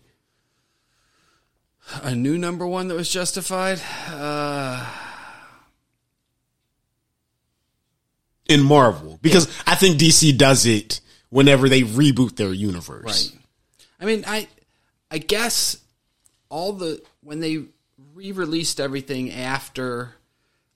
A 2.02 2.16
new 2.16 2.38
number 2.38 2.66
one 2.66 2.88
that 2.88 2.96
was 2.96 3.12
justified. 3.12 3.82
Uh, 4.10 4.90
in 8.48 8.62
Marvel 8.62 9.20
because 9.22 9.48
I 9.66 9.76
think 9.76 9.98
DC 9.98 10.38
does 10.38 10.66
it 10.66 11.02
whenever 11.30 11.68
they 11.68 11.82
reboot 11.82 12.36
their 12.36 12.54
universe. 12.54 13.34
Right. 13.34 13.42
I 14.00 14.06
mean, 14.06 14.24
I 14.28 14.48
I 15.12 15.18
guess 15.20 15.78
all 16.50 16.74
the 16.74 17.02
when 17.22 17.40
they 17.40 17.66
re-released 18.14 18.80
everything 18.80 19.32
after 19.32 20.16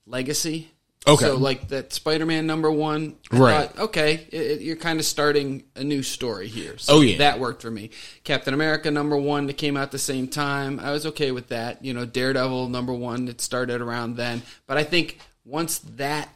Legacy. 0.06 0.70
Okay. 1.06 1.24
So 1.26 1.36
like 1.36 1.68
that 1.68 1.92
Spider-Man 1.94 2.46
number 2.46 2.70
one, 2.70 3.16
I 3.32 3.36
Right. 3.38 3.70
thought, 3.70 3.78
okay, 3.84 4.26
it, 4.30 4.34
it- 4.42 4.60
you're 4.60 4.76
kind 4.76 4.98
of 4.98 5.06
starting 5.06 5.64
a 5.74 5.82
new 5.82 6.02
story 6.02 6.46
here. 6.46 6.76
So 6.76 6.96
Oh, 6.96 7.00
yeah. 7.00 7.18
that 7.18 7.40
worked 7.40 7.62
for 7.62 7.70
me. 7.70 7.88
Captain 8.22 8.52
America 8.52 8.90
number 8.90 9.16
one 9.16 9.46
that 9.46 9.54
came 9.56 9.76
out 9.78 9.92
the 9.92 9.98
same 9.98 10.28
time, 10.28 10.78
I 10.78 10.90
was 10.90 11.06
okay 11.06 11.30
with 11.30 11.48
that. 11.48 11.82
You 11.84 11.94
know, 11.94 12.04
Daredevil 12.04 12.68
number 12.68 12.92
one 12.92 13.24
that 13.26 13.40
started 13.40 13.80
around 13.80 14.16
then. 14.16 14.42
But 14.66 14.76
I 14.76 14.84
think 14.84 15.18
once 15.44 15.78
that 15.96 16.28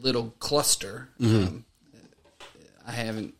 little 0.00 0.34
cluster, 0.38 1.08
Mm-hmm. 1.20 1.46
um, 1.46 1.64
I 2.86 2.92
haven't 2.92 3.34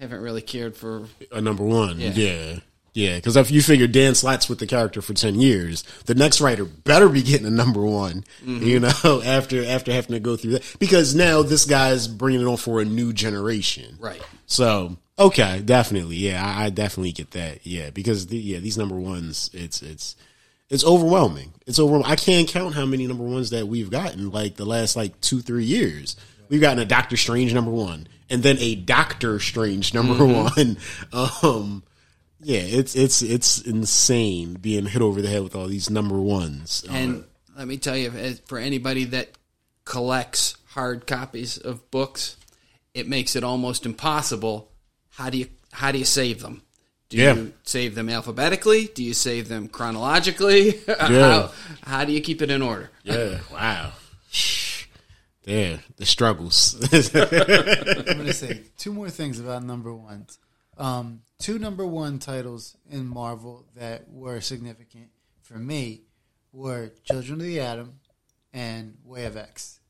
haven't 0.00 0.20
really 0.20 0.42
cared 0.42 0.76
for 0.76 1.04
A 1.32 1.40
number 1.40 1.64
one. 1.64 2.00
Yeah. 2.00 2.10
Yeah. 2.10 2.58
Yeah. 2.94 3.16
Because 3.16 3.36
if 3.36 3.50
you 3.50 3.62
figure 3.62 3.86
Dan 3.86 4.14
Slott's 4.14 4.48
with 4.48 4.58
the 4.58 4.66
character 4.66 5.02
for 5.02 5.14
10 5.14 5.36
years, 5.40 5.82
the 6.06 6.14
next 6.14 6.40
writer 6.40 6.64
better 6.64 7.08
be 7.08 7.22
getting 7.22 7.46
a 7.46 7.50
number 7.50 7.82
one, 7.82 8.24
mm-hmm. 8.44 8.62
you 8.62 8.80
know, 8.80 9.22
after, 9.24 9.64
after 9.64 9.92
having 9.92 10.14
to 10.14 10.20
go 10.20 10.36
through 10.36 10.52
that. 10.52 10.76
Because 10.78 11.14
now 11.14 11.42
this 11.42 11.64
guy's 11.64 12.08
bringing 12.08 12.40
it 12.40 12.46
on 12.46 12.56
for 12.56 12.80
a 12.80 12.84
new 12.84 13.12
generation. 13.12 13.96
right. 14.00 14.22
So, 14.46 14.96
okay, 15.18 15.60
definitely. 15.62 16.16
Yeah, 16.16 16.44
I, 16.44 16.64
I 16.64 16.70
definitely 16.70 17.12
get 17.12 17.32
that. 17.32 17.66
Yeah, 17.66 17.90
because 17.90 18.28
the, 18.28 18.38
yeah, 18.38 18.60
these 18.60 18.78
number 18.78 18.96
ones, 18.96 19.50
it's 19.52 19.82
it's 19.82 20.16
it's 20.70 20.84
overwhelming. 20.84 21.52
It's 21.66 21.78
overwhelming. 21.78 22.10
I 22.10 22.16
can't 22.16 22.48
count 22.48 22.74
how 22.74 22.86
many 22.86 23.06
number 23.06 23.24
ones 23.24 23.50
that 23.50 23.68
we've 23.68 23.90
gotten 23.90 24.30
like 24.30 24.56
the 24.56 24.64
last 24.64 24.96
like 24.96 25.20
two 25.20 25.40
three 25.40 25.64
years. 25.64 26.16
We've 26.48 26.60
gotten 26.60 26.78
a 26.78 26.86
Doctor 26.86 27.16
Strange 27.18 27.52
number 27.52 27.70
one, 27.70 28.08
and 28.30 28.42
then 28.42 28.56
a 28.58 28.74
Doctor 28.74 29.38
Strange 29.40 29.94
number 29.94 30.24
one. 30.26 30.76
Um, 31.12 31.82
yeah, 32.40 32.60
it's 32.60 32.94
it's 32.94 33.20
it's 33.22 33.60
insane 33.60 34.54
being 34.54 34.86
hit 34.86 35.02
over 35.02 35.20
the 35.20 35.28
head 35.28 35.42
with 35.42 35.56
all 35.56 35.66
these 35.66 35.90
number 35.90 36.18
ones. 36.20 36.84
And 36.88 37.24
let 37.56 37.66
me 37.66 37.78
tell 37.78 37.96
you, 37.96 38.12
for 38.46 38.58
anybody 38.58 39.04
that 39.06 39.30
collects 39.84 40.56
hard 40.68 41.06
copies 41.06 41.58
of 41.58 41.90
books, 41.90 42.36
it 42.94 43.08
makes 43.08 43.34
it 43.34 43.42
almost 43.42 43.86
impossible. 43.86 44.70
How 45.10 45.30
do 45.30 45.38
you 45.38 45.46
how 45.72 45.90
do 45.90 45.98
you 45.98 46.04
save 46.04 46.40
them? 46.40 46.62
Do 47.08 47.16
Yeah. 47.16 47.34
you 47.34 47.52
save 47.64 47.94
them 47.94 48.08
alphabetically? 48.08 48.86
Do 48.94 49.02
you 49.02 49.14
save 49.14 49.48
them 49.48 49.66
chronologically? 49.68 50.78
Yeah. 50.86 50.96
how, 51.06 51.52
how 51.82 52.04
do 52.04 52.12
you 52.12 52.20
keep 52.20 52.40
it 52.42 52.50
in 52.50 52.62
order? 52.62 52.90
yeah, 53.02 53.38
wow. 53.52 53.92
Yeah, 55.48 55.78
the 55.96 56.04
struggles. 56.04 56.74
I'm 57.14 57.22
going 58.16 58.26
to 58.26 58.34
say 58.34 58.64
two 58.76 58.92
more 58.92 59.08
things 59.08 59.40
about 59.40 59.64
number 59.64 59.94
ones. 59.94 60.38
Um, 60.76 61.22
two 61.38 61.58
number 61.58 61.86
one 61.86 62.18
titles 62.18 62.76
in 62.90 63.06
Marvel 63.06 63.64
that 63.74 64.10
were 64.10 64.42
significant 64.42 65.08
for 65.40 65.54
me 65.58 66.02
were 66.52 66.92
Children 67.04 67.40
of 67.40 67.46
the 67.46 67.60
Atom 67.60 67.94
and 68.52 68.98
Way 69.04 69.24
of 69.24 69.38
X. 69.38 69.80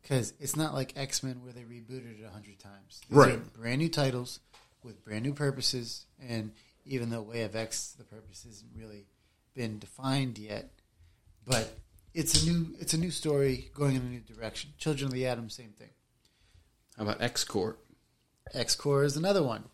Because 0.00 0.32
it's 0.40 0.56
not 0.56 0.72
like 0.72 0.94
X 0.96 1.22
Men 1.22 1.42
where 1.42 1.52
they 1.52 1.60
rebooted 1.60 2.18
it 2.20 2.24
a 2.26 2.30
hundred 2.30 2.58
times. 2.58 3.02
These 3.08 3.16
Right. 3.18 3.52
brand 3.52 3.78
new 3.80 3.90
titles 3.90 4.40
with 4.82 5.04
brand 5.04 5.24
new 5.24 5.34
purposes. 5.34 6.06
And 6.26 6.52
even 6.86 7.10
though 7.10 7.20
Way 7.22 7.42
of 7.42 7.54
X, 7.54 7.92
the 7.98 8.04
purpose 8.04 8.44
hasn't 8.44 8.70
really 8.74 9.04
been 9.54 9.78
defined 9.78 10.38
yet, 10.38 10.70
but 11.44 11.76
it's 12.14 12.42
a 12.42 12.46
new 12.50 12.74
it's 12.78 12.94
a 12.94 12.98
new 12.98 13.10
story 13.10 13.70
going 13.74 13.96
in 13.96 14.02
a 14.02 14.04
new 14.06 14.20
direction. 14.20 14.70
Children 14.78 15.08
of 15.08 15.14
the 15.14 15.26
Atom, 15.26 15.50
same 15.50 15.70
thing. 15.72 15.90
How 16.96 17.04
about 17.04 17.22
X 17.22 17.44
Corp? 17.44 17.78
X 18.52 18.74
Corp 18.74 19.04
is 19.04 19.16
another 19.16 19.42
one. 19.42 19.64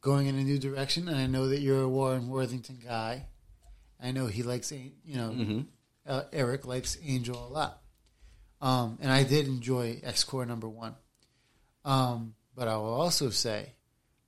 going 0.00 0.26
in 0.26 0.38
a 0.38 0.42
new 0.42 0.58
direction, 0.58 1.08
and 1.08 1.16
I 1.16 1.26
know 1.26 1.48
that 1.48 1.60
you're 1.60 1.82
a 1.82 1.88
Warren 1.88 2.28
Worthington 2.28 2.78
guy. 2.84 3.26
I 4.00 4.12
know 4.12 4.26
he 4.26 4.42
likes, 4.42 4.70
you 4.70 5.16
know, 5.16 5.64
uh, 6.06 6.22
Eric 6.32 6.66
likes 6.66 6.96
Angel 7.04 7.36
a 7.36 7.48
lot. 7.48 7.82
Um, 8.60 8.98
and 9.00 9.10
I 9.10 9.22
did 9.24 9.46
enjoy 9.46 10.00
X 10.02 10.24
Corp 10.24 10.46
number 10.48 10.68
one. 10.68 10.94
Um, 11.84 12.34
but 12.54 12.68
I 12.68 12.76
will 12.76 12.94
also 12.94 13.30
say, 13.30 13.74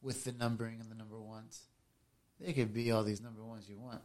with 0.03 0.25
the 0.25 0.33
numbering 0.33 0.81
and 0.81 0.91
the 0.91 0.95
number 0.95 1.21
ones, 1.21 1.61
they 2.41 2.53
could 2.53 2.73
be 2.73 2.91
all 2.91 3.05
these 3.05 3.21
number 3.21 3.45
ones 3.45 3.69
you 3.69 3.79
want. 3.79 4.01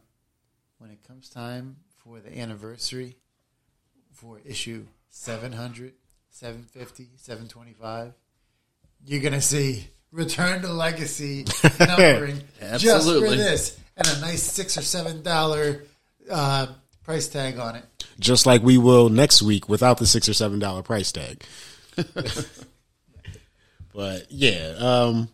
When 0.78 0.90
it 0.90 1.02
comes 1.06 1.30
time 1.30 1.76
for 2.06 2.20
the 2.20 2.38
anniversary 2.38 3.16
for 4.12 4.38
issue 4.44 4.86
700, 5.10 5.92
750, 6.30 7.08
725, 7.16 8.12
you're 9.04 9.20
going 9.20 9.32
to 9.32 9.40
see 9.40 9.88
Return 10.12 10.62
to 10.62 10.72
Legacy 10.72 11.44
numbering 11.80 12.40
just 12.78 13.08
for 13.08 13.20
this 13.36 13.78
and 13.96 14.06
a 14.06 14.20
nice 14.20 14.42
six 14.42 14.78
or 14.78 14.82
seven 14.82 15.22
dollar 15.22 15.82
uh, 16.30 16.66
price 17.04 17.28
tag 17.28 17.58
on 17.58 17.76
it. 17.76 17.84
Just 18.20 18.46
like 18.46 18.62
we 18.62 18.78
will 18.78 19.08
next 19.08 19.42
week 19.42 19.68
without 19.68 19.98
the 19.98 20.06
six 20.06 20.28
or 20.28 20.34
seven 20.34 20.58
dollar 20.58 20.82
price 20.82 21.10
tag. 21.12 21.42
but 23.92 24.26
yeah, 24.30 24.74
um, 24.78 25.28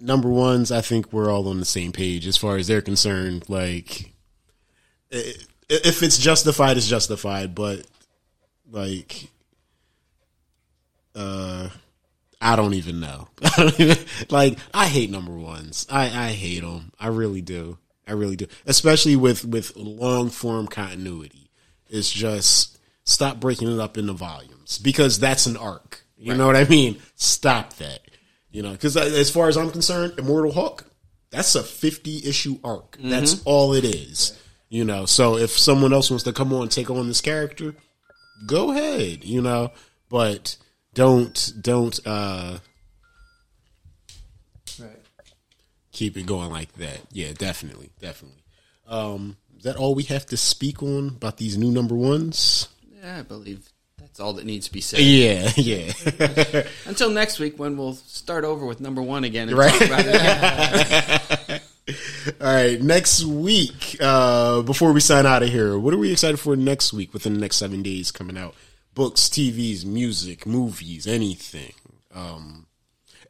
number 0.00 0.28
ones, 0.28 0.72
I 0.72 0.80
think 0.80 1.12
we're 1.12 1.30
all 1.30 1.48
on 1.48 1.58
the 1.60 1.64
same 1.66 1.92
page 1.92 2.26
as 2.26 2.36
far 2.36 2.56
as 2.56 2.66
they're 2.66 2.82
concerned. 2.82 3.48
Like, 3.48 4.12
i- 5.12 5.34
if 5.68 6.02
it's 6.02 6.18
justified, 6.18 6.76
it's 6.76 6.88
justified. 6.88 7.54
But 7.54 7.86
like, 8.70 9.28
uh, 11.14 11.68
I 12.40 12.56
don't 12.56 12.74
even 12.74 13.00
know. 13.00 13.28
I 13.42 13.50
don't 13.56 13.80
even, 13.80 13.98
like, 14.30 14.58
I 14.72 14.86
hate 14.86 15.10
number 15.10 15.32
ones. 15.32 15.86
I 15.90 16.04
I 16.04 16.28
hate 16.32 16.62
them. 16.62 16.92
I 16.98 17.08
really 17.08 17.42
do. 17.42 17.78
I 18.06 18.12
really 18.12 18.36
do. 18.36 18.46
Especially 18.66 19.16
with 19.16 19.44
with 19.44 19.76
long 19.76 20.30
form 20.30 20.68
continuity. 20.68 21.50
It's 21.88 22.10
just 22.10 22.78
stop 23.04 23.38
breaking 23.40 23.72
it 23.72 23.80
up 23.80 23.96
into 23.96 24.12
volumes 24.12 24.78
because 24.78 25.18
that's 25.18 25.46
an 25.46 25.56
arc. 25.56 26.02
You 26.18 26.34
know 26.34 26.46
what 26.46 26.56
I 26.56 26.64
mean? 26.64 27.00
Stop 27.14 27.74
that. 27.74 28.00
You 28.50 28.62
know, 28.62 28.72
because 28.72 28.96
as 28.96 29.30
far 29.30 29.48
as 29.48 29.56
I'm 29.56 29.70
concerned, 29.70 30.14
Immortal 30.18 30.52
Hulk, 30.52 30.86
that's 31.30 31.54
a 31.54 31.62
50 31.62 32.26
issue 32.26 32.58
arc. 32.64 32.96
That's 33.10 33.42
all 33.44 33.74
it 33.74 33.84
is. 33.84 34.38
You 34.68 34.84
know, 34.84 35.06
so 35.06 35.36
if 35.36 35.50
someone 35.50 35.92
else 35.92 36.10
wants 36.10 36.24
to 36.24 36.32
come 36.32 36.52
on 36.52 36.62
and 36.62 36.70
take 36.70 36.90
on 36.90 37.06
this 37.06 37.20
character, 37.20 37.74
go 38.46 38.72
ahead. 38.72 39.24
You 39.24 39.40
know, 39.42 39.70
but 40.08 40.56
don't 40.94 41.52
don't 41.60 41.98
uh 42.06 42.58
Right. 44.78 44.90
keep 45.92 46.16
it 46.16 46.26
going 46.26 46.50
like 46.50 46.72
that. 46.74 47.00
Yeah, 47.12 47.32
definitely, 47.32 47.90
definitely. 48.00 48.42
Um, 48.86 49.36
is 49.56 49.64
that 49.64 49.76
all 49.76 49.94
we 49.94 50.02
have 50.04 50.26
to 50.26 50.36
speak 50.36 50.82
on 50.82 51.08
about 51.08 51.36
these 51.38 51.56
new 51.56 51.70
number 51.70 51.94
ones? 51.94 52.68
Yeah, 53.00 53.18
I 53.18 53.22
believe 53.22 53.68
that's 53.98 54.20
all 54.20 54.34
that 54.34 54.44
needs 54.44 54.66
to 54.66 54.72
be 54.72 54.80
said. 54.80 55.00
Yeah, 55.00 55.50
yeah. 55.56 56.62
Until 56.86 57.10
next 57.10 57.38
week 57.38 57.58
when 57.58 57.76
we'll 57.76 57.94
start 57.94 58.44
over 58.44 58.66
with 58.66 58.80
number 58.80 59.00
one 59.02 59.24
again 59.24 59.48
and 59.48 59.56
Right. 59.56 59.70
talk 59.78 59.82
about 59.88 60.04
it 60.06 61.42
again. 61.48 61.60
All 61.88 61.94
right, 62.40 62.80
next 62.80 63.24
week, 63.24 63.96
uh, 64.00 64.62
before 64.62 64.92
we 64.92 65.00
sign 65.00 65.24
out 65.24 65.42
of 65.42 65.48
here, 65.48 65.78
what 65.78 65.94
are 65.94 65.98
we 65.98 66.10
excited 66.10 66.38
for 66.38 66.56
next 66.56 66.92
week 66.92 67.12
within 67.12 67.34
the 67.34 67.40
next 67.40 67.56
seven 67.56 67.82
days 67.82 68.10
coming 68.10 68.36
out? 68.36 68.54
Books, 68.94 69.28
TVs, 69.28 69.84
music, 69.84 70.46
movies, 70.46 71.06
anything. 71.06 71.74
Um, 72.12 72.66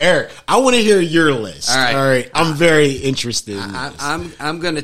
Eric, 0.01 0.31
I 0.49 0.59
want 0.59 0.77
to 0.77 0.83
hear 0.83 1.01
your 1.01 1.33
list. 1.33 1.71
All 1.71 1.77
right. 1.77 1.95
All 1.95 2.07
right. 2.07 2.31
I'm 2.35 2.55
very 2.55 2.93
interested 2.93 3.57
in 3.57 3.75
I, 3.75 3.91
this. 3.91 4.03
I'm 4.03 4.33
I'm 4.39 4.61
gonna 4.61 4.83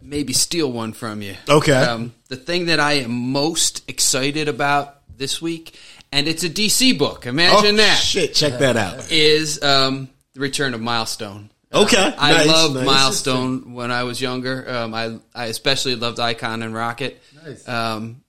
maybe 0.00 0.32
steal 0.32 0.70
one 0.70 0.92
from 0.92 1.22
you. 1.22 1.36
Okay. 1.48 1.72
Um, 1.72 2.14
the 2.28 2.36
thing 2.36 2.66
that 2.66 2.80
I 2.80 2.94
am 2.94 3.10
most 3.10 3.88
excited 3.88 4.48
about 4.48 5.00
this 5.16 5.42
week, 5.42 5.78
and 6.10 6.26
it's 6.26 6.44
a 6.44 6.50
DC 6.50 6.98
book. 6.98 7.26
Imagine 7.26 7.74
oh, 7.74 7.78
that 7.78 7.96
shit, 7.96 8.34
check 8.34 8.58
that 8.58 8.76
out. 8.76 9.12
is 9.12 9.62
um, 9.62 10.08
the 10.34 10.40
return 10.40 10.74
of 10.74 10.80
Milestone. 10.80 11.50
Okay. 11.74 12.14
I 12.18 12.32
nice, 12.32 12.46
loved 12.46 12.74
nice. 12.74 12.86
Milestone 12.86 13.72
when 13.74 13.90
I 13.90 14.02
was 14.04 14.20
younger. 14.20 14.68
Um, 14.68 14.94
I 14.94 15.18
I 15.34 15.46
especially 15.46 15.94
loved 15.96 16.20
Icon 16.20 16.62
and 16.62 16.74
Rocket. 16.74 17.22
Nice. 17.44 17.66
Um, 17.68 18.22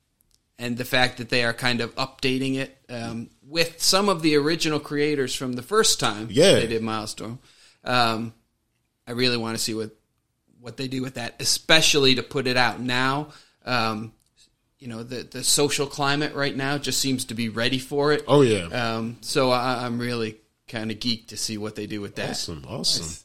and 0.59 0.77
the 0.77 0.85
fact 0.85 1.17
that 1.17 1.29
they 1.29 1.43
are 1.43 1.53
kind 1.53 1.81
of 1.81 1.93
updating 1.95 2.55
it 2.55 2.77
um, 2.89 3.29
with 3.45 3.81
some 3.81 4.07
of 4.07 4.21
the 4.21 4.35
original 4.35 4.79
creators 4.79 5.35
from 5.35 5.53
the 5.53 5.61
first 5.63 5.99
time 5.99 6.27
Yeah. 6.31 6.53
they 6.53 6.67
did 6.67 6.81
Milestone. 6.81 7.39
Um, 7.83 8.33
I 9.07 9.11
really 9.11 9.35
want 9.37 9.57
to 9.57 9.63
see 9.63 9.73
what 9.73 9.91
what 10.61 10.77
they 10.77 10.87
do 10.87 11.01
with 11.01 11.15
that, 11.15 11.35
especially 11.41 12.15
to 12.15 12.23
put 12.23 12.47
it 12.47 12.55
out 12.55 12.79
now. 12.79 13.29
Um, 13.65 14.13
you 14.79 14.87
know, 14.87 15.03
the 15.03 15.23
the 15.23 15.43
social 15.43 15.87
climate 15.87 16.33
right 16.35 16.55
now 16.55 16.77
just 16.77 16.99
seems 17.01 17.25
to 17.25 17.33
be 17.33 17.49
ready 17.49 17.79
for 17.79 18.13
it. 18.13 18.23
Oh, 18.27 18.41
yeah. 18.41 18.65
Um, 18.67 19.17
so 19.21 19.51
I, 19.51 19.85
I'm 19.85 19.99
really 19.99 20.37
kind 20.67 20.91
of 20.91 20.99
geeked 20.99 21.27
to 21.27 21.37
see 21.37 21.57
what 21.57 21.75
they 21.75 21.87
do 21.87 21.99
with 21.99 22.15
that. 22.15 22.31
Awesome, 22.31 22.63
awesome. 22.67 23.22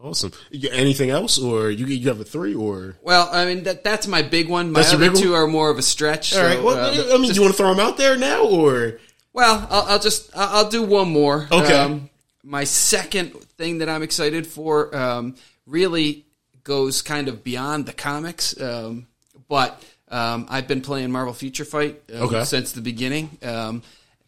Awesome. 0.00 0.30
You, 0.50 0.68
anything 0.70 1.10
else, 1.10 1.38
or 1.40 1.70
you 1.70 1.86
you 1.86 2.08
have 2.08 2.20
a 2.20 2.24
three, 2.24 2.54
or 2.54 2.94
Well, 3.02 3.28
I 3.32 3.44
mean 3.46 3.64
that 3.64 3.82
that's 3.82 4.06
my 4.06 4.22
big 4.22 4.48
one. 4.48 4.70
My 4.70 4.80
That's 4.82 4.94
other 4.94 5.10
two 5.12 5.32
one? 5.32 5.40
are 5.40 5.46
more 5.48 5.70
of 5.70 5.78
a 5.78 5.82
stretch. 5.82 6.36
all 6.36 6.42
right? 6.44 6.56
so, 6.58 6.64
Well, 6.64 6.76
uh, 6.78 7.14
I 7.14 7.18
mean, 7.18 7.30
do 7.30 7.34
you 7.34 7.42
want 7.42 7.52
to 7.54 7.56
throw 7.56 7.74
them 7.74 7.80
out 7.84 7.96
there 7.96 8.16
now, 8.16 8.44
or 8.44 9.00
Well, 9.32 9.66
I'll, 9.68 9.82
I'll 9.82 9.98
just 9.98 10.30
I'll, 10.36 10.68
do 10.70 10.84
one 10.84 11.10
more. 11.10 11.48
Um, 11.50 11.62
Okay. 11.62 12.00
my 12.44 12.62
second 12.64 13.32
thing 13.58 13.78
that 13.78 13.88
I'm 13.88 14.04
excited 14.04 14.46
for 14.46 14.94
um, 14.96 15.34
really 15.66 16.26
goes 16.62 17.02
kind 17.02 17.26
of 17.26 17.42
beyond 17.42 17.86
the 17.86 17.92
comics, 17.92 18.58
um, 18.60 19.08
but 19.48 19.82
um, 20.10 20.46
I've 20.48 20.68
been 20.68 20.80
playing 20.80 21.10
Marvel 21.10 21.34
Future 21.34 21.64
Fight 21.64 22.00
um, 22.14 22.22
Okay. 22.22 22.44
since 22.44 22.70
the 22.70 22.82
beginning. 22.82 23.36
Um, 23.42 23.82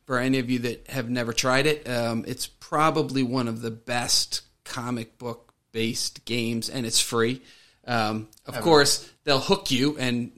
for 0.04 0.18
any 0.18 0.40
of 0.40 0.50
you 0.50 0.58
that 0.60 0.88
have 0.88 1.08
never 1.08 1.32
tried 1.32 1.66
it, 1.66 1.88
um, 1.88 2.24
it's 2.26 2.48
probably 2.48 3.22
one 3.22 3.46
of 3.46 3.60
the 3.62 3.70
best 3.70 4.40
comic 4.64 5.16
book 5.16 5.49
based 5.72 6.24
games, 6.24 6.68
and 6.68 6.86
it's 6.86 7.00
free. 7.00 7.42
Um, 7.86 8.28
of 8.46 8.60
course, 8.60 9.08
they'll 9.24 9.38
hook 9.38 9.70
you 9.70 9.96
and 9.98 10.32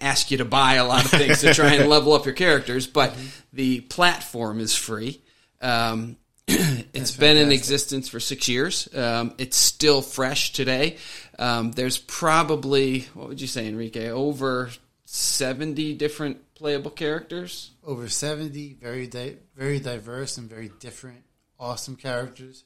ask 0.00 0.30
you 0.30 0.38
to 0.38 0.44
buy 0.44 0.74
a 0.74 0.84
lot 0.84 1.04
of 1.04 1.10
things 1.10 1.40
to 1.40 1.54
try 1.54 1.74
and 1.74 1.88
level 1.88 2.12
up 2.12 2.24
your 2.24 2.34
characters, 2.34 2.86
but 2.86 3.14
the 3.52 3.80
platform 3.80 4.60
is 4.60 4.74
free. 4.74 5.22
Um, 5.60 6.16
it's 6.46 7.16
been 7.16 7.36
in 7.36 7.52
existence 7.52 8.08
for 8.08 8.20
six 8.20 8.48
years. 8.48 8.88
Um, 8.94 9.34
it's 9.38 9.56
still 9.56 10.02
fresh 10.02 10.52
today. 10.52 10.96
Um, 11.38 11.72
there's 11.72 11.98
probably 11.98 13.06
what 13.14 13.28
would 13.28 13.40
you 13.40 13.46
say, 13.46 13.66
Enrique? 13.68 14.10
Over 14.10 14.70
seventy 15.04 15.94
different 15.94 16.54
playable 16.54 16.90
characters. 16.90 17.70
over 17.82 18.06
70 18.06 18.74
very 18.74 19.06
di- 19.06 19.38
very 19.56 19.80
diverse 19.80 20.36
and 20.36 20.48
very 20.48 20.70
different 20.78 21.24
awesome 21.58 21.96
characters 21.96 22.64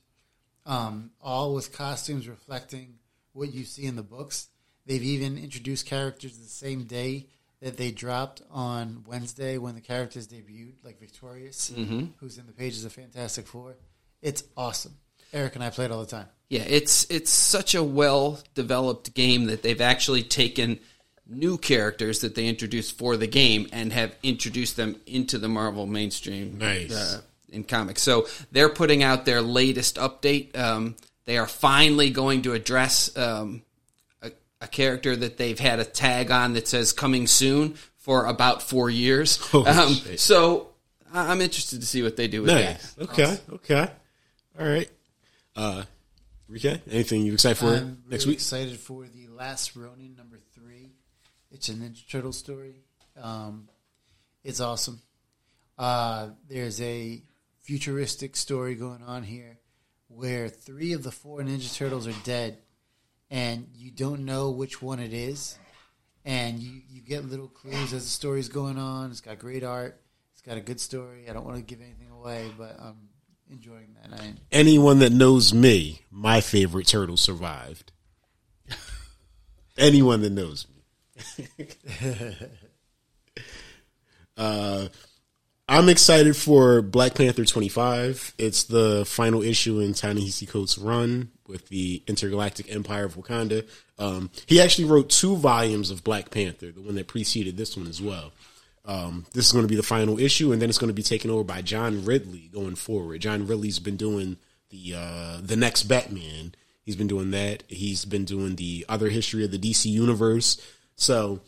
um, 0.67 1.11
all 1.21 1.55
with 1.55 1.73
costumes 1.73 2.29
reflecting 2.29 2.95
what 3.33 3.53
you 3.53 3.65
see 3.65 3.85
in 3.85 3.97
the 3.97 4.03
books. 4.03 4.49
They've 4.87 5.03
even 5.03 5.39
introduced 5.39 5.87
characters 5.87 6.39
the 6.39 6.49
same 6.49 6.85
day 6.85 7.27
that 7.61 7.79
they 7.79 7.91
dropped 7.91 8.43
on 8.51 9.05
wednesday 9.07 9.57
when 9.57 9.75
the 9.75 9.81
characters 9.81 10.29
debuted 10.29 10.75
like 10.83 11.01
victorious 11.01 11.73
who's 12.19 12.37
in 12.37 12.47
the 12.47 12.53
pages 12.53 12.85
of 12.85 12.93
fantastic 12.93 13.47
four. 13.47 13.75
It's 14.21 14.45
awesome. 14.57 14.97
Eric 15.33 15.55
and 15.55 15.65
i 15.65 15.71
played 15.71 15.91
all 15.91 16.01
the 16.01 16.07
time. 16.07 16.27
Yeah, 16.49 16.65
it's 16.67 17.05
it's 17.11 17.31
such 17.31 17.75
a 17.75 17.83
well 17.83 18.39
developed 18.55 19.15
game 19.15 19.47
that 19.47 19.63
they've 19.63 19.81
actually 19.81 20.23
taken 20.23 20.79
new 21.27 21.57
characters 21.59 22.21
that 22.21 22.35
they 22.35 22.47
introduced 22.47 22.99
for 22.99 23.17
the 23.17 23.27
game 23.27 23.67
and 23.73 23.93
have 23.93 24.15
introduced 24.23 24.77
them 24.77 25.01
into 25.07 25.39
the 25.39 25.49
Marvel 25.49 25.87
mainstream. 25.87 26.59
Nice. 26.59 26.93
uh, 26.93 27.23
in 27.55 27.65
comics. 27.65 28.03
So 28.03 28.27
they're 28.53 28.69
putting 28.69 29.03
out 29.03 29.25
their 29.25 29.41
latest 29.41 29.97
update. 29.97 30.57
Um, 30.59 30.97
they 31.25 31.39
are 31.39 31.47
finally 31.47 32.11
going 32.11 32.43
to 32.43 32.53
address 32.53 33.17
um, 33.17 33.63
a, 34.23 34.31
a 34.61 34.67
character 34.69 35.17
that 35.17 35.37
they've 35.39 35.59
had 35.59 35.79
a 35.81 35.85
tag 35.85 36.31
on 36.31 36.53
that 36.55 36.69
says 36.69 36.93
"coming 36.93 37.27
soon" 37.27 37.75
for 37.97 38.27
about 38.27 38.63
four 38.63 38.91
years. 38.91 39.39
Oh, 39.55 39.65
um, 39.65 39.95
so 40.19 40.69
I- 41.13 41.31
I'm 41.31 41.41
interested 41.41 41.81
to 41.81 41.87
see 41.87 42.03
what 42.03 42.17
they 42.17 42.29
do 42.29 42.43
with 42.43 42.51
that. 42.51 42.65
nice? 42.65 42.97
Okay, 42.99 43.39
okay, 43.55 43.91
all 44.61 44.67
right. 44.67 44.91
Uh, 45.57 45.85
Rika, 46.49 46.81
anything 46.91 47.23
you 47.23 47.33
excited 47.33 47.57
for 47.57 47.75
I'm 47.75 48.03
next 48.11 48.25
really 48.25 48.33
week? 48.33 48.39
excited 48.39 48.79
for 48.79 49.07
the 49.07 49.29
last 49.29 49.75
Ronin 49.77 50.15
number 50.17 50.39
three. 50.55 50.91
It's 51.51 51.69
a 51.71 51.73
Ninja 51.73 52.07
Turtle 52.11 52.33
story. 52.33 52.75
Um, 53.21 53.69
it's 54.43 54.61
awesome. 54.61 55.01
Uh, 55.79 56.29
there's 56.49 56.81
a 56.83 57.23
futuristic 57.65 58.37
story 58.37 58.75
going 58.75 59.03
on 59.03 59.23
here 59.23 59.59
where 60.09 60.49
three 60.49 60.93
of 60.93 61.03
the 61.03 61.11
four 61.11 61.41
Ninja 61.41 61.75
Turtles 61.75 62.07
are 62.07 62.15
dead, 62.25 62.59
and 63.31 63.69
you 63.75 63.91
don't 63.91 64.25
know 64.25 64.51
which 64.51 64.81
one 64.81 65.01
it 65.01 65.13
is. 65.13 65.59
And 66.27 66.59
you, 66.61 66.81
you 66.89 67.03
get 67.03 67.29
little 67.29 67.49
clues 67.49 67.93
as 67.93 68.05
the 68.05 68.11
story's 68.11 68.49
going 68.49 68.79
on. 68.79 69.11
It's 69.11 69.21
got 69.21 69.39
great 69.39 69.63
art. 69.63 70.01
It's 70.33 70.41
got 70.41 70.57
a 70.57 70.61
good 70.61 70.81
story. 70.81 71.29
I 71.29 71.33
don't 71.33 71.45
want 71.45 71.57
to 71.57 71.63
give 71.63 71.83
anything 71.83 72.11
away, 72.11 72.51
but 72.57 72.77
I'm 72.81 73.09
enjoying 73.51 73.95
that. 74.01 74.21
I, 74.21 74.35
Anyone 74.51 75.01
that 75.01 75.13
knows 75.13 75.53
me, 75.53 76.01
my 76.11 76.41
favorite 76.41 76.87
turtle 76.87 77.17
survived. 77.17 77.93
Anyone 79.77 80.23
that 80.23 80.31
knows 80.33 80.67
me. 80.69 81.67
uh, 84.37 84.89
I'm 85.67 85.89
excited 85.89 86.37
for 86.37 86.83
Black 86.83 87.15
Panther 87.15 87.45
25. 87.45 88.35
It's 88.37 88.65
the 88.65 89.05
final 89.07 89.43
issue 89.43 89.81
in 89.81 89.95
Ta-Nehisi 89.95 90.47
Coates' 90.47 90.77
run 90.77 91.31
with 91.49 91.69
the 91.69 92.03
Intergalactic 92.07 92.71
Empire 92.71 93.05
of 93.05 93.15
Wakanda. 93.15 93.67
Um, 93.99 94.31
he 94.45 94.61
actually 94.61 94.85
wrote 94.85 95.09
two 95.09 95.37
volumes 95.37 95.91
of 95.91 96.05
Black 96.05 96.31
Panther, 96.31 96.71
the 96.71 96.83
one 96.83 96.97
that 96.97 97.09
preceded 97.09 97.57
this 97.57 97.77
one 97.79 97.87
as 97.87 98.03
well. 98.03 98.33
Um, 98.85 99.25
this 99.33 99.47
is 99.47 99.53
going 99.53 99.65
to 99.65 99.69
be 99.69 99.77
the 99.77 99.83
final 99.83 100.19
issue, 100.19 100.53
and 100.53 100.61
then 100.61 100.69
it's 100.69 100.77
going 100.77 100.89
to 100.89 100.95
be 100.95 101.03
taken 101.03 101.31
over 101.31 101.45
by 101.45 101.63
John 101.63 102.05
Ridley 102.05 102.51
going 102.53 102.75
forward. 102.75 103.23
John 103.23 103.47
Ridley's 103.47 103.79
been 103.79 103.97
doing 103.97 104.37
the 104.69 104.95
uh, 104.95 105.41
the 105.43 105.57
next 105.57 105.85
Batman. 105.85 106.55
He's 106.83 106.97
been 106.97 107.07
doing 107.07 107.31
that. 107.31 107.63
He's 107.69 108.05
been 108.05 108.27
doing 108.27 108.57
the 108.57 108.85
other 108.87 109.09
history 109.09 109.43
of 109.43 109.51
the 109.51 109.59
DC 109.59 109.87
universe. 109.87 110.61
So 110.97 111.41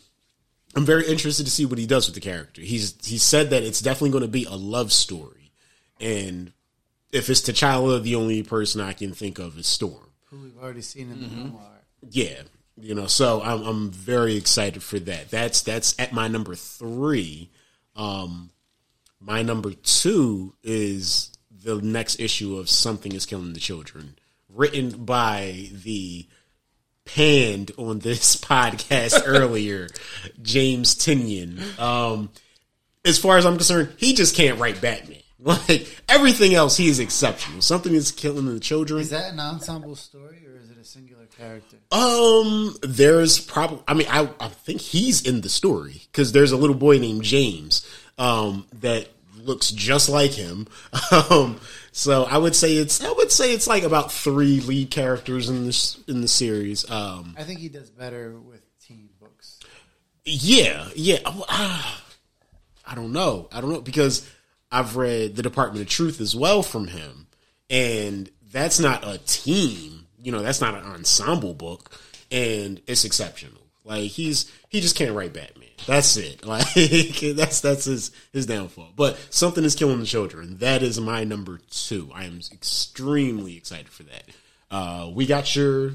I'm 0.77 0.85
very 0.85 1.07
interested 1.07 1.45
to 1.45 1.51
see 1.51 1.64
what 1.64 1.79
he 1.79 1.87
does 1.87 2.07
with 2.07 2.14
the 2.14 2.20
character. 2.20 2.61
He's 2.61 2.95
he 3.05 3.16
said 3.16 3.51
that 3.51 3.62
it's 3.62 3.81
definitely 3.81 4.11
going 4.11 4.22
to 4.22 4.29
be 4.29 4.45
a 4.45 4.55
love 4.55 4.93
story, 4.93 5.51
and 5.99 6.53
if 7.12 7.31
it's 7.31 7.41
T'Challa, 7.41 8.03
the 8.03 8.14
only 8.14 8.43
person 8.43 8.83
I 8.83 8.93
can 8.93 9.14
think 9.14 9.39
of 9.39 9.59
is 9.59 9.66
Storm. 9.66 10.11
who 10.27 10.43
we've 10.43 10.59
already 10.59 10.83
seen 10.83 11.11
in 11.11 11.22
the 11.22 11.29
memoir. 11.29 11.62
Yeah, 12.11 12.43
you 12.79 12.95
know, 12.95 13.07
so 13.07 13.41
I'm 13.43 13.62
I'm 13.62 13.91
very 13.91 14.37
excited 14.37 14.83
for 14.83 14.99
that. 15.01 15.31
That's 15.31 15.62
that's 15.62 15.99
at 15.99 16.12
my 16.12 16.29
number 16.29 16.55
three. 16.55 17.51
Um, 17.97 18.51
my 19.18 19.43
number 19.43 19.72
two 19.72 20.55
is 20.62 21.33
the 21.51 21.81
next 21.81 22.20
issue 22.20 22.59
of 22.59 22.68
Something 22.68 23.12
Is 23.12 23.24
Killing 23.24 23.55
the 23.55 23.61
Children, 23.61 24.18
written 24.51 25.05
by 25.05 25.70
the 25.72 26.27
panned 27.07 27.71
on 27.79 28.01
this 28.01 28.37
podcast 28.51 29.23
earlier, 29.25 29.89
James 30.43 30.95
Tynion. 30.95 31.79
Um, 31.79 32.31
as 33.05 33.19
far 33.19 33.39
as 33.39 33.47
I'm 33.47 33.55
concerned, 33.55 33.95
he 33.97 34.15
just 34.15 34.37
can't 34.37 34.59
write 34.59 34.81
Batman. 34.81 35.21
Like 35.39 35.87
everything 36.09 36.55
else, 36.55 36.79
he 36.79 36.89
is 36.89 36.99
exceptional. 36.99 37.61
Something 37.61 37.95
is 37.95 38.11
killing 38.11 38.47
the 38.47 38.59
children. 38.59 39.01
Is 39.01 39.11
that 39.11 39.33
an 39.33 39.39
ensemble 39.39 39.95
story 39.95 40.43
or 40.47 40.57
is 40.59 40.71
it 40.71 40.79
a 40.79 40.85
singular 40.85 41.27
character? 41.27 41.77
Um, 41.93 42.75
there's 42.83 43.39
probably. 43.39 43.81
I 43.87 43.95
mean, 43.95 44.07
I 44.11 44.29
I 44.41 44.49
think 44.49 44.81
he's 44.81 45.25
in 45.25 45.43
the 45.43 45.51
story 45.51 46.03
because 46.11 46.33
there's 46.33 46.53
a 46.53 46.57
little 46.57 46.75
boy 46.75 46.99
named 46.99 47.23
James, 47.23 47.87
um, 48.19 48.67
that 48.81 49.09
looks 49.45 49.71
just 49.71 50.09
like 50.09 50.33
him. 50.33 50.67
Um, 51.31 51.61
so 51.97 52.24
I 52.24 52.36
would 52.36 52.55
say 52.55 52.76
it's 52.76 53.03
I 53.03 53.11
would 53.11 53.32
say 53.32 53.55
it's 53.55 53.66
like 53.66 53.82
about 53.82 54.12
three 54.12 54.61
lead 54.61 54.90
characters 54.90 55.49
in 55.49 55.64
this 55.64 55.99
in 56.07 56.20
the 56.20 56.28
series. 56.28 56.88
Um, 56.90 57.34
I 57.38 57.42
think 57.42 57.59
he 57.59 57.70
does 57.70 57.88
better 57.88 58.38
with 58.38 58.61
teen 58.80 59.09
books. 59.18 59.61
yeah, 60.26 60.88
yeah. 60.94 61.20
Ah, 61.24 62.05
I 62.86 62.94
don't 62.94 63.14
know. 63.14 63.49
I 63.51 63.62
don't 63.62 63.72
know 63.72 63.80
because 63.80 64.28
I've 64.70 64.97
read 64.97 65.36
the 65.36 65.42
Department 65.42 65.80
of 65.80 65.88
Truth 65.88 66.20
as 66.20 66.36
well 66.36 66.62
from 66.62 66.86
him, 66.86 67.28
and 67.70 68.30
that's 68.53 68.78
not 68.78 69.03
a 69.03 69.16
team. 69.16 70.07
You 70.22 70.32
know, 70.32 70.42
that's 70.42 70.61
not 70.61 70.74
an 70.74 70.84
ensemble 70.84 71.55
book, 71.55 71.99
and 72.30 72.78
it's 72.86 73.07
exceptional. 73.07 73.62
Like 73.84 74.11
he's 74.11 74.53
he 74.68 74.82
just 74.82 74.97
can't 74.97 75.14
write 75.14 75.32
Batman. 75.32 75.66
That's 75.87 76.16
it. 76.16 76.45
Like 76.47 76.66
that's 77.37 77.61
that's 77.61 77.85
his 77.85 78.11
his 78.33 78.47
downfall. 78.47 78.93
But 78.97 79.18
something 79.31 79.64
is 79.64 79.74
killing 79.74 80.01
the 80.01 80.07
children. 80.07 80.59
That 80.59 80.83
is 80.83 81.01
my 81.01 81.24
number 81.24 81.59
two. 81.70 82.11
I 82.14 82.24
am 82.24 82.41
extremely 82.53 83.57
excited 83.57 83.89
for 83.89 84.05
that. 84.05 84.24
Uh, 84.70 85.11
we 85.14 85.27
got 85.27 85.55
your 85.55 85.93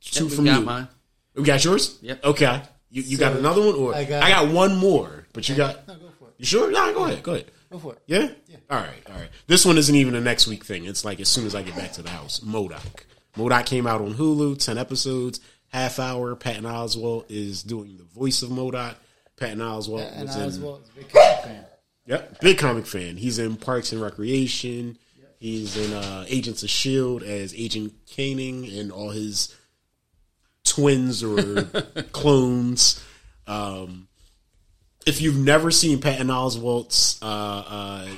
two 0.00 0.26
we 0.26 0.30
from 0.36 0.44
got 0.44 0.60
you. 0.60 0.64
mine. 0.66 0.88
We 1.34 1.44
got 1.44 1.64
yours. 1.64 1.98
Yep. 2.02 2.24
Okay. 2.24 2.62
You 2.90 3.02
you 3.02 3.18
got 3.18 3.32
another 3.36 3.62
one, 3.64 3.74
or 3.74 3.94
I 3.94 4.00
I 4.00 4.04
got, 4.04 4.28
got- 4.28 4.48
one 4.52 4.76
more, 4.76 5.26
but 5.32 5.48
you 5.48 5.54
got. 5.54 5.86
No, 5.88 5.94
go 5.94 6.08
for 6.18 6.28
it. 6.28 6.34
You 6.38 6.44
sure? 6.44 6.70
No, 6.70 6.92
go 6.92 7.04
ahead. 7.04 7.22
Go 7.22 7.32
ahead. 7.34 7.50
Go 7.70 7.78
for 7.78 7.94
it. 7.94 8.02
Yeah? 8.06 8.28
All 8.68 8.76
right, 8.78 9.02
all 9.08 9.14
right. 9.14 9.30
This 9.46 9.64
one 9.64 9.78
isn't 9.78 9.94
even 9.94 10.14
a 10.14 10.20
next 10.20 10.46
week 10.46 10.62
thing. 10.64 10.84
It's 10.84 11.04
like 11.06 11.20
as 11.20 11.28
soon 11.30 11.46
as 11.46 11.54
I 11.54 11.62
get 11.62 11.74
back 11.74 11.92
to 11.92 12.02
the 12.02 12.10
house. 12.10 12.40
MODOK. 12.40 13.04
MODOK 13.36 13.64
came 13.64 13.86
out 13.86 14.02
on 14.02 14.12
Hulu, 14.14 14.62
10 14.62 14.76
episodes, 14.76 15.40
half 15.68 15.98
hour. 15.98 16.36
Patton 16.36 16.64
Oswalt 16.64 17.24
is 17.30 17.62
doing 17.62 17.96
the 17.96 18.04
voice 18.04 18.42
of 18.42 18.50
MODOK. 18.50 18.94
Patton 19.36 19.58
Oswalt 19.58 20.20
was 20.20 20.36
Oswald 20.36 20.82
in. 20.96 21.02
big 21.02 21.12
comic 21.12 21.44
fan. 21.44 21.64
Yep, 22.06 22.40
big 22.40 22.58
comic 22.58 22.86
fan. 22.86 23.16
He's 23.16 23.38
in 23.38 23.56
Parks 23.56 23.92
and 23.92 24.00
Recreation. 24.02 24.98
He's 25.38 25.76
in 25.76 25.92
uh, 25.92 26.24
Agents 26.28 26.62
of 26.62 26.68
S.H.I.E.L.D. 26.68 27.26
as 27.26 27.54
Agent 27.54 27.92
Koenig 28.14 28.72
and 28.72 28.92
all 28.92 29.10
his 29.10 29.54
twins 30.64 31.22
or 31.24 31.62
clones. 32.12 33.02
Um, 33.46 34.08
if 35.06 35.20
you've 35.20 35.36
never 35.38 35.70
seen 35.72 36.00
Patton 36.00 36.28
Oswalt's 36.28 37.20
uh, 37.22 37.26
uh, 37.26 38.08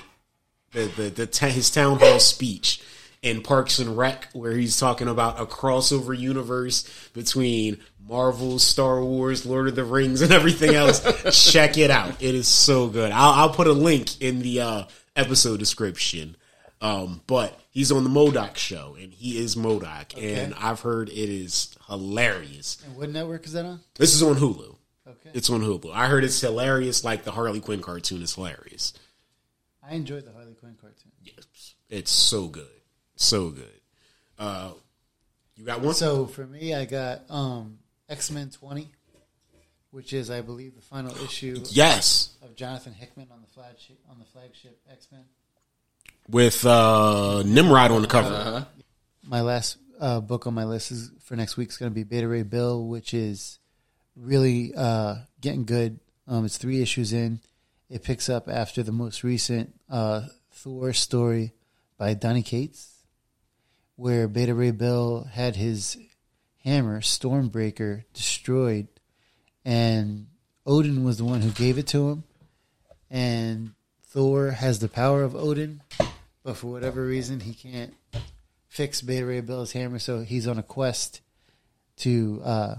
the 0.73 0.85
the, 0.97 1.09
the 1.11 1.27
ta- 1.27 1.47
his 1.47 1.71
town 1.71 1.99
hall 1.99 2.21
speech 2.21 2.83
in 3.25 3.41
Parks 3.41 3.79
and 3.79 3.97
Rec, 3.97 4.29
where 4.35 4.53
he's 4.53 4.77
talking 4.79 5.09
about 5.09 5.41
a 5.41 5.47
crossover 5.47 6.17
universe 6.17 6.87
between 7.15 7.81
Marvel, 8.07 8.59
Star 8.59 9.03
Wars, 9.03 9.47
Lord 9.47 9.67
of 9.67 9.75
the 9.75 9.85
Rings, 9.85 10.21
and 10.21 10.31
everything 10.31 10.75
else, 10.75 11.01
check 11.53 11.79
it 11.79 11.91
out. 11.91 12.23
It 12.23 12.35
is 12.35 12.47
so 12.47 12.89
good. 12.89 13.11
I'll, 13.13 13.33
I'll 13.33 13.51
put 13.51 13.67
a 13.67 13.73
link 13.73 14.21
in 14.21 14.41
the 14.41 14.61
uh, 14.61 14.85
episode 15.17 15.59
description. 15.59 16.37
Um, 16.83 17.23
but 17.27 17.59
he's 17.71 17.91
on 17.91 18.05
the 18.05 18.11
MODOK 18.11 18.57
show, 18.57 18.95
and 19.01 19.11
he 19.11 19.39
is 19.39 19.57
MODOK, 19.57 20.23
and 20.23 20.53
I've 20.61 20.81
heard 20.81 21.09
it 21.09 21.15
is 21.15 21.75
hilarious. 21.87 22.77
And 22.85 22.95
what 22.95 23.09
network 23.09 23.47
is 23.47 23.55
that 23.55 23.65
on? 23.65 23.81
This 23.95 24.15
is 24.15 24.23
on 24.23 24.35
Hulu. 24.35 24.77
Okay. 25.09 25.31
It's 25.33 25.49
on 25.49 25.63
Hulu. 25.63 25.95
I 25.95 26.09
heard 26.09 26.25
it's 26.25 26.39
hilarious, 26.43 27.03
like 27.05 27.25
the 27.25 27.31
Harley 27.31 27.61
Quinn 27.61 27.81
cartoon 27.81 28.21
is 28.21 28.35
hilarious. 28.35 28.93
I 29.83 29.95
enjoyed 29.95 30.27
the 30.27 30.33
Harley 30.33 30.53
Quinn 30.53 30.77
cartoon. 30.79 31.13
Yes, 31.23 31.75
it's 31.89 32.11
so 32.11 32.49
good, 32.49 32.69
so 33.17 33.51
good. 33.51 33.81
Uh, 34.39 34.73
you 35.57 35.65
got 35.65 35.81
one? 35.81 35.95
So 35.95 36.27
for 36.27 36.47
me, 36.47 36.75
I 36.75 36.85
got 36.85 37.23
um, 37.31 37.79
X 38.09 38.31
Men 38.31 38.51
20, 38.51 38.91
which 39.91 40.13
is, 40.13 40.31
I 40.31 40.41
believe, 40.41 40.75
the 40.75 40.83
final 40.83 41.15
issue 41.23 41.63
yes, 41.71 42.37
of 42.43 42.57
Jonathan 42.57 42.93
Hickman 42.93 43.29
on 43.33 43.41
the 43.41 43.49
flagship 43.49 43.99
on 44.11 44.19
the 44.19 44.25
flagship 44.25 44.79
X 44.91 45.09
Men. 45.13 45.25
with 46.29 46.65
uh, 46.67 47.43
Nimrod 47.45 47.91
on 47.91 48.03
the 48.03 48.09
cover. 48.09 48.35
Uh-huh. 48.35 48.65
My 49.27 49.41
last 49.41 49.79
uh, 50.01 50.21
book 50.21 50.47
on 50.47 50.55
my 50.55 50.65
list 50.65 50.91
is 50.91 51.11
for 51.21 51.37
next 51.37 51.57
week 51.57 51.71
is 51.71 51.77
going 51.77 51.91
to 51.91 51.95
be 51.95 52.03
Beta 52.05 52.29
Ray 52.29 52.43
Bill, 52.43 52.87
which 52.87 53.15
is 53.15 53.59
really 54.17 54.73
uh, 54.77 55.17
getting 55.41 55.65
good. 55.65 56.01
Um, 56.27 56.45
it's 56.45 56.59
three 56.59 56.83
issues 56.83 57.13
in. 57.13 57.41
It 57.89 58.03
picks 58.03 58.29
up 58.29 58.49
after 58.49 58.83
the 58.83 58.93
most 58.93 59.23
recent 59.23 59.75
uh, 59.89 60.23
Thor 60.51 60.93
story 60.93 61.53
by 61.99 62.15
Donny 62.15 62.43
Cates, 62.43 62.94
where 63.97 64.29
Beta 64.29 64.55
Ray 64.55 64.71
Bill 64.71 65.29
had 65.33 65.57
his 65.57 65.97
hammer, 66.65 67.01
Stormbreaker, 67.01 68.05
destroyed, 68.13 68.89
and 69.65 70.27
Odin 70.67 71.05
was 71.05 71.19
the 71.19 71.25
one 71.25 71.43
who 71.43 71.51
gave 71.51 71.79
it 71.79 71.87
to 71.89 72.11
him. 72.11 72.25
And 73.11 73.75
Thor 74.07 74.51
has 74.51 74.79
the 74.79 74.89
power 74.89 75.23
of 75.23 75.37
Odin, 75.37 75.83
but 76.43 76.57
for 76.57 76.69
whatever 76.69 77.05
reason, 77.05 77.41
he 77.41 77.55
can't 77.55 77.95
fix 78.69 79.01
Beta 79.03 79.25
Ray 79.25 79.41
Bill's 79.41 79.73
hammer, 79.73 79.99
so 79.99 80.21
he's 80.21 80.49
on 80.49 80.59
a 80.59 80.63
quest 80.63 81.21
to 81.99 82.41
uh, 82.45 82.75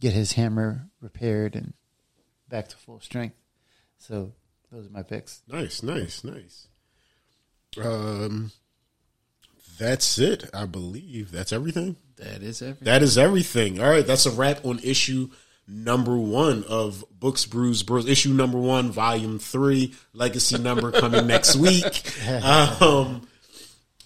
get 0.00 0.12
his 0.12 0.32
hammer 0.32 0.88
repaired 1.00 1.54
and 1.54 1.74
back 2.48 2.68
to 2.68 2.76
full 2.76 3.00
strength. 3.00 3.36
So 3.98 4.32
those 4.72 4.86
are 4.86 4.90
my 4.90 5.02
picks. 5.02 5.42
Nice, 5.46 5.82
nice, 5.82 6.24
nice. 6.24 6.66
Um, 7.82 8.50
that's 9.78 10.18
it. 10.18 10.48
I 10.54 10.66
believe 10.66 11.30
that's 11.30 11.52
everything. 11.52 11.96
That 12.16 12.42
is 12.42 12.62
everything. 12.62 12.84
That 12.84 13.02
is 13.02 13.18
everything. 13.18 13.80
All 13.80 13.90
right, 13.90 14.06
that's 14.06 14.26
a 14.26 14.30
wrap 14.30 14.64
on 14.64 14.78
issue 14.80 15.30
number 15.66 16.16
one 16.16 16.64
of 16.64 17.04
Books 17.18 17.46
Brews 17.46 17.82
Bros. 17.82 18.08
Issue 18.08 18.32
number 18.32 18.58
one, 18.58 18.90
volume 18.90 19.38
three, 19.38 19.94
legacy 20.12 20.58
number 20.58 20.92
coming 20.92 21.26
next 21.26 21.56
week. 21.56 22.12
Um, 22.80 23.26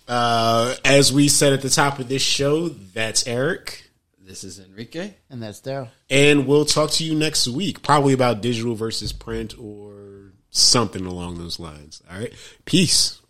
uh, 0.09 0.75
as 0.85 1.13
we 1.13 1.29
said 1.29 1.53
at 1.53 1.63
the 1.63 1.71
top 1.71 1.99
of 1.99 2.09
this 2.09 2.23
show, 2.23 2.69
that's 2.69 3.27
Eric. 3.27 3.91
This 4.21 4.45
is 4.45 4.59
Enrique. 4.59 5.15
And 5.31 5.43
that's 5.43 5.61
Darryl. 5.61 5.89
And 6.11 6.47
we'll 6.47 6.65
talk 6.65 6.91
to 6.93 7.05
you 7.05 7.15
next 7.15 7.47
week, 7.49 7.83
probably 7.83 8.13
about 8.13 8.41
digital 8.41 8.75
versus 8.75 9.13
print 9.13 9.59
or 9.59 10.33
something 10.51 11.07
along 11.07 11.39
those 11.39 11.61
lines. 11.61 12.03
All 12.11 12.19
right. 12.19 12.33
Peace. 12.65 13.21